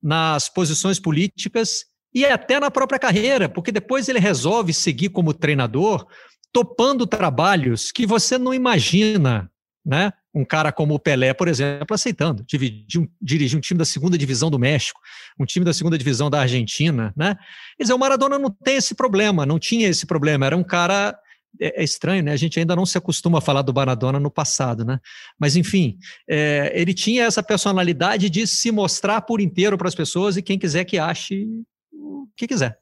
nas 0.00 0.48
posições 0.48 1.00
políticas 1.00 1.86
e 2.14 2.24
até 2.24 2.60
na 2.60 2.70
própria 2.70 2.98
carreira, 2.98 3.48
porque 3.48 3.72
depois 3.72 4.08
ele 4.08 4.20
resolve 4.20 4.72
seguir 4.72 5.08
como 5.08 5.34
treinador, 5.34 6.06
topando 6.52 7.06
trabalhos 7.06 7.90
que 7.90 8.06
você 8.06 8.38
não 8.38 8.54
imagina, 8.54 9.50
né? 9.84 10.12
Um 10.32 10.44
cara 10.44 10.70
como 10.70 10.94
o 10.94 10.98
Pelé, 10.98 11.34
por 11.34 11.48
exemplo, 11.48 11.92
aceitando 11.92 12.44
dirigir 12.44 13.00
um, 13.00 13.08
dirigir 13.20 13.58
um 13.58 13.60
time 13.60 13.78
da 13.78 13.84
segunda 13.84 14.16
divisão 14.16 14.50
do 14.50 14.58
México, 14.58 15.00
um 15.38 15.44
time 15.44 15.64
da 15.64 15.72
segunda 15.72 15.98
divisão 15.98 16.30
da 16.30 16.40
Argentina, 16.40 17.12
né? 17.16 17.36
Quer 17.76 17.84
dizer, 17.84 17.94
o 17.94 17.98
Maradona 17.98 18.38
não 18.38 18.50
tem 18.50 18.76
esse 18.76 18.94
problema, 18.94 19.44
não 19.44 19.58
tinha 19.58 19.88
esse 19.88 20.06
problema, 20.06 20.46
era 20.46 20.56
um 20.56 20.62
cara 20.62 21.18
é, 21.58 21.80
é, 21.80 21.84
estranho, 21.84 22.22
né? 22.22 22.32
A 22.32 22.36
gente 22.36 22.58
ainda 22.58 22.76
não 22.76 22.86
se 22.86 22.96
acostuma 22.96 23.38
a 23.38 23.40
falar 23.40 23.62
do 23.62 23.74
Maradona 23.74 24.20
no 24.20 24.30
passado, 24.30 24.84
né? 24.84 25.00
Mas, 25.38 25.56
enfim, 25.56 25.96
é, 26.28 26.70
ele 26.74 26.94
tinha 26.94 27.24
essa 27.24 27.42
personalidade 27.42 28.30
de 28.30 28.46
se 28.46 28.70
mostrar 28.70 29.22
por 29.22 29.40
inteiro 29.40 29.76
para 29.76 29.88
as 29.88 29.94
pessoas 29.94 30.36
e 30.36 30.42
quem 30.42 30.58
quiser 30.58 30.84
que 30.84 30.98
ache 30.98 31.46
o 31.92 32.26
que 32.36 32.46
quiser. 32.46 32.78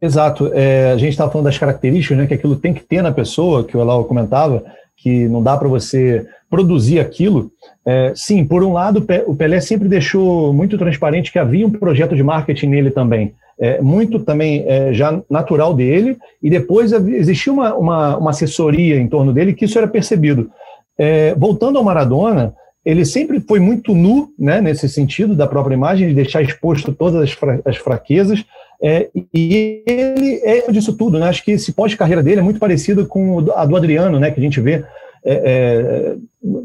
Exato. 0.00 0.52
É, 0.52 0.92
a 0.92 0.98
gente 0.98 1.12
estava 1.12 1.30
falando 1.30 1.46
das 1.46 1.58
características, 1.58 2.18
né? 2.18 2.26
Que 2.26 2.34
aquilo 2.34 2.56
tem 2.56 2.74
que 2.74 2.82
ter 2.82 3.02
na 3.02 3.12
pessoa, 3.12 3.64
que 3.64 3.76
o 3.76 3.80
Elau 3.80 4.04
comentava, 4.04 4.64
que 5.04 5.28
não 5.28 5.42
dá 5.42 5.54
para 5.54 5.68
você 5.68 6.26
produzir 6.48 6.98
aquilo. 6.98 7.50
É, 7.84 8.14
sim, 8.16 8.42
por 8.42 8.64
um 8.64 8.72
lado, 8.72 9.06
o 9.26 9.36
Pelé 9.36 9.60
sempre 9.60 9.86
deixou 9.86 10.50
muito 10.54 10.78
transparente 10.78 11.30
que 11.30 11.38
havia 11.38 11.66
um 11.66 11.70
projeto 11.70 12.16
de 12.16 12.22
marketing 12.22 12.68
nele 12.68 12.90
também 12.90 13.34
é, 13.58 13.80
muito 13.80 14.18
também 14.18 14.64
é, 14.66 14.92
já 14.92 15.20
natural 15.30 15.74
dele, 15.74 16.16
e 16.42 16.50
depois 16.50 16.92
existia 16.92 17.52
uma, 17.52 17.74
uma, 17.74 18.16
uma, 18.16 18.30
assessoria 18.30 18.96
em 18.96 19.08
torno 19.08 19.32
dele 19.32 19.54
que 19.54 19.64
isso 19.64 19.78
era 19.78 19.86
percebido. 19.86 20.50
É, 20.98 21.34
voltando 21.34 21.78
ao 21.78 21.84
Maradona, 21.84 22.54
ele 22.84 23.04
sempre 23.04 23.40
foi 23.40 23.60
muito 23.60 23.94
nu, 23.94 24.28
né, 24.38 24.60
nesse 24.60 24.88
sentido, 24.88 25.34
da 25.34 25.46
própria 25.46 25.74
imagem, 25.74 26.08
de 26.08 26.14
deixar 26.14 26.42
exposto 26.42 26.92
todas 26.92 27.22
as, 27.22 27.32
fra 27.32 27.60
as 27.64 27.76
fraquezas, 27.76 28.44
é, 28.86 29.08
e 29.32 29.82
ele 29.86 30.42
é 30.44 30.70
disso 30.70 30.92
tudo, 30.92 31.18
né? 31.18 31.26
Acho 31.26 31.42
que 31.42 31.52
esse 31.52 31.72
pós-carreira 31.72 32.22
dele 32.22 32.40
é 32.40 32.42
muito 32.42 32.60
parecido 32.60 33.06
com 33.06 33.38
a 33.56 33.64
do 33.64 33.76
Adriano, 33.76 34.20
né? 34.20 34.30
Que 34.30 34.38
a 34.38 34.42
gente 34.42 34.60
vê 34.60 34.84
é, 35.24 35.34
é, 35.34 36.16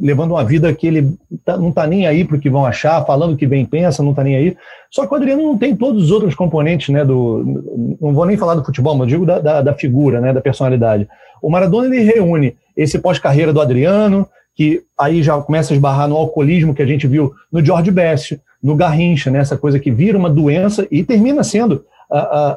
levando 0.01 0.31
uma 0.31 0.43
vida 0.43 0.73
que 0.73 0.85
ele 0.85 1.13
tá, 1.45 1.57
não 1.57 1.69
está 1.69 1.87
nem 1.87 2.07
aí 2.07 2.25
para 2.25 2.35
o 2.35 2.39
que 2.39 2.49
vão 2.49 2.65
achar, 2.65 3.05
falando 3.05 3.37
que 3.37 3.47
bem 3.47 3.65
pensa, 3.65 4.03
não 4.03 4.09
está 4.09 4.21
nem 4.21 4.35
aí. 4.35 4.57
Só 4.91 5.07
que 5.07 5.13
o 5.13 5.15
Adriano 5.15 5.43
não 5.43 5.57
tem 5.57 5.73
todos 5.73 6.03
os 6.03 6.11
outros 6.11 6.35
componentes, 6.35 6.89
né? 6.89 7.05
Do, 7.05 7.97
não 8.01 8.13
vou 8.13 8.25
nem 8.25 8.35
falar 8.35 8.55
do 8.55 8.65
futebol, 8.65 8.97
mas 8.97 9.07
digo 9.07 9.25
da, 9.25 9.39
da, 9.39 9.61
da 9.61 9.73
figura, 9.73 10.19
né? 10.19 10.33
Da 10.33 10.41
personalidade. 10.41 11.07
O 11.41 11.49
Maradona 11.49 11.85
ele 11.87 12.03
reúne 12.03 12.53
esse 12.75 12.99
pós-carreira 12.99 13.53
do 13.53 13.61
Adriano, 13.61 14.27
que 14.57 14.81
aí 14.97 15.23
já 15.23 15.39
começa 15.39 15.71
a 15.71 15.75
esbarrar 15.75 16.09
no 16.09 16.17
alcoolismo 16.17 16.75
que 16.75 16.81
a 16.81 16.85
gente 16.85 17.07
viu 17.07 17.31
no 17.49 17.63
George 17.63 17.91
Best, 17.91 18.41
no 18.61 18.75
Garrincha, 18.75 19.31
né? 19.31 19.39
Essa 19.39 19.55
coisa 19.55 19.79
que 19.79 19.89
vira 19.89 20.17
uma 20.17 20.29
doença 20.29 20.85
e 20.91 21.01
termina 21.01 21.45
sendo 21.45 21.85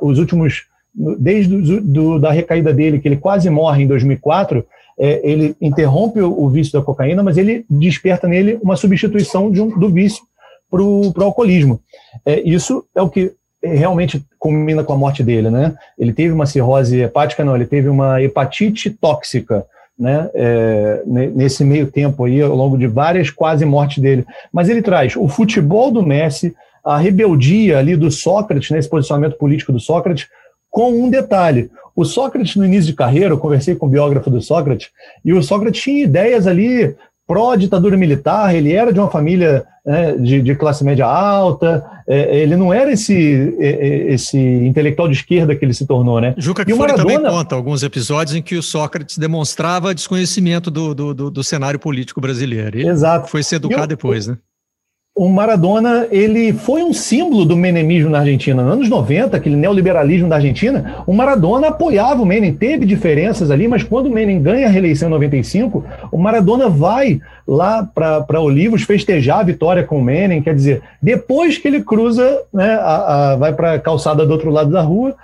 os 0.01 0.19
últimos 0.19 0.65
desde 0.95 1.81
do, 1.81 2.19
da 2.19 2.31
recaída 2.31 2.73
dele, 2.73 2.99
que 2.99 3.09
ele 3.09 3.17
quase 3.17 3.49
morre 3.49 3.83
em 3.83 3.87
2004, 3.87 4.65
é, 4.99 5.21
ele 5.25 5.57
interrompe 5.61 6.21
o, 6.21 6.39
o, 6.39 6.49
vício 6.49 6.73
da 6.73 6.85
cocaína, 6.85 7.23
mas 7.23 7.39
ele 7.39 7.65
desperta 7.69 8.29
nele 8.29 8.59
uma 8.63 8.77
substituição 8.77 9.47
um, 9.47 9.79
do 9.79 9.89
vício 9.89 10.23
para 10.71 10.83
o 10.83 11.13
alcoolismo. 11.23 11.81
É, 12.25 12.41
isso 12.41 12.85
é 12.95 13.01
o 13.01 13.09
que 13.09 13.33
realmente 13.63 14.23
combina 14.39 14.83
com 14.83 14.93
a 14.93 14.97
morte 14.97 15.23
dele, 15.23 15.49
né? 15.49 15.75
Ele 15.99 16.13
teve 16.13 16.33
uma 16.33 16.47
cirrose 16.47 17.01
hepática, 17.01 17.45
não, 17.45 17.55
ele 17.55 17.67
teve 17.67 17.89
uma 17.89 18.21
hepatite 18.21 18.91
tóxica, 18.91 19.65
né? 19.99 20.29
É, 20.35 21.03
nesse 21.07 21.65
meio 21.65 21.91
tempo 21.91 22.25
aí, 22.25 22.43
ao 22.43 22.57
longo 22.57 22.77
de 22.77 22.87
várias 22.87 23.31
quase 23.31 23.65
mortes 23.65 23.99
dele. 24.03 24.27
Mas 24.53 24.69
ele 24.69 24.83
traz 24.83 25.17
o 25.17 25.29
futebol 25.29 25.91
do 25.91 26.03
Messi, 26.03 26.55
a 26.85 26.99
rebeldia 26.99 27.79
ali 27.79 27.97
do 27.97 28.11
Sócrates, 28.11 28.71
né, 28.71 28.81
posicionamento 28.83 29.37
político 29.37 29.73
do 29.73 29.81
Sócrates, 29.81 30.27
com 30.71 30.93
um 30.93 31.11
detalhe. 31.11 31.71
O 31.95 32.05
Sócrates, 32.05 32.57
no 32.57 32.65
início 32.65 32.91
de 32.91 32.97
carreira, 32.97 33.35
eu 33.35 33.39
conversei 33.39 33.75
com 33.75 33.87
o 33.87 33.89
biógrafo 33.89 34.31
do 34.31 34.41
Sócrates, 34.41 34.89
e 35.25 35.33
o 35.33 35.43
Sócrates 35.43 35.83
tinha 35.83 36.03
ideias 36.03 36.47
ali 36.47 36.95
pró-ditadura 37.27 37.97
militar, 37.97 38.55
ele 38.55 38.73
era 38.73 38.93
de 38.93 38.99
uma 38.99 39.11
família 39.11 39.65
né, 39.85 40.13
de, 40.13 40.43
de, 40.43 40.55
classe 40.55 40.85
média 40.85 41.07
alta, 41.07 41.85
é, 42.07 42.39
ele 42.39 42.57
não 42.57 42.73
era 42.73 42.93
esse, 42.93 43.57
é, 43.59 43.69
é 43.69 44.13
esse 44.13 44.39
intelectual 44.39 45.09
de 45.09 45.15
esquerda 45.15 45.55
que 45.55 45.65
ele 45.65 45.75
se 45.75 45.87
tornou, 45.87 46.21
né? 46.21 46.35
Juca 46.37 46.65
que 46.65 46.75
Maradona... 46.75 47.03
também 47.03 47.23
conta 47.23 47.55
alguns 47.55 47.83
episódios 47.83 48.37
em 48.37 48.43
que 48.43 48.57
o 48.57 48.63
Sócrates 48.63 49.19
demonstrava 49.19 49.95
desconhecimento 49.95 50.71
do, 50.71 50.95
do, 50.95 51.15
do, 51.15 51.31
do 51.31 51.45
cenário 51.45 51.79
político 51.79 52.21
brasileiro. 52.21 52.79
Ele 52.79 52.89
Exato. 52.89 53.29
Foi 53.29 53.43
se 53.43 53.55
educar 53.55 53.87
depois, 53.87 54.27
né? 54.27 54.37
O 55.15 55.29
Maradona 55.29 56.07
ele 56.11 56.55
foi 56.55 56.83
um 56.83 56.93
símbolo 56.93 57.45
do 57.45 57.55
menemismo 57.55 58.09
na 58.09 58.21
Argentina. 58.21 58.63
Nos 58.63 58.73
anos 58.73 58.89
90, 58.89 59.37
aquele 59.37 59.57
neoliberalismo 59.57 60.27
da 60.27 60.37
Argentina, 60.37 61.03
o 61.07 61.13
Maradona 61.13 61.69
apoiava 61.69 62.23
o 62.23 62.27
Menem. 62.27 62.55
Teve 62.55 62.87
diferenças 62.87 63.51
ali, 63.51 63.69
mas 63.69 63.83
quando 63.83 64.07
o 64.07 64.11
Menem 64.11 64.41
ganha 64.41 64.67
a 64.67 64.71
reeleição 64.71 65.09
em 65.09 65.13
95, 65.13 65.85
o 66.11 66.17
Maradona 66.17 66.69
vai 66.71 67.21
lá 67.47 67.85
para 67.85 68.41
Olivos 68.41 68.85
festejar 68.85 69.41
a 69.41 69.45
vitória 69.45 69.85
com 69.85 69.99
o 69.99 70.03
Menem. 70.03 70.43
Quer 70.43 70.55
dizer, 70.55 70.83
depois 71.03 71.59
que 71.59 71.69
ele 71.69 71.83
cruza, 71.83 72.43
né, 72.53 72.75
a, 72.75 73.33
a, 73.33 73.37
vai 73.37 73.53
para 73.53 73.75
a 73.75 73.79
calçada 73.79 74.25
do 74.25 74.33
outro 74.33 74.51
lado 74.51 74.71
da 74.71 74.81
rua 74.81 75.15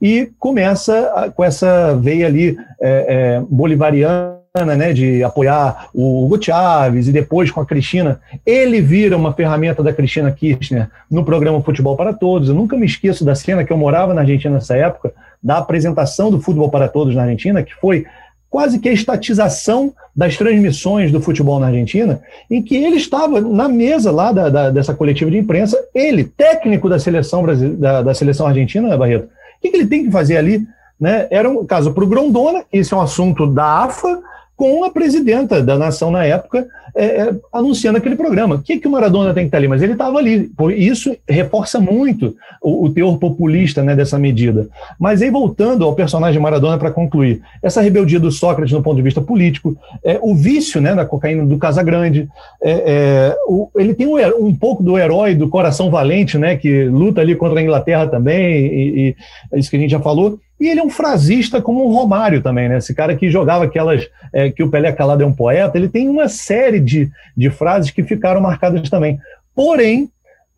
e 0.00 0.30
começa 0.38 1.12
a, 1.14 1.30
com 1.30 1.44
essa 1.44 1.94
veia 1.96 2.26
ali 2.26 2.56
é, 2.80 3.40
é, 3.40 3.42
bolivariana 3.46 4.43
né, 4.62 4.92
de 4.92 5.20
apoiar 5.24 5.88
o 5.92 6.24
Hugo 6.24 6.40
Chávez 6.40 7.08
e 7.08 7.12
depois 7.12 7.50
com 7.50 7.60
a 7.60 7.66
Cristina, 7.66 8.20
ele 8.46 8.80
vira 8.80 9.16
uma 9.16 9.32
ferramenta 9.32 9.82
da 9.82 9.92
Cristina 9.92 10.30
Kirchner 10.30 10.88
no 11.10 11.24
programa 11.24 11.60
Futebol 11.60 11.96
para 11.96 12.12
Todos. 12.12 12.48
Eu 12.48 12.54
nunca 12.54 12.76
me 12.76 12.86
esqueço 12.86 13.24
da 13.24 13.34
cena 13.34 13.64
que 13.64 13.72
eu 13.72 13.76
morava 13.76 14.14
na 14.14 14.20
Argentina 14.20 14.54
nessa 14.54 14.76
época, 14.76 15.12
da 15.42 15.58
apresentação 15.58 16.30
do 16.30 16.40
Futebol 16.40 16.70
para 16.70 16.86
Todos 16.86 17.16
na 17.16 17.22
Argentina, 17.22 17.64
que 17.64 17.74
foi 17.74 18.06
quase 18.48 18.78
que 18.78 18.88
a 18.88 18.92
estatização 18.92 19.92
das 20.14 20.36
transmissões 20.36 21.10
do 21.10 21.20
futebol 21.20 21.58
na 21.58 21.66
Argentina, 21.66 22.20
em 22.48 22.62
que 22.62 22.76
ele 22.76 22.94
estava 22.94 23.40
na 23.40 23.68
mesa 23.68 24.12
lá 24.12 24.30
da, 24.30 24.48
da, 24.48 24.70
dessa 24.70 24.94
coletiva 24.94 25.32
de 25.32 25.38
imprensa, 25.38 25.76
ele, 25.92 26.22
técnico 26.22 26.88
da 26.88 27.00
seleção, 27.00 27.42
Brasil, 27.42 27.76
da, 27.76 28.02
da 28.02 28.14
seleção 28.14 28.46
argentina, 28.46 28.96
Barreto, 28.96 29.24
o 29.24 29.28
que, 29.60 29.70
que 29.70 29.76
ele 29.78 29.88
tem 29.88 30.04
que 30.04 30.12
fazer 30.12 30.36
ali? 30.36 30.64
Né? 31.00 31.26
Era 31.28 31.50
um 31.50 31.66
caso 31.66 31.92
para 31.92 32.04
o 32.04 32.06
Grondona, 32.06 32.62
esse 32.72 32.94
é 32.94 32.96
um 32.96 33.00
assunto 33.00 33.48
da 33.48 33.82
AFA, 33.82 34.22
com 34.56 34.84
a 34.84 34.90
presidenta 34.90 35.62
da 35.62 35.76
nação 35.76 36.10
na 36.10 36.24
época 36.24 36.66
é, 36.96 37.04
é, 37.04 37.34
anunciando 37.52 37.98
aquele 37.98 38.14
programa. 38.14 38.54
O 38.54 38.62
que, 38.62 38.78
que 38.78 38.86
o 38.86 38.90
Maradona 38.90 39.34
tem 39.34 39.44
que 39.44 39.48
estar 39.48 39.58
ali? 39.58 39.66
Mas 39.66 39.82
ele 39.82 39.94
estava 39.94 40.16
ali. 40.16 40.48
Isso 40.76 41.14
reforça 41.28 41.80
muito 41.80 42.36
o, 42.62 42.84
o, 42.84 42.90
teor 42.90 43.18
populista 43.18 43.82
né, 43.82 43.96
dessa 43.96 44.16
medida. 44.16 44.68
Mas 44.96 45.20
aí, 45.20 45.28
voltando 45.28 45.84
ao 45.84 45.94
personagem 45.94 46.40
Maradona 46.40 46.78
para 46.78 46.92
concluir, 46.92 47.42
essa 47.60 47.80
rebeldia 47.80 48.20
do 48.20 48.30
Sócrates 48.30 48.72
no 48.72 48.82
ponto 48.82 48.96
de 48.96 49.02
vista 49.02 49.20
político, 49.20 49.76
é, 50.04 50.20
o 50.22 50.36
vício 50.36 50.80
né, 50.80 50.94
da 50.94 51.04
cocaína 51.04 51.44
do 51.44 51.58
Casagrande, 51.58 52.28
é, 52.62 52.70
é 52.70 53.36
o, 53.48 53.68
ele 53.74 53.92
tem 53.92 54.06
um, 54.06 54.16
um, 54.46 54.54
pouco 54.54 54.80
do 54.80 54.96
herói 54.96 55.34
do 55.34 55.48
coração 55.48 55.90
valente, 55.90 56.38
né, 56.38 56.56
que 56.56 56.84
luta 56.84 57.20
ali 57.20 57.34
contra 57.34 57.58
a 57.58 57.62
Inglaterra 57.62 58.06
também, 58.06 58.66
e, 58.66 59.08
e 59.08 59.16
é 59.52 59.58
isso 59.58 59.68
que 59.68 59.76
a 59.76 59.80
gente 59.80 59.90
já 59.90 60.00
falou, 60.00 60.38
e 60.58 60.68
ele 60.68 60.80
é 60.80 60.84
um 60.84 60.90
frasista 60.90 61.60
como 61.60 61.84
o 61.84 61.92
Romário 61.92 62.42
também, 62.42 62.68
né? 62.68 62.78
Esse 62.78 62.94
cara 62.94 63.16
que 63.16 63.30
jogava 63.30 63.64
aquelas 63.64 64.08
é, 64.32 64.50
que 64.50 64.62
o 64.62 64.70
Pelé 64.70 64.92
Calado 64.92 65.22
é 65.22 65.26
um 65.26 65.32
poeta, 65.32 65.76
ele 65.76 65.88
tem 65.88 66.08
uma 66.08 66.28
série 66.28 66.80
de, 66.80 67.10
de 67.36 67.50
frases 67.50 67.90
que 67.90 68.02
ficaram 68.02 68.40
marcadas 68.40 68.88
também. 68.88 69.18
Porém, 69.54 70.08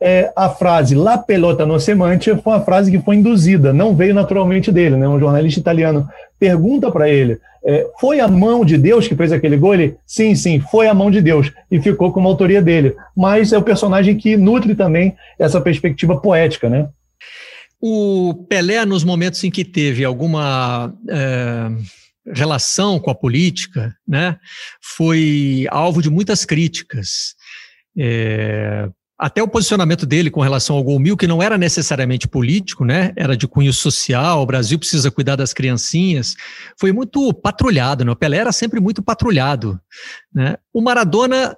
é, 0.01 0.31
a 0.37 0.51
frase 0.51 0.95
La 0.95 1.17
pelota 1.17 1.65
no 1.65 1.81
semante 1.81 2.31
foi 2.37 2.53
uma 2.53 2.61
frase 2.61 2.91
que 2.91 2.99
foi 2.99 3.17
induzida, 3.17 3.73
não 3.73 3.95
veio 3.95 4.15
naturalmente 4.15 4.71
dele. 4.71 4.97
Né? 4.97 5.09
Um 5.09 5.19
jornalista 5.19 5.61
italiano 5.61 6.07
pergunta 6.39 6.91
para 6.91 7.09
ele: 7.09 7.39
é, 7.65 7.87
foi 7.99 8.21
a 8.21 8.29
mão 8.29 8.65
de 8.65 8.77
Deus 8.77 9.09
que 9.09 9.17
fez 9.17 9.33
aquele 9.33 9.57
gol? 9.57 9.75
Ele, 9.75 9.97
sim, 10.07 10.35
sim, 10.35 10.61
foi 10.61 10.87
a 10.87 10.95
mão 10.95 11.11
de 11.11 11.21
Deus, 11.21 11.51
e 11.71 11.81
ficou 11.81 12.13
como 12.13 12.29
autoria 12.29 12.61
dele. 12.61 12.95
Mas 13.17 13.53
é 13.53 13.59
o 13.59 13.63
personagem 13.63 14.17
que 14.17 14.37
nutre 14.37 14.75
também 14.75 15.17
essa 15.39 15.61
perspectiva 15.61 16.17
poética, 16.21 16.69
né? 16.69 16.89
O 17.89 18.35
Pelé, 18.49 18.85
nos 18.85 19.05
momentos 19.05 19.45
em 19.45 19.51
que 19.51 19.65
teve 19.65 20.05
alguma 20.05 20.93
é, 21.09 21.69
relação 22.35 22.99
com 22.99 23.13
a 23.13 23.15
política, 23.15 23.95
né, 24.05 24.37
foi 24.83 25.69
alvo 25.71 26.03
de 26.03 26.11
muitas 26.11 26.45
críticas. 26.45 27.37
É, 27.97 28.89
até 29.17 29.41
o 29.41 29.47
posicionamento 29.47 30.05
dele 30.05 30.33
com 30.33 30.41
relação 30.41 30.75
ao 30.75 30.83
Gol 30.83 30.99
Mil, 30.99 31.17
que 31.17 31.29
não 31.29 31.41
era 31.41 31.57
necessariamente 31.57 32.27
político, 32.27 32.85
né? 32.85 33.13
Era 33.15 33.37
de 33.37 33.47
cunho 33.47 33.73
social, 33.73 34.43
o 34.43 34.47
Brasil 34.47 34.81
precisa 34.81 35.09
cuidar 35.09 35.37
das 35.37 35.55
criancinhas, 35.55 36.35
foi 36.79 36.91
muito 36.91 37.33
patrulhado, 37.33 38.05
né? 38.05 38.11
O 38.11 38.17
Pelé 38.17 38.39
era 38.39 38.51
sempre 38.51 38.81
muito 38.81 39.01
patrulhado, 39.01 39.81
né? 40.35 40.57
O 40.73 40.83
Maradona 40.83 41.57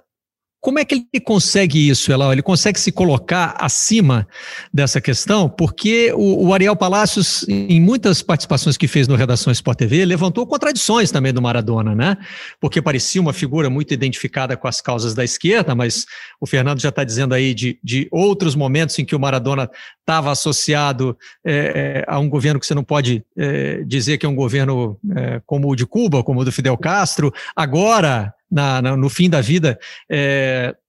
como 0.61 0.77
é 0.77 0.83
que 0.83 1.07
ele 1.13 1.23
consegue 1.23 1.89
isso, 1.89 2.11
Elão? 2.11 2.33
Ele 2.33 2.41
consegue 2.41 2.77
se 2.79 2.91
colocar 2.91 3.55
acima 3.59 4.27
dessa 4.73 4.99
questão? 4.99 5.49
Porque 5.49 6.11
o, 6.13 6.47
o, 6.47 6.53
Ariel 6.53 6.75
Palacios, 6.75 7.47
em 7.47 7.79
muitas 7.79 8.21
participações 8.21 8.75
que 8.75 8.87
fez 8.87 9.07
no 9.07 9.15
Redação 9.15 9.51
Sport 9.53 9.77
TV, 9.77 10.03
levantou 10.03 10.45
contradições 10.45 11.11
também 11.11 11.31
do 11.31 11.41
Maradona, 11.41 11.95
né? 11.95 12.17
Porque 12.59 12.81
parecia 12.81 13.21
uma 13.21 13.31
figura 13.31 13.69
muito 13.69 13.93
identificada 13.93 14.57
com 14.57 14.67
as 14.67 14.81
causas 14.81 15.13
da 15.13 15.23
esquerda, 15.23 15.73
mas 15.73 16.05
o 16.41 16.45
Fernando 16.45 16.81
já 16.81 16.89
está 16.89 17.05
dizendo 17.05 17.33
aí 17.33 17.53
de, 17.53 17.79
de 17.81 18.09
outros 18.11 18.53
momentos 18.53 18.99
em 18.99 19.05
que 19.05 19.15
o 19.15 19.19
Maradona 19.19 19.69
estava 20.01 20.29
associado 20.29 21.17
é, 21.45 22.03
é, 22.03 22.05
a 22.05 22.19
um 22.19 22.27
governo 22.27 22.59
que 22.59 22.65
você 22.65 22.75
não 22.75 22.83
pode 22.83 23.23
é, 23.37 23.81
dizer 23.85 24.17
que 24.17 24.25
é 24.25 24.29
um 24.29 24.35
governo 24.35 24.99
é, 25.15 25.41
como 25.45 25.69
o 25.69 25.75
de 25.75 25.85
Cuba, 25.85 26.21
como 26.21 26.41
o 26.41 26.45
do 26.45 26.51
Fidel 26.51 26.77
Castro. 26.77 27.31
Agora, 27.55 28.33
na, 28.49 28.81
na, 28.81 28.97
no 28.97 29.09
fim 29.09 29.29
da 29.29 29.41
vida, 29.41 29.79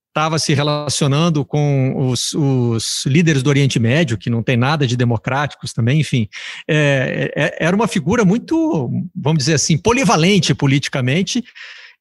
estava 0.09 0.37
é, 0.37 0.39
se 0.39 0.55
relacionando 0.55 1.45
com 1.45 2.09
os, 2.11 2.33
os, 2.33 3.05
líderes 3.07 3.43
do 3.43 3.51
Oriente 3.51 3.79
Médio, 3.79 4.19
que 4.19 4.31
não 4.31 4.43
tem 4.43 4.57
nada 4.57 4.87
de 4.87 4.97
democráticos 4.97 5.73
também, 5.73 6.01
enfim. 6.01 6.29
É, 6.69 7.33
é, 7.37 7.67
era 7.67 7.77
uma 7.77 7.89
figura 7.89 8.25
muito, 8.25 8.91
vamos 9.15 9.39
dizer 9.39 9.55
assim, 9.55 9.77
polivalente 9.77 10.55
politicamente 10.55 11.45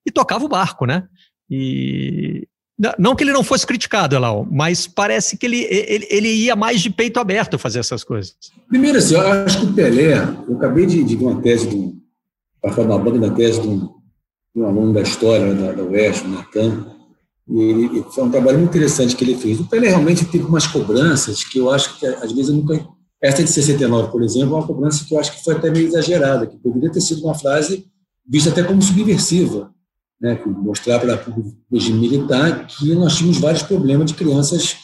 e 0.05 0.11
tocava 0.11 0.45
o 0.45 0.49
barco, 0.49 0.85
né? 0.85 1.03
E 1.49 2.47
não 2.97 3.13
que 3.13 3.23
ele 3.25 3.33
não 3.33 3.43
fosse 3.43 3.67
criticado, 3.67 4.15
Elau, 4.15 4.47
mas 4.49 4.87
parece 4.87 5.37
que 5.37 5.45
ele, 5.45 5.67
ele, 5.69 6.07
ele, 6.09 6.29
ia 6.29 6.55
mais 6.55 6.79
de 6.79 6.89
peito 6.89 7.19
aberto 7.19 7.59
fazer 7.59 7.79
essas 7.79 8.05
coisas. 8.05 8.35
Primeiro, 8.69 8.99
assim, 8.99 9.15
eu 9.15 9.21
acho 9.21 9.59
que 9.59 9.65
o 9.65 9.73
Pelé, 9.73 10.13
eu 10.47 10.55
acabei 10.55 10.85
de, 10.85 11.03
de 11.03 11.17
uma 11.17 11.41
tese, 11.41 11.67
de, 11.67 11.93
uma 12.63 12.99
banda 12.99 13.19
da 13.19 13.35
tese 13.35 13.61
de 13.61 13.67
um, 13.67 13.89
um 14.55 14.65
aluno 14.65 14.93
da 14.93 15.01
história 15.01 15.53
da, 15.53 15.71
da 15.71 15.83
UES, 15.83 16.21
o 16.21 16.27
Natan, 16.27 16.85
e 17.47 17.61
ele, 17.61 18.05
foi 18.11 18.23
um 18.23 18.29
trabalho 18.31 18.59
muito 18.59 18.69
interessante 18.69 19.15
que 19.15 19.23
ele 19.23 19.35
fez. 19.35 19.59
O 19.59 19.65
Pelé 19.65 19.89
realmente 19.89 20.25
teve 20.25 20.43
umas 20.43 20.67
cobranças 20.67 21.43
que 21.43 21.57
eu 21.57 21.71
acho 21.71 21.97
que, 21.97 22.05
às 22.05 22.31
vezes, 22.31 22.49
eu 22.49 22.55
nunca. 22.55 22.87
Essa 23.21 23.43
de 23.43 23.51
69, 23.51 24.11
por 24.11 24.23
exemplo, 24.23 24.55
é 24.55 24.59
uma 24.59 24.67
cobrança 24.67 25.03
que 25.03 25.13
eu 25.13 25.19
acho 25.19 25.35
que 25.35 25.43
foi 25.43 25.55
até 25.55 25.69
meio 25.69 25.87
exagerada, 25.87 26.47
que 26.47 26.57
poderia 26.57 26.91
ter 26.91 27.01
sido 27.01 27.23
uma 27.23 27.35
frase 27.35 27.85
vista 28.25 28.49
até 28.49 28.63
como 28.63 28.81
subversiva, 28.81 29.73
né, 30.21 30.39
mostrar 30.45 30.99
para 30.99 31.15
o 31.31 31.53
regime 31.71 31.99
militar 31.99 32.67
que 32.67 32.93
nós 32.93 33.17
tínhamos 33.17 33.39
vários 33.39 33.63
problemas 33.63 34.05
de 34.05 34.13
crianças 34.13 34.77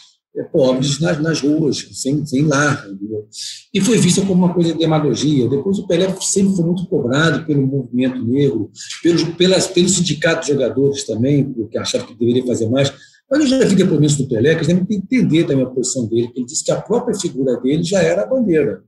pobres 0.44 1.00
nas, 1.00 1.22
nas 1.22 1.42
ruas, 1.42 1.88
sem, 1.94 2.26
sem 2.26 2.44
lar. 2.46 2.86
Entendeu? 2.90 3.28
E 3.74 3.82
foi 3.82 3.98
vista 3.98 4.22
como 4.22 4.34
uma 4.46 4.54
coisa 4.54 4.74
de 4.74 4.80
demagogia. 4.80 5.50
Depois 5.50 5.80
o 5.80 5.88
Pelé 5.88 6.14
sempre 6.22 6.56
foi 6.56 6.66
muito 6.66 6.86
cobrado 6.88 7.46
pelo 7.46 7.66
movimento 7.66 8.24
negro, 8.24 8.70
pelos, 9.02 9.24
pelas, 9.36 9.68
pelo 9.68 9.90
sindicato 9.90 10.46
de 10.46 10.54
jogadores 10.54 11.06
também, 11.06 11.44
porque 11.44 11.78
achava 11.78 12.06
que 12.06 12.16
deveria 12.16 12.46
fazer 12.46 12.70
mais. 12.70 12.94
Mas 13.30 13.40
eu 13.40 13.48
já 13.48 13.66
vi 13.66 13.76
depoimentos 13.76 14.18
do 14.18 14.28
Pelé, 14.28 14.56
que 14.56 14.62
a 14.62 14.64
gente 14.64 14.86
tem 14.86 15.02
que 15.02 15.16
entender 15.16 15.46
também 15.46 15.66
a 15.66 15.70
posição 15.70 16.06
dele, 16.08 16.28
que 16.28 16.40
ele 16.40 16.46
disse 16.46 16.64
que 16.64 16.72
a 16.72 16.82
própria 16.82 17.18
figura 17.18 17.60
dele 17.60 17.84
já 17.84 18.02
era 18.02 18.24
a 18.24 18.28
bandeira. 18.28 18.84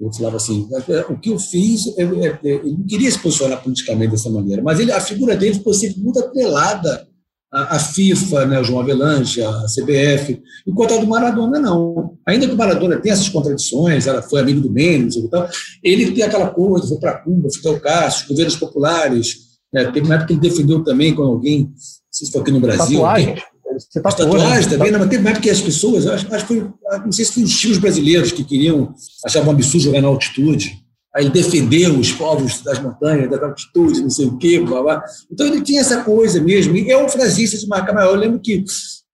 Ele 0.00 0.12
falava 0.12 0.36
assim, 0.36 0.68
o 1.08 1.18
que 1.18 1.30
eu 1.30 1.38
fiz, 1.38 1.86
eu, 1.96 2.14
eu, 2.14 2.64
não 2.64 2.84
queria 2.84 3.10
se 3.10 3.18
posicionar 3.18 3.62
politicamente 3.62 4.10
dessa 4.10 4.28
maneira, 4.28 4.60
mas 4.60 4.80
ele, 4.80 4.90
a 4.90 5.00
figura 5.00 5.36
dele 5.36 5.54
ficou 5.54 5.72
sempre 5.72 6.00
muito 6.00 6.18
atrelada 6.18 7.06
a, 7.54 7.78
FIFA, 7.78 8.46
né, 8.46 8.60
o 8.60 8.64
João 8.64 8.80
Avelange, 8.80 9.40
a 9.40 9.64
CBF, 9.66 10.42
enquanto 10.66 10.94
a 10.94 10.98
do 10.98 11.06
Maradona 11.06 11.60
não. 11.60 12.16
Ainda 12.26 12.46
que 12.46 12.52
o 12.52 12.56
Maradona 12.56 12.96
tenha 12.96 13.12
essas 13.12 13.28
contradições, 13.28 14.06
ela 14.06 14.20
foi 14.20 14.40
amigo 14.40 14.60
do 14.60 14.70
Mendes 14.70 15.16
e 15.16 15.30
tal, 15.30 15.48
ele 15.82 16.10
tem 16.10 16.24
aquela 16.24 16.48
coisa, 16.48 16.88
foi 16.88 16.98
para 16.98 17.18
Cuba, 17.18 17.48
Fidel 17.50 17.80
Castro, 17.80 18.28
governos 18.30 18.56
populares, 18.56 19.36
né, 19.72 19.84
teve 19.92 20.06
uma 20.06 20.16
época 20.16 20.28
que 20.28 20.32
ele 20.34 20.40
defendeu 20.40 20.82
também 20.82 21.14
com 21.14 21.22
alguém, 21.22 21.60
não 21.62 21.72
sei 22.10 22.26
se 22.26 22.32
foi 22.32 22.40
aqui 22.40 22.50
no 22.50 22.60
Brasil. 22.60 23.00
Tatuagem. 23.00 23.36
Você 23.78 24.00
tá 24.00 24.10
tatuagem 24.10 24.68
também, 24.68 24.92
não, 24.92 25.00
mas 25.00 25.08
teve 25.08 25.22
uma 25.22 25.30
época 25.30 25.42
que 25.42 25.50
as 25.50 25.60
pessoas, 25.60 26.06
acho, 26.06 26.32
acho 26.32 26.46
que 26.46 26.54
foi, 26.54 26.70
não 27.04 27.12
sei 27.12 27.24
se 27.24 27.32
foi 27.32 27.42
os 27.42 27.58
times 27.58 27.78
brasileiros 27.78 28.32
que 28.32 28.44
queriam, 28.44 28.94
achavam 29.24 29.48
um 29.48 29.52
absurdo 29.52 29.84
jogar 29.84 30.00
na 30.00 30.08
altitude, 30.08 30.83
aí 31.14 31.30
defendeu 31.30 31.98
os 31.98 32.10
povos 32.12 32.60
das 32.62 32.80
montanhas, 32.80 33.30
da 33.30 33.46
altitude, 33.46 34.02
não 34.02 34.10
sei 34.10 34.26
o 34.26 34.36
quê, 34.36 34.58
blá, 34.60 34.82
blá. 34.82 35.04
Então 35.30 35.46
ele 35.46 35.62
tinha 35.62 35.80
essa 35.80 36.02
coisa 36.02 36.40
mesmo, 36.40 36.76
e 36.76 36.90
é 36.90 37.02
um 37.02 37.08
frasista 37.08 37.56
de 37.56 37.68
marca 37.68 37.92
maior. 37.92 38.14
Eu 38.14 38.20
lembro 38.20 38.40
que 38.40 38.64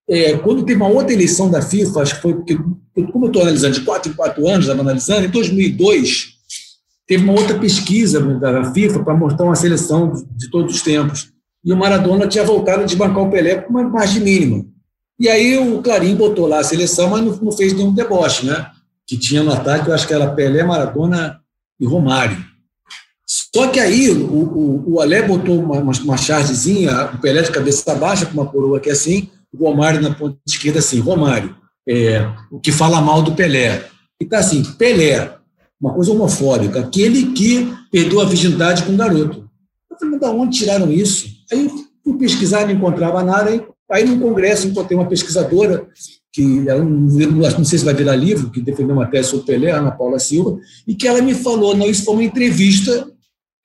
é, 0.09 0.35
quando 0.37 0.63
teve 0.63 0.81
uma 0.81 0.89
outra 0.89 1.13
eleição 1.13 1.49
da 1.49 1.61
FIFA, 1.61 2.01
acho 2.01 2.15
que 2.15 2.21
foi 2.21 2.33
porque, 2.33 2.57
como 3.11 3.25
eu 3.25 3.27
estou 3.27 3.43
analisando 3.43 3.79
de 3.79 3.85
quatro 3.85 4.11
em 4.11 4.15
quatro 4.15 4.47
anos, 4.47 4.65
estava 4.65 4.81
analisando, 4.81 5.25
em 5.25 5.29
2002, 5.29 6.29
teve 7.05 7.23
uma 7.23 7.33
outra 7.33 7.59
pesquisa 7.59 8.19
da 8.19 8.73
FIFA 8.73 9.03
para 9.03 9.13
mostrar 9.13 9.45
uma 9.45 9.55
seleção 9.55 10.13
de 10.35 10.49
todos 10.49 10.75
os 10.75 10.81
tempos. 10.81 11.31
E 11.63 11.71
o 11.71 11.77
Maradona 11.77 12.27
tinha 12.27 12.43
voltado 12.43 12.81
a 12.81 12.85
desbancar 12.85 13.23
o 13.23 13.29
Pelé 13.29 13.55
com 13.55 13.69
uma 13.69 13.83
margem 13.83 14.23
mínima. 14.23 14.65
E 15.19 15.29
aí 15.29 15.55
o 15.57 15.81
Clarim 15.83 16.15
botou 16.15 16.47
lá 16.47 16.59
a 16.59 16.63
seleção, 16.63 17.09
mas 17.11 17.23
não, 17.23 17.35
não 17.35 17.51
fez 17.51 17.73
nenhum 17.73 17.93
deboche, 17.93 18.47
né? 18.47 18.65
Que 19.05 19.15
tinha 19.15 19.43
no 19.43 19.53
ataque, 19.53 19.87
eu 19.87 19.93
acho 19.93 20.07
que 20.07 20.13
era 20.13 20.31
Pelé, 20.31 20.63
Maradona, 20.63 21.40
e 21.81 21.85
Romário. 21.85 22.37
Só 23.25 23.67
que 23.67 23.79
aí 23.79 24.09
o, 24.11 24.25
o, 24.25 24.93
o 24.93 25.01
Alé 25.01 25.21
botou 25.21 25.59
uma, 25.59 25.79
uma, 25.79 26.17
chargezinha, 26.17 27.05
o 27.13 27.17
Pelé 27.17 27.41
de 27.41 27.51
cabeça 27.51 27.95
baixa, 27.95 28.25
com 28.25 28.33
uma 28.33 28.45
coroa 28.45 28.77
aqui 28.77 28.89
assim, 28.89 29.29
o 29.51 29.65
Romário 29.65 30.01
na 30.01 30.13
ponta 30.13 30.37
esquerda 30.47 30.79
assim, 30.79 30.99
Romário, 30.99 31.55
é, 31.87 32.29
o 32.51 32.59
que 32.59 32.71
fala 32.71 33.01
mal 33.01 33.21
do 33.21 33.33
Pelé. 33.33 33.85
E 34.21 34.25
tá 34.25 34.39
assim, 34.39 34.63
Pelé, 34.77 35.37
uma 35.79 35.93
coisa 35.93 36.11
homofóbica, 36.11 36.81
aquele 36.81 37.31
que 37.31 37.73
perdeu 37.91 38.21
a 38.21 38.25
virgindade 38.25 38.83
com 38.83 38.93
o 38.93 38.97
garoto. 38.97 39.49
Eu 39.89 39.97
falei, 39.97 40.11
mas 40.11 40.21
da 40.21 40.29
onde 40.29 40.57
tiraram 40.57 40.91
isso? 40.91 41.27
Aí 41.51 41.69
fui 42.03 42.17
pesquisar, 42.17 42.65
não 42.65 42.71
encontrava 42.71 43.23
nada, 43.23 43.49
aí, 43.49 43.65
aí 43.91 44.05
num 44.05 44.19
congresso 44.19 44.67
encontrei 44.67 44.97
uma 44.97 45.07
pesquisadora 45.07 45.87
que 46.33 46.67
ela 46.67 46.83
não 46.83 47.65
sei 47.65 47.79
se 47.79 47.85
vai 47.85 47.93
virar 47.93 48.15
livro, 48.15 48.49
que 48.49 48.61
defendeu 48.61 48.95
uma 48.95 49.05
tese 49.05 49.29
sobre 49.29 49.47
Pelé, 49.47 49.71
Ana 49.71 49.91
Paula 49.91 50.17
Silva, 50.17 50.57
e 50.87 50.95
que 50.95 51.07
ela 51.07 51.21
me 51.21 51.33
falou, 51.33 51.75
não, 51.75 51.87
isso 51.87 52.05
foi 52.05 52.13
uma 52.13 52.23
entrevista 52.23 53.07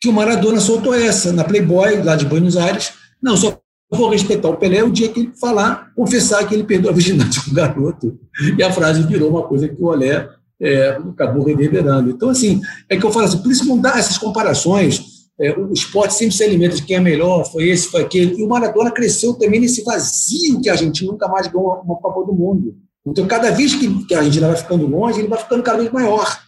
que 0.01 0.09
o 0.09 0.13
Maradona 0.13 0.61
soltou 0.61 0.93
essa, 0.93 1.33
na 1.33 1.45
Playboy, 1.45 2.03
lá 2.03 2.17
de 2.17 2.27
Buenos 2.27 2.57
Aires, 2.57 2.93
não, 3.23 3.37
só 3.37 3.59
vou 3.91 4.11
respeitar 4.11 4.49
o 4.49 4.57
Pelé 4.57 4.83
o 4.83 4.91
dia 4.91 5.09
que 5.09 5.21
ele 5.21 5.33
falar, 5.41 5.93
confessar 5.95 6.47
que 6.47 6.55
ele 6.55 6.65
perdeu 6.65 6.91
a 6.91 6.95
virgindade 6.95 7.41
com 7.45 7.51
o 7.51 7.55
garoto. 7.55 8.19
E 8.57 8.63
a 8.63 8.73
frase 8.73 9.03
virou 9.03 9.31
uma 9.31 9.45
coisa 9.45 9.69
que 9.69 9.81
o 9.81 9.87
Olé 9.87 10.29
é, 10.61 10.89
acabou 10.89 11.45
reverberando. 11.45 12.11
Então, 12.11 12.31
assim, 12.31 12.61
é 12.89 12.97
que 12.97 13.05
eu 13.05 13.13
falo 13.13 13.27
assim, 13.27 13.39
por 13.39 13.53
isso 13.53 13.65
não 13.65 13.79
dá 13.79 13.99
essas 13.99 14.19
comparações, 14.19 15.16
é, 15.39 15.53
o 15.53 15.73
esporte 15.73 16.15
sempre 16.15 16.35
se 16.35 16.43
alimenta 16.43 16.77
de 16.77 16.83
quem 16.83 16.97
é 16.97 17.01
melhor, 17.01 17.45
foi 17.45 17.69
esse, 17.69 17.89
foi 17.89 18.03
aquele. 18.03 18.41
E 18.41 18.45
o 18.45 18.49
Maradona 18.49 18.91
cresceu 18.91 19.35
também 19.35 19.61
nesse 19.61 19.83
vazio 19.83 20.61
que 20.61 20.69
a 20.69 20.73
Argentina 20.73 21.13
nunca 21.13 21.29
mais 21.29 21.47
ganhou 21.47 21.81
uma, 21.85 21.97
Copa 21.97 22.27
do 22.27 22.33
Mundo. 22.33 22.75
Então, 23.07 23.27
cada 23.27 23.51
vez 23.51 23.75
que, 23.75 24.07
que 24.07 24.15
a 24.15 24.19
Argentina 24.19 24.49
vai 24.49 24.57
ficando 24.57 24.87
longe, 24.87 25.21
ele 25.21 25.29
vai 25.29 25.39
ficando 25.39 25.63
cada 25.63 25.79
vez 25.79 25.93
maior. 25.93 26.41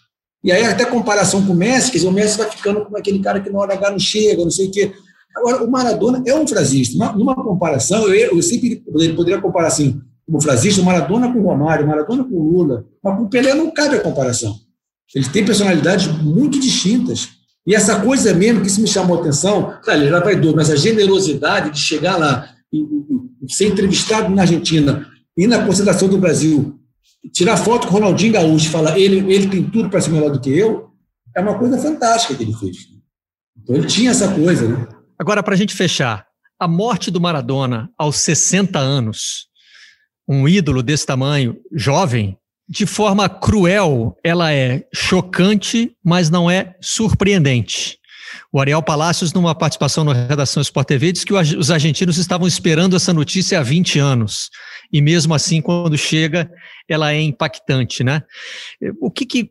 E 0.42 0.50
aí, 0.50 0.64
até 0.64 0.84
comparação 0.84 1.44
com 1.44 1.52
o 1.52 1.56
Messi, 1.56 1.90
quer 1.90 1.98
dizer, 1.98 2.08
o 2.08 2.12
Messi 2.12 2.38
vai 2.38 2.50
ficando 2.50 2.84
como 2.84 2.96
aquele 2.96 3.18
cara 3.18 3.40
que 3.40 3.50
na 3.50 3.58
hora 3.58 3.74
H 3.74 3.90
não 3.90 3.98
chega, 3.98 4.42
não 4.42 4.50
sei 4.50 4.68
o 4.68 4.70
quê. 4.70 4.92
Agora, 5.36 5.64
o 5.64 5.70
Maradona 5.70 6.22
é 6.26 6.34
um 6.34 6.46
frasista. 6.46 7.12
Numa 7.12 7.34
comparação, 7.34 8.08
eu, 8.08 8.36
eu 8.36 8.42
sempre 8.42 8.76
poderia 9.14 9.40
comparar 9.40 9.68
assim, 9.68 10.00
como 10.26 10.40
frasista, 10.40 10.80
o 10.80 10.84
Maradona 10.84 11.32
com 11.32 11.40
o 11.40 11.44
Romário, 11.44 11.84
o 11.84 11.88
Maradona 11.88 12.24
com 12.24 12.34
o 12.34 12.52
Lula, 12.52 12.86
mas 13.02 13.16
com 13.16 13.24
o 13.24 13.28
Pelé 13.28 13.54
não 13.54 13.70
cabe 13.70 13.96
a 13.96 14.00
comparação. 14.00 14.54
Eles 15.14 15.28
têm 15.28 15.44
personalidades 15.44 16.06
muito 16.06 16.58
distintas. 16.58 17.37
E 17.68 17.74
essa 17.74 18.00
coisa 18.00 18.32
mesmo 18.32 18.62
que 18.62 18.68
isso 18.68 18.80
me 18.80 18.88
chamou 18.88 19.18
a 19.18 19.20
atenção, 19.20 19.78
claro, 19.82 20.00
ele 20.00 20.08
era 20.08 20.24
vaidoso, 20.24 20.56
mas 20.56 20.70
a 20.70 20.76
generosidade 20.76 21.70
de 21.70 21.78
chegar 21.78 22.16
lá 22.16 22.48
e, 22.72 22.78
e, 22.78 23.44
e 23.44 23.52
ser 23.52 23.66
entrevistado 23.66 24.34
na 24.34 24.40
Argentina 24.40 25.06
e 25.36 25.46
na 25.46 25.62
concentração 25.62 26.08
do 26.08 26.16
Brasil, 26.16 26.80
tirar 27.30 27.58
foto 27.58 27.86
com 27.86 27.92
o 27.92 27.96
Ronaldinho 27.98 28.32
Gaúcho 28.32 28.68
e 28.68 28.70
falar 28.70 28.98
ele, 28.98 29.30
ele 29.30 29.48
tem 29.48 29.62
tudo 29.62 29.90
para 29.90 30.00
ser 30.00 30.12
melhor 30.12 30.30
do 30.30 30.40
que 30.40 30.48
eu, 30.48 30.88
é 31.36 31.42
uma 31.42 31.58
coisa 31.58 31.76
fantástica 31.76 32.34
que 32.34 32.42
ele 32.42 32.54
fez. 32.54 32.78
Então 33.62 33.76
ele 33.76 33.86
tinha 33.86 34.12
essa 34.12 34.32
coisa, 34.32 34.66
né? 34.66 34.88
Agora, 35.18 35.42
para 35.42 35.52
a 35.52 35.58
gente 35.58 35.74
fechar, 35.74 36.26
a 36.58 36.66
morte 36.66 37.10
do 37.10 37.20
Maradona 37.20 37.90
aos 37.98 38.16
60 38.16 38.78
anos, 38.78 39.46
um 40.26 40.48
ídolo 40.48 40.82
desse 40.82 41.04
tamanho, 41.04 41.58
jovem, 41.70 42.38
de 42.68 42.84
forma 42.84 43.28
cruel, 43.28 44.16
ela 44.22 44.52
é 44.52 44.86
chocante, 44.92 45.92
mas 46.04 46.28
não 46.28 46.50
é 46.50 46.76
surpreendente. 46.80 47.98
O 48.52 48.60
Ariel 48.60 48.82
Palacios, 48.82 49.32
numa 49.32 49.54
participação 49.54 50.04
na 50.04 50.12
redação 50.12 50.60
Sport 50.60 50.86
TV, 50.86 51.12
disse 51.12 51.24
que 51.24 51.32
os 51.32 51.70
argentinos 51.70 52.18
estavam 52.18 52.46
esperando 52.46 52.94
essa 52.94 53.12
notícia 53.12 53.58
há 53.58 53.62
20 53.62 53.98
anos. 53.98 54.50
E 54.92 55.00
mesmo 55.00 55.34
assim, 55.34 55.62
quando 55.62 55.96
chega, 55.96 56.50
ela 56.88 57.12
é 57.12 57.20
impactante, 57.20 58.04
né? 58.04 58.22
O 59.00 59.10
que 59.10 59.24
que, 59.24 59.50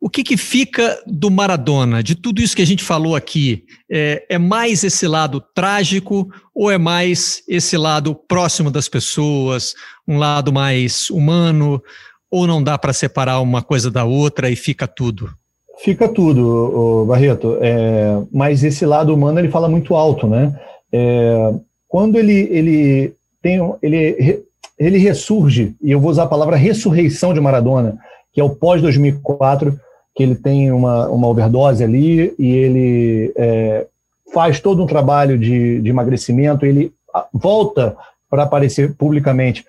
o 0.00 0.08
que, 0.08 0.22
que 0.22 0.36
fica 0.36 1.02
do 1.06 1.30
Maradona, 1.30 2.02
de 2.02 2.14
tudo 2.14 2.40
isso 2.40 2.56
que 2.56 2.62
a 2.62 2.66
gente 2.66 2.82
falou 2.82 3.16
aqui? 3.16 3.64
É, 3.90 4.26
é 4.30 4.38
mais 4.38 4.84
esse 4.84 5.06
lado 5.06 5.42
trágico 5.54 6.28
ou 6.54 6.70
é 6.70 6.78
mais 6.78 7.42
esse 7.48 7.76
lado 7.76 8.14
próximo 8.14 8.70
das 8.70 8.88
pessoas, 8.88 9.74
um 10.06 10.18
lado 10.18 10.52
mais 10.52 11.08
humano? 11.10 11.82
Ou 12.30 12.46
não 12.46 12.62
dá 12.62 12.76
para 12.76 12.92
separar 12.92 13.40
uma 13.40 13.62
coisa 13.62 13.90
da 13.90 14.04
outra 14.04 14.50
e 14.50 14.56
fica 14.56 14.86
tudo? 14.86 15.30
Fica 15.78 16.08
tudo, 16.08 17.04
Barreto. 17.06 17.58
É, 17.60 18.22
mas 18.32 18.62
esse 18.62 18.86
lado 18.86 19.14
humano 19.14 19.38
ele 19.38 19.50
fala 19.50 19.68
muito 19.68 19.94
alto, 19.94 20.26
né? 20.26 20.58
É, 20.92 21.52
quando 21.88 22.16
ele, 22.16 22.48
ele 22.50 23.14
tem, 23.42 23.60
ele, 23.82 24.42
ele 24.78 24.98
ressurge, 24.98 25.74
e 25.82 25.90
eu 25.90 26.00
vou 26.00 26.10
usar 26.10 26.24
a 26.24 26.28
palavra 26.28 26.56
ressurreição 26.56 27.34
de 27.34 27.40
Maradona, 27.40 27.98
que 28.32 28.40
é 28.40 28.44
o 28.44 28.50
pós-2004, 28.50 29.76
que 30.14 30.22
ele 30.22 30.34
tem 30.34 30.70
uma, 30.70 31.08
uma 31.08 31.28
overdose 31.28 31.82
ali 31.82 32.34
e 32.38 32.50
ele 32.52 33.32
é, 33.36 33.86
faz 34.32 34.60
todo 34.60 34.82
um 34.82 34.86
trabalho 34.86 35.38
de, 35.38 35.80
de 35.80 35.90
emagrecimento, 35.90 36.64
ele 36.64 36.92
volta 37.32 37.96
para 38.30 38.44
aparecer 38.44 38.94
publicamente 38.94 39.64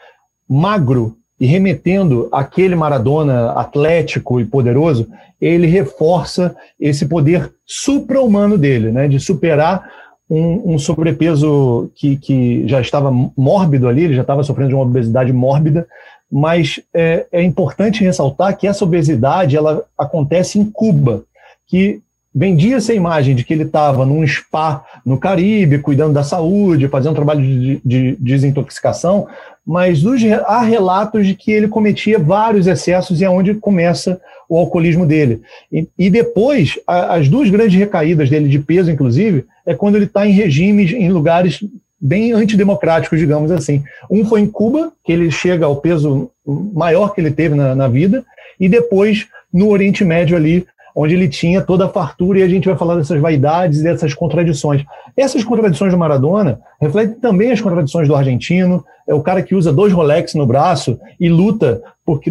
magro 0.48 1.18
e 1.40 1.46
remetendo 1.46 2.30
aquele 2.32 2.76
Maradona 2.76 3.52
atlético 3.52 4.40
e 4.40 4.46
poderoso, 4.46 5.08
ele 5.40 5.68
reforça 5.68 6.56
esse 6.80 7.06
poder 7.06 7.52
supra-humano 7.66 8.58
dele, 8.58 8.92
né, 8.92 9.08
de 9.08 9.20
superar 9.20 9.90
um, 10.30 10.74
um, 10.74 10.80
sobrepeso 10.80 11.92
que, 11.96 12.18
que 12.18 12.68
já 12.68 12.82
estava 12.82 13.12
mórbido 13.38 13.88
ali, 13.88 14.06
ele 14.06 14.16
já 14.16 14.22
estava 14.22 14.44
sofrendo 14.44 14.70
de 14.70 14.76
uma 14.76 14.84
obesidade 14.84 15.32
mórbida, 15.32 15.88
mas 16.32 16.80
é, 16.94 17.28
é 17.32 17.44
importante 17.44 18.04
ressaltar 18.04 18.58
que 18.58 18.68
essa 18.68 18.84
obesidade 18.84 19.56
ela 19.56 19.84
acontece 19.98 20.58
em 20.58 20.66
Cuba, 20.66 21.24
que 21.68 22.02
vendia 22.36 22.76
essa 22.76 22.94
imagem 22.94 23.34
de 23.34 23.46
que 23.46 23.54
ele 23.54 23.64
estava 23.64 24.06
num 24.06 24.28
spa 24.28 24.84
no 25.06 25.18
Caribe, 25.18 25.80
cuidando 25.80 26.14
da 26.14 26.24
saúde, 26.24 26.90
fazendo 26.90 27.14
um 27.14 27.16
trabalho 27.16 27.42
de, 27.42 27.82
de, 27.86 28.18
desintoxicação, 28.20 29.28
mas 29.66 30.04
há 30.46 30.62
relatos 30.62 31.26
de 31.26 31.34
que 31.34 31.52
ele 31.52 31.70
cometia 31.70 32.20
vários 32.20 32.68
excessos 32.68 33.22
e 33.22 33.24
é 33.26 33.30
onde 33.30 33.54
começa 33.56 34.20
o 34.50 34.58
alcoolismo 34.58 35.06
dele. 35.06 35.42
E, 35.72 35.88
e 35.98 36.10
depois, 36.10 36.78
a, 36.86 37.16
as 37.16 37.30
duas 37.30 37.50
grandes 37.50 37.80
recaídas 37.80 38.30
dele 38.30 38.50
de 38.50 38.60
peso, 38.60 38.92
inclusive, 38.92 39.46
é 39.66 39.74
quando 39.74 39.96
ele 39.96 40.06
está 40.06 40.28
em 40.28 40.32
regimes, 40.32 40.92
em 40.92 41.10
lugares 41.10 41.64
bem 42.00 42.34
antidemocráticos, 42.34 43.18
digamos 43.18 43.50
assim. 43.50 43.82
Um 44.12 44.26
foi 44.26 44.42
em 44.42 44.48
Cuba, 44.48 44.92
que 45.04 45.14
ele 45.14 45.32
chega 45.32 45.66
ao 45.66 45.78
peso 45.78 46.30
maior 46.46 47.16
que 47.16 47.22
ele 47.22 47.32
teve 47.32 47.56
na, 47.56 47.74
na 47.74 47.88
vida, 47.88 48.24
e 48.60 48.68
depois 48.70 49.26
no 49.52 49.70
Oriente 49.70 50.04
Médio 50.04 50.36
ali, 50.36 50.68
onde 50.96 51.14
ele 51.14 51.28
tinha 51.28 51.62
toda 51.62 51.86
a 51.86 51.90
fartura, 51.90 52.40
e 52.40 52.44
a 52.44 52.48
gente 52.48 52.68
vai 52.68 52.78
falar 52.78 52.96
dessas 52.96 53.20
vaidades 53.20 53.80
e 53.80 53.84
dessas 53.84 54.14
contradições. 54.14 54.84
Essas 55.18 55.44
contradições 55.44 55.92
do 55.92 55.98
Maradona 55.98 56.62
refletem 56.80 57.16
também 57.16 57.52
as 57.52 57.60
contradições 57.60 58.08
do 58.08 58.16
argentino, 58.16 58.84
é 59.08 59.14
o 59.14 59.22
cara 59.22 59.42
que 59.42 59.54
usa 59.54 59.74
dois 59.74 59.92
Rolex 59.92 60.34
no 60.34 60.46
braço 60.46 60.98
e 61.20 61.28
luta 61.28 61.82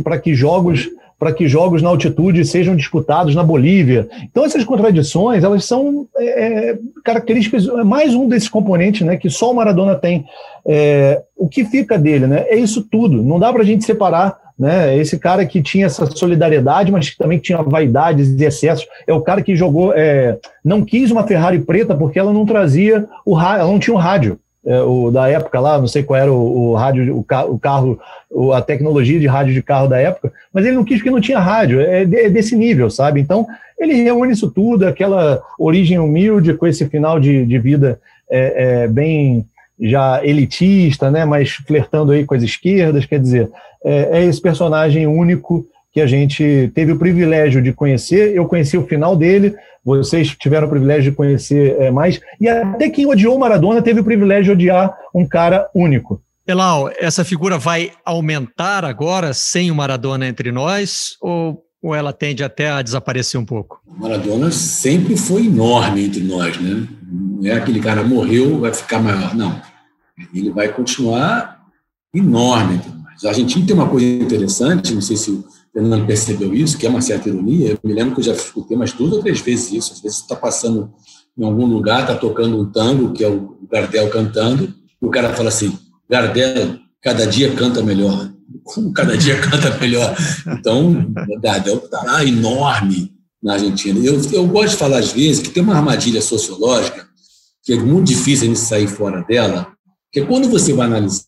para 0.02 0.18
que 0.18 0.34
jogos 0.34 0.88
para 1.16 1.32
que 1.32 1.46
jogos 1.46 1.80
na 1.80 1.88
altitude 1.88 2.44
sejam 2.44 2.74
disputados 2.74 3.34
na 3.34 3.42
Bolívia. 3.42 4.08
Então 4.24 4.44
essas 4.44 4.64
contradições 4.64 5.44
elas 5.44 5.64
são 5.64 6.06
é, 6.16 6.70
é 6.70 6.78
características 7.04 7.68
é 7.68 7.84
mais 7.84 8.14
um 8.14 8.28
desses 8.28 8.48
componentes, 8.48 9.06
né, 9.06 9.16
que 9.16 9.30
só 9.30 9.50
o 9.50 9.54
Maradona 9.54 9.94
tem. 9.94 10.24
É, 10.66 11.22
o 11.36 11.48
que 11.48 11.64
fica 11.64 11.98
dele, 11.98 12.26
né, 12.26 12.44
é 12.48 12.56
isso 12.56 12.82
tudo. 12.82 13.22
Não 13.22 13.38
dá 13.38 13.52
para 13.52 13.62
a 13.62 13.64
gente 13.64 13.84
separar 13.84 14.36
né? 14.58 14.96
Esse 14.96 15.18
cara 15.18 15.44
que 15.44 15.62
tinha 15.62 15.86
essa 15.86 16.06
solidariedade, 16.06 16.92
mas 16.92 17.10
que 17.10 17.18
também 17.18 17.38
tinha 17.38 17.62
vaidades 17.62 18.28
e 18.28 18.44
excessos. 18.44 18.86
É 19.06 19.12
o 19.12 19.20
cara 19.20 19.42
que 19.42 19.56
jogou, 19.56 19.92
é, 19.94 20.38
não 20.64 20.84
quis 20.84 21.10
uma 21.10 21.26
Ferrari 21.26 21.58
preta 21.58 21.94
porque 21.94 22.18
ela 22.18 22.32
não 22.32 22.46
trazia 22.46 23.06
o 23.24 23.38
ela 23.38 23.66
não 23.66 23.78
tinha 23.78 23.94
um 23.94 23.98
rádio. 23.98 24.38
É, 24.66 24.80
o, 24.80 25.10
da 25.10 25.28
época 25.28 25.60
lá, 25.60 25.78
não 25.78 25.86
sei 25.86 26.02
qual 26.02 26.18
era 26.18 26.32
o, 26.32 26.70
o 26.70 26.74
rádio, 26.74 27.14
o, 27.14 27.20
o 27.52 27.58
carro, 27.58 28.00
o, 28.30 28.50
a 28.50 28.62
tecnologia 28.62 29.20
de 29.20 29.26
rádio 29.26 29.52
de 29.52 29.62
carro 29.62 29.88
da 29.88 29.98
época, 29.98 30.32
mas 30.54 30.64
ele 30.64 30.74
não 30.74 30.84
quis 30.84 30.96
porque 30.96 31.10
não 31.10 31.20
tinha 31.20 31.38
rádio, 31.38 31.82
é, 31.82 32.06
de, 32.06 32.16
é 32.16 32.30
desse 32.30 32.56
nível, 32.56 32.88
sabe? 32.88 33.20
Então, 33.20 33.46
ele 33.78 33.92
reúne 33.92 34.32
isso 34.32 34.50
tudo, 34.50 34.86
aquela 34.86 35.42
origem 35.58 35.98
humilde 35.98 36.54
com 36.54 36.66
esse 36.66 36.86
final 36.86 37.20
de, 37.20 37.44
de 37.44 37.58
vida 37.58 38.00
é, 38.30 38.84
é 38.84 38.88
bem 38.88 39.44
já 39.80 40.24
elitista, 40.24 41.10
né, 41.10 41.24
mas 41.24 41.50
flertando 41.50 42.12
aí 42.12 42.24
com 42.24 42.34
as 42.34 42.42
esquerdas, 42.42 43.06
quer 43.06 43.18
dizer, 43.18 43.50
é, 43.84 44.20
é, 44.20 44.24
esse 44.24 44.40
personagem 44.40 45.06
único 45.06 45.66
que 45.92 46.00
a 46.00 46.06
gente 46.06 46.72
teve 46.74 46.92
o 46.92 46.98
privilégio 46.98 47.62
de 47.62 47.72
conhecer. 47.72 48.34
Eu 48.34 48.46
conheci 48.46 48.76
o 48.76 48.86
final 48.86 49.14
dele, 49.14 49.54
vocês 49.84 50.34
tiveram 50.36 50.66
o 50.66 50.70
privilégio 50.70 51.10
de 51.10 51.16
conhecer 51.16 51.76
é, 51.78 51.90
mais, 51.90 52.20
e 52.40 52.48
até 52.48 52.88
quem 52.88 53.06
odiou 53.06 53.38
Maradona 53.38 53.82
teve 53.82 54.00
o 54.00 54.04
privilégio 54.04 54.56
de 54.56 54.70
odiar 54.70 54.96
um 55.14 55.26
cara 55.26 55.68
único. 55.74 56.20
Elal, 56.46 56.90
essa 56.98 57.24
figura 57.24 57.58
vai 57.58 57.90
aumentar 58.04 58.84
agora 58.84 59.32
sem 59.32 59.70
o 59.70 59.74
Maradona 59.74 60.26
entre 60.26 60.52
nós 60.52 61.16
ou, 61.22 61.62
ou 61.82 61.94
ela 61.94 62.12
tende 62.12 62.44
até 62.44 62.70
a 62.70 62.82
desaparecer 62.82 63.40
um 63.40 63.46
pouco? 63.46 63.80
O 63.86 64.02
Maradona 64.02 64.50
sempre 64.50 65.16
foi 65.16 65.46
enorme 65.46 66.04
entre 66.04 66.22
nós, 66.22 66.60
né? 66.60 66.86
É 67.44 67.56
aquele 67.56 67.80
cara 67.80 68.02
morreu, 68.02 68.60
vai 68.60 68.72
ficar 68.72 69.00
maior. 69.00 69.34
Não. 69.34 69.60
Ele 70.32 70.50
vai 70.50 70.68
continuar 70.72 71.64
enorme. 72.14 72.80
A 73.24 73.28
Argentina 73.28 73.66
tem 73.66 73.74
uma 73.74 73.88
coisa 73.88 74.06
interessante, 74.06 74.94
não 74.94 75.00
sei 75.00 75.16
se 75.16 75.30
o 75.30 75.44
Fernando 75.72 76.06
percebeu 76.06 76.54
isso, 76.54 76.78
que 76.78 76.86
é 76.86 76.90
uma 76.90 77.00
certa 77.00 77.28
ironia. 77.28 77.70
Eu 77.70 77.78
me 77.82 77.92
lembro 77.92 78.14
que 78.14 78.20
eu 78.20 78.24
já 78.24 78.32
escutei 78.32 78.76
umas 78.76 78.92
duas 78.92 79.12
ou 79.12 79.20
três 79.20 79.40
vezes 79.40 79.72
isso. 79.72 79.92
Às 79.92 80.00
vezes 80.00 80.18
está 80.18 80.36
passando 80.36 80.92
em 81.36 81.44
algum 81.44 81.66
lugar, 81.66 82.02
está 82.02 82.14
tocando 82.14 82.60
um 82.60 82.70
tango, 82.70 83.12
que 83.12 83.24
é 83.24 83.28
o 83.28 83.56
Gardel 83.70 84.08
cantando, 84.10 84.72
e 85.00 85.06
o 85.06 85.10
cara 85.10 85.34
fala 85.34 85.48
assim: 85.48 85.76
Gardel, 86.08 86.78
cada 87.02 87.26
dia 87.26 87.52
canta 87.54 87.82
melhor. 87.82 88.30
Como 88.62 88.92
cada 88.92 89.16
dia 89.16 89.40
canta 89.40 89.76
melhor? 89.78 90.14
Então, 90.46 90.90
o 90.90 91.40
Gardel 91.40 91.76
está 91.76 92.24
enorme 92.24 93.12
na 93.42 93.54
Argentina. 93.54 93.98
Eu, 93.98 94.20
eu 94.32 94.46
gosto 94.46 94.70
de 94.70 94.76
falar 94.76 94.98
às 94.98 95.12
vezes 95.12 95.42
que 95.42 95.50
tem 95.50 95.62
uma 95.62 95.76
armadilha 95.76 96.22
sociológica 96.22 97.03
que 97.64 97.72
é 97.72 97.76
muito 97.76 98.08
difícil 98.08 98.44
a 98.44 98.48
gente 98.48 98.60
sair 98.60 98.86
fora 98.86 99.22
dela, 99.22 99.72
que 100.12 100.20
é 100.20 100.24
quando 100.24 100.48
você 100.48 100.72
vai 100.72 100.86
analisar 100.86 101.24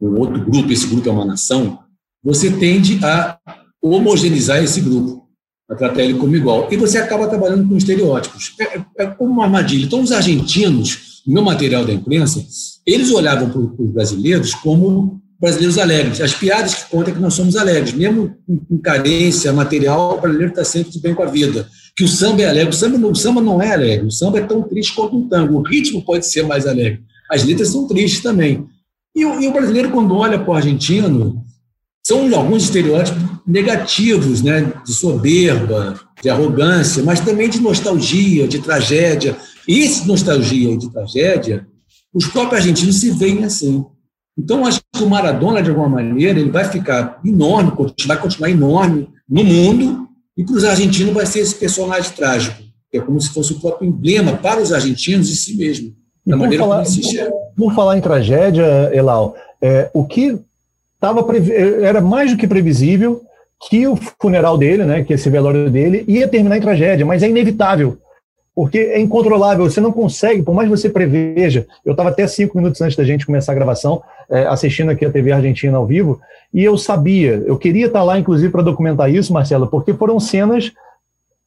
um 0.00 0.18
outro 0.18 0.44
grupo, 0.44 0.72
esse 0.72 0.86
grupo 0.86 1.08
é 1.08 1.12
uma 1.12 1.24
nação, 1.24 1.78
você 2.22 2.50
tende 2.50 2.98
a 3.04 3.38
homogeneizar 3.80 4.62
esse 4.62 4.80
grupo, 4.80 5.28
a 5.70 5.74
tratar 5.74 6.02
ele 6.02 6.14
como 6.14 6.34
igual. 6.34 6.68
E 6.70 6.76
você 6.76 6.98
acaba 6.98 7.28
trabalhando 7.28 7.68
com 7.68 7.76
estereótipos. 7.76 8.54
É, 8.58 8.64
é, 8.64 8.84
é 8.98 9.06
como 9.06 9.32
uma 9.32 9.44
armadilha. 9.44 9.84
Então, 9.84 10.00
os 10.00 10.10
argentinos, 10.10 11.22
no 11.26 11.34
meu 11.34 11.42
material 11.42 11.84
da 11.84 11.92
imprensa, 11.92 12.44
eles 12.86 13.10
olhavam 13.10 13.50
para 13.50 13.60
os 13.60 13.90
brasileiros 13.90 14.54
como 14.54 15.22
brasileiros 15.38 15.78
alegres. 15.78 16.20
As 16.20 16.32
piadas 16.32 16.74
que 16.74 16.90
contam 16.90 17.12
é 17.12 17.16
que 17.16 17.22
nós 17.22 17.34
somos 17.34 17.56
alegres. 17.56 17.92
Mesmo 17.92 18.34
com 18.68 18.78
carência 18.78 19.52
material, 19.52 20.16
o 20.16 20.20
brasileiro 20.20 20.52
está 20.52 20.64
sempre 20.64 20.92
de 20.92 21.00
bem 21.00 21.14
com 21.14 21.22
a 21.22 21.26
vida. 21.26 21.68
Que 21.96 22.04
o 22.04 22.08
samba 22.08 22.42
é 22.42 22.48
alegre. 22.48 22.70
O 22.70 22.72
samba, 22.72 23.06
o 23.06 23.14
samba 23.14 23.40
não 23.40 23.62
é 23.62 23.72
alegre. 23.72 24.06
O 24.06 24.10
samba 24.10 24.38
é 24.38 24.42
tão 24.42 24.62
triste 24.62 24.94
quanto 24.94 25.16
um 25.16 25.28
tango. 25.28 25.58
O 25.58 25.62
ritmo 25.62 26.04
pode 26.04 26.26
ser 26.26 26.44
mais 26.44 26.66
alegre. 26.66 27.02
As 27.30 27.44
letras 27.44 27.68
são 27.68 27.86
tristes 27.86 28.22
também. 28.22 28.66
E 29.14 29.24
o, 29.24 29.40
e 29.40 29.46
o 29.46 29.52
brasileiro, 29.52 29.90
quando 29.90 30.16
olha 30.16 30.38
para 30.38 30.50
o 30.50 30.54
argentino, 30.54 31.44
são 32.04 32.34
alguns 32.34 32.64
estereótipos 32.64 33.22
negativos, 33.46 34.42
né? 34.42 34.72
de 34.84 34.92
soberba, 34.92 35.98
de 36.22 36.28
arrogância, 36.28 37.02
mas 37.02 37.20
também 37.20 37.48
de 37.48 37.60
nostalgia, 37.60 38.48
de 38.48 38.58
tragédia. 38.58 39.36
E 39.68 39.80
esse 39.80 40.06
nostalgia 40.06 40.72
e 40.72 40.76
de 40.76 40.90
tragédia, 40.90 41.66
os 42.12 42.26
próprios 42.26 42.62
argentinos 42.62 42.96
se 42.96 43.10
veem 43.10 43.44
assim. 43.44 43.84
Então, 44.36 44.66
acho 44.66 44.80
que 44.92 45.02
o 45.02 45.08
Maradona, 45.08 45.62
de 45.62 45.70
alguma 45.70 45.88
maneira, 45.88 46.40
ele 46.40 46.50
vai 46.50 46.64
ficar 46.64 47.20
enorme, 47.24 47.72
vai 48.06 48.20
continuar 48.20 48.50
enorme 48.50 49.08
no 49.28 49.44
mundo, 49.44 50.08
e 50.36 50.44
para 50.44 50.54
os 50.54 50.64
argentinos 50.64 51.14
vai 51.14 51.26
ser 51.26 51.40
esse 51.40 51.54
personagem 51.54 52.10
trágico, 52.12 52.62
que 52.90 52.98
é 52.98 53.00
como 53.00 53.20
se 53.20 53.30
fosse 53.30 53.52
o 53.52 53.60
próprio 53.60 53.88
emblema 53.88 54.36
para 54.36 54.60
os 54.60 54.72
argentinos 54.72 55.28
de 55.28 55.36
si 55.36 55.56
mesmo, 55.56 55.94
da 56.26 56.36
maneira 56.36 56.64
falar, 56.64 56.76
como 56.76 56.88
se 56.88 57.00
enxerga. 57.00 57.32
Por 57.56 57.74
falar 57.74 57.96
em 57.96 58.00
tragédia, 58.00 58.90
Elal, 58.92 59.36
é, 59.60 59.90
o 59.92 60.04
que 60.04 60.38
estava 60.94 61.24
era 61.82 62.00
mais 62.00 62.32
do 62.32 62.36
que 62.36 62.48
previsível 62.48 63.22
que 63.68 63.86
o 63.86 63.96
funeral 64.20 64.58
dele, 64.58 64.84
né, 64.84 65.04
que 65.04 65.12
esse 65.12 65.30
velório 65.30 65.70
dele, 65.70 66.04
ia 66.06 66.28
terminar 66.28 66.58
em 66.58 66.60
tragédia, 66.60 67.06
mas 67.06 67.22
é 67.22 67.28
inevitável 67.28 67.98
porque 68.54 68.78
é 68.78 69.00
incontrolável, 69.00 69.68
você 69.68 69.80
não 69.80 69.90
consegue, 69.90 70.42
por 70.42 70.54
mais 70.54 70.68
que 70.68 70.76
você 70.76 70.88
preveja. 70.88 71.66
Eu 71.84 71.92
estava 71.92 72.10
até 72.10 72.26
cinco 72.26 72.56
minutos 72.56 72.80
antes 72.80 72.96
da 72.96 73.04
gente 73.04 73.26
começar 73.26 73.52
a 73.52 73.54
gravação, 73.54 74.02
é, 74.30 74.46
assistindo 74.46 74.90
aqui 74.90 75.04
a 75.04 75.10
TV 75.10 75.32
Argentina 75.32 75.76
ao 75.76 75.86
vivo, 75.86 76.20
e 76.52 76.62
eu 76.62 76.78
sabia, 76.78 77.42
eu 77.46 77.58
queria 77.58 77.86
estar 77.86 78.04
lá, 78.04 78.16
inclusive, 78.16 78.52
para 78.52 78.62
documentar 78.62 79.12
isso, 79.12 79.32
Marcelo, 79.32 79.66
porque 79.66 79.92
foram 79.92 80.20
cenas 80.20 80.72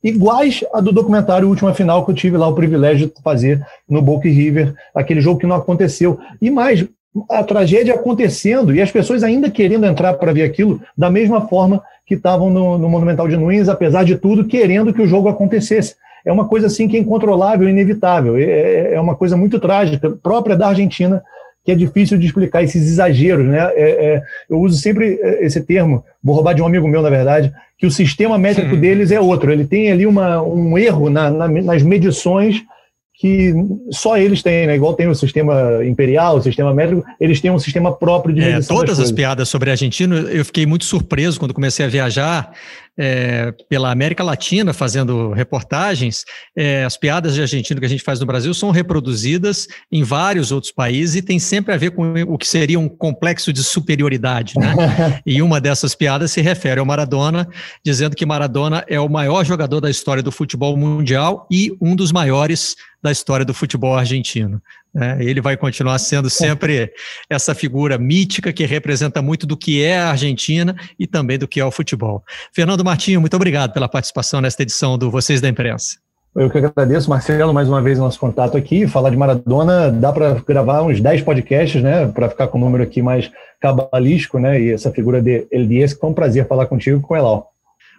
iguais 0.04 0.64
a 0.74 0.82
do 0.82 0.92
documentário 0.92 1.48
Última 1.48 1.74
Final 1.74 2.04
que 2.06 2.12
eu 2.12 2.16
tive 2.16 2.38
lá 2.38 2.48
o 2.48 2.54
privilégio 2.54 3.08
de 3.08 3.22
fazer 3.24 3.66
no 3.90 4.02
Boca 4.02 4.28
River, 4.28 4.74
aquele 4.94 5.22
jogo 5.22 5.40
que 5.40 5.48
não 5.48 5.56
aconteceu. 5.56 6.20
E 6.42 6.52
mais, 6.52 6.86
a 7.30 7.44
tragédia 7.44 7.96
acontecendo 7.96 8.76
e 8.76 8.82
as 8.82 8.92
pessoas 8.92 9.24
ainda 9.24 9.50
querendo 9.50 9.86
entrar 9.86 10.14
para 10.16 10.34
ver 10.34 10.44
aquilo 10.44 10.82
da 10.96 11.10
mesma 11.10 11.48
forma 11.48 11.82
que 12.06 12.16
estavam 12.16 12.50
no, 12.50 12.78
no 12.78 12.90
Monumental 12.90 13.28
de 13.28 13.38
Nunes, 13.38 13.70
apesar 13.70 14.04
de 14.04 14.18
tudo, 14.18 14.46
querendo 14.46 14.94
que 14.94 15.02
o 15.02 15.08
jogo 15.08 15.30
acontecesse 15.30 15.96
é 16.28 16.32
uma 16.32 16.46
coisa 16.46 16.68
assim 16.68 16.90
que 16.90 16.98
é 16.98 17.00
incontrolável, 17.00 17.70
inevitável. 17.70 18.36
É, 18.36 18.44
é, 18.44 18.94
é 18.96 19.00
uma 19.00 19.16
coisa 19.16 19.38
muito 19.38 19.58
trágica, 19.60 20.10
própria 20.22 20.58
da 20.58 20.68
Argentina, 20.68 21.24
que 21.64 21.72
é 21.72 21.76
difícil 21.76 22.18
de 22.18 22.26
explicar 22.26 22.62
esses 22.62 22.84
exageros, 22.86 23.46
né? 23.46 23.60
É, 23.76 23.90
é, 23.90 24.22
eu 24.50 24.60
uso 24.60 24.78
sempre 24.78 25.18
é, 25.22 25.46
esse 25.46 25.62
termo, 25.62 26.04
vou 26.22 26.36
roubar 26.36 26.54
de 26.54 26.62
um 26.62 26.66
amigo 26.66 26.86
meu, 26.86 27.02
na 27.02 27.10
verdade, 27.10 27.54
que 27.78 27.88
o 27.88 27.92
sistema 27.92 28.38
métrico 28.38 28.76
Sim. 28.76 28.82
deles 28.82 29.10
é 29.10 29.22
outro. 29.22 29.54
Ele 29.54 29.64
tem 29.64 29.90
ali 29.90 30.06
uma, 30.06 30.42
um 30.42 30.78
erro 30.78 31.10
na, 31.10 31.32
na, 31.32 31.48
nas 31.48 31.82
medições 31.82 32.62
que 33.20 33.54
só 33.90 34.18
eles 34.18 34.44
têm, 34.44 34.68
né? 34.68 34.76
Igual 34.76 34.94
tem 34.94 35.08
o 35.08 35.16
sistema 35.16 35.84
imperial, 35.86 36.38
o 36.38 36.42
sistema 36.42 36.74
métrico, 36.74 37.06
eles 37.20 37.40
têm 37.40 37.50
um 37.50 37.58
sistema 37.58 37.92
próprio 37.92 38.36
de 38.36 38.42
é, 38.42 38.60
Todas 38.60 39.00
as 39.00 39.12
piadas 39.12 39.48
sobre 39.48 39.72
argentino, 39.72 40.16
eu 40.18 40.44
fiquei 40.44 40.66
muito 40.66 40.84
surpreso 40.84 41.40
quando 41.40 41.54
comecei 41.54 41.86
a 41.86 41.90
viajar 41.90 42.52
é, 42.98 43.54
pela 43.70 43.92
América 43.92 44.24
Latina 44.24 44.74
fazendo 44.74 45.32
reportagens. 45.32 46.26
É, 46.56 46.84
as 46.84 46.98
piadas 46.98 47.36
de 47.36 47.42
argentino 47.42 47.80
que 47.80 47.86
a 47.86 47.90
gente 47.90 48.04
faz 48.04 48.20
no 48.20 48.26
Brasil 48.26 48.54
são 48.54 48.72
reproduzidas 48.72 49.68
em 49.92 50.04
vários 50.04 50.52
outros 50.52 50.72
países 50.72 51.16
e 51.16 51.22
tem 51.22 51.38
sempre 51.38 51.74
a 51.74 51.78
ver 51.78 51.92
com 51.92 52.14
o 52.28 52.38
que 52.38 52.48
seria 52.48 52.80
um 52.80 52.90
complexo 52.90 53.54
de 53.54 53.64
superioridade, 53.64 54.54
né? 54.58 54.74
e 55.26 55.42
uma 55.42 55.62
dessas 55.62 55.94
piadas 55.94 56.32
se 56.32 56.42
refere 56.42 56.80
ao 56.80 56.86
Maradona, 56.86 57.48
dizendo 57.86 58.16
que 58.16 58.26
Maradona 58.26 58.84
é 58.88 59.00
o 59.00 59.10
maior 59.10 59.46
jogador 59.46 59.80
da 59.80 59.90
história 59.90 60.24
do 60.24 60.32
futebol 60.32 60.76
mundial 60.76 61.48
e 61.52 61.72
um 61.80 61.96
dos 61.96 62.12
maiores 62.12 62.76
da 63.02 63.12
história 63.12 63.46
do 63.46 63.54
futebol 63.54 63.96
argentino. 63.96 64.62
Né? 64.98 65.16
Ele 65.20 65.40
vai 65.40 65.56
continuar 65.56 66.00
sendo 66.00 66.28
sempre 66.28 66.92
essa 67.30 67.54
figura 67.54 68.00
mítica 68.00 68.52
que 68.52 68.66
representa 68.66 69.22
muito 69.22 69.46
do 69.46 69.56
que 69.56 69.84
é 69.84 70.00
a 70.00 70.10
Argentina 70.10 70.76
e 70.98 71.06
também 71.06 71.38
do 71.38 71.48
que 71.48 71.60
é 71.60 71.66
o 71.66 71.70
futebol. 71.70 72.24
Fernando 72.52 72.84
Martinho, 72.84 73.22
muito 73.22 73.36
obrigado 73.36 73.72
pela 73.72 73.88
participação 73.88 74.42
nesta 74.42 74.64
edição 74.64 74.98
do 74.98 75.12
Vocês 75.12 75.40
da 75.40 75.48
Imprensa. 75.48 75.98
Eu 76.36 76.50
que 76.50 76.58
agradeço, 76.58 77.10
Marcelo, 77.10 77.54
mais 77.54 77.68
uma 77.68 77.82
vez 77.82 78.00
nosso 78.00 78.20
contato 78.20 78.58
aqui. 78.58 78.88
Falar 78.88 79.12
de 79.12 79.18
Maradona, 79.18 79.92
dá 79.92 80.12
para 80.12 80.34
gravar 80.36 80.82
uns 80.82 81.00
10 81.00 81.22
podcasts, 81.22 81.82
né? 81.82 82.08
Para 82.08 82.30
ficar 82.30 82.48
com 82.48 82.58
o 82.58 82.62
número 82.62 82.84
aqui 82.84 83.02
mais 83.02 83.32
cabalístico, 83.60 84.40
né? 84.40 84.60
E 84.60 84.72
essa 84.72 84.92
figura 84.92 85.22
de 85.22 85.48
El 85.52 85.68
Diez, 85.68 85.94
que 85.94 86.00
foi 86.00 86.10
um 86.10 86.14
prazer 86.14 86.48
falar 86.48 86.66
contigo 86.66 87.02
com 87.02 87.14
o 87.14 87.18
Elal. 87.18 87.52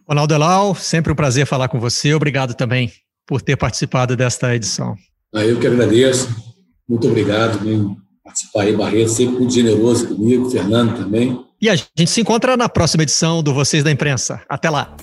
Ronaldo 0.08 0.34
Elal, 0.34 0.74
sempre 0.74 1.12
um 1.12 1.16
prazer 1.16 1.46
falar 1.46 1.68
com 1.68 1.78
você. 1.78 2.14
Obrigado 2.14 2.54
também 2.54 2.92
por 3.26 3.40
ter 3.40 3.56
participado 3.56 4.16
desta 4.16 4.54
edição. 4.54 4.96
Eu 5.32 5.58
que 5.60 5.66
agradeço. 5.66 6.57
Muito 6.88 7.06
obrigado 7.06 7.58
por 7.58 7.96
participar 8.24 8.62
aí, 8.62 8.74
Barreto, 8.74 9.10
sempre 9.10 9.36
muito 9.36 9.52
generoso 9.52 10.08
comigo, 10.08 10.50
Fernando 10.50 10.96
também. 10.96 11.44
E 11.60 11.68
a 11.68 11.76
gente 11.76 12.06
se 12.06 12.20
encontra 12.20 12.56
na 12.56 12.68
próxima 12.68 13.02
edição 13.02 13.42
do 13.42 13.52
Vocês 13.52 13.84
da 13.84 13.90
Imprensa. 13.90 14.40
Até 14.48 14.70
lá. 14.70 14.96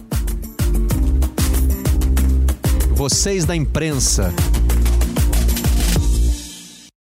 Vocês 2.95 3.45
da 3.45 3.55
Imprensa. 3.55 4.33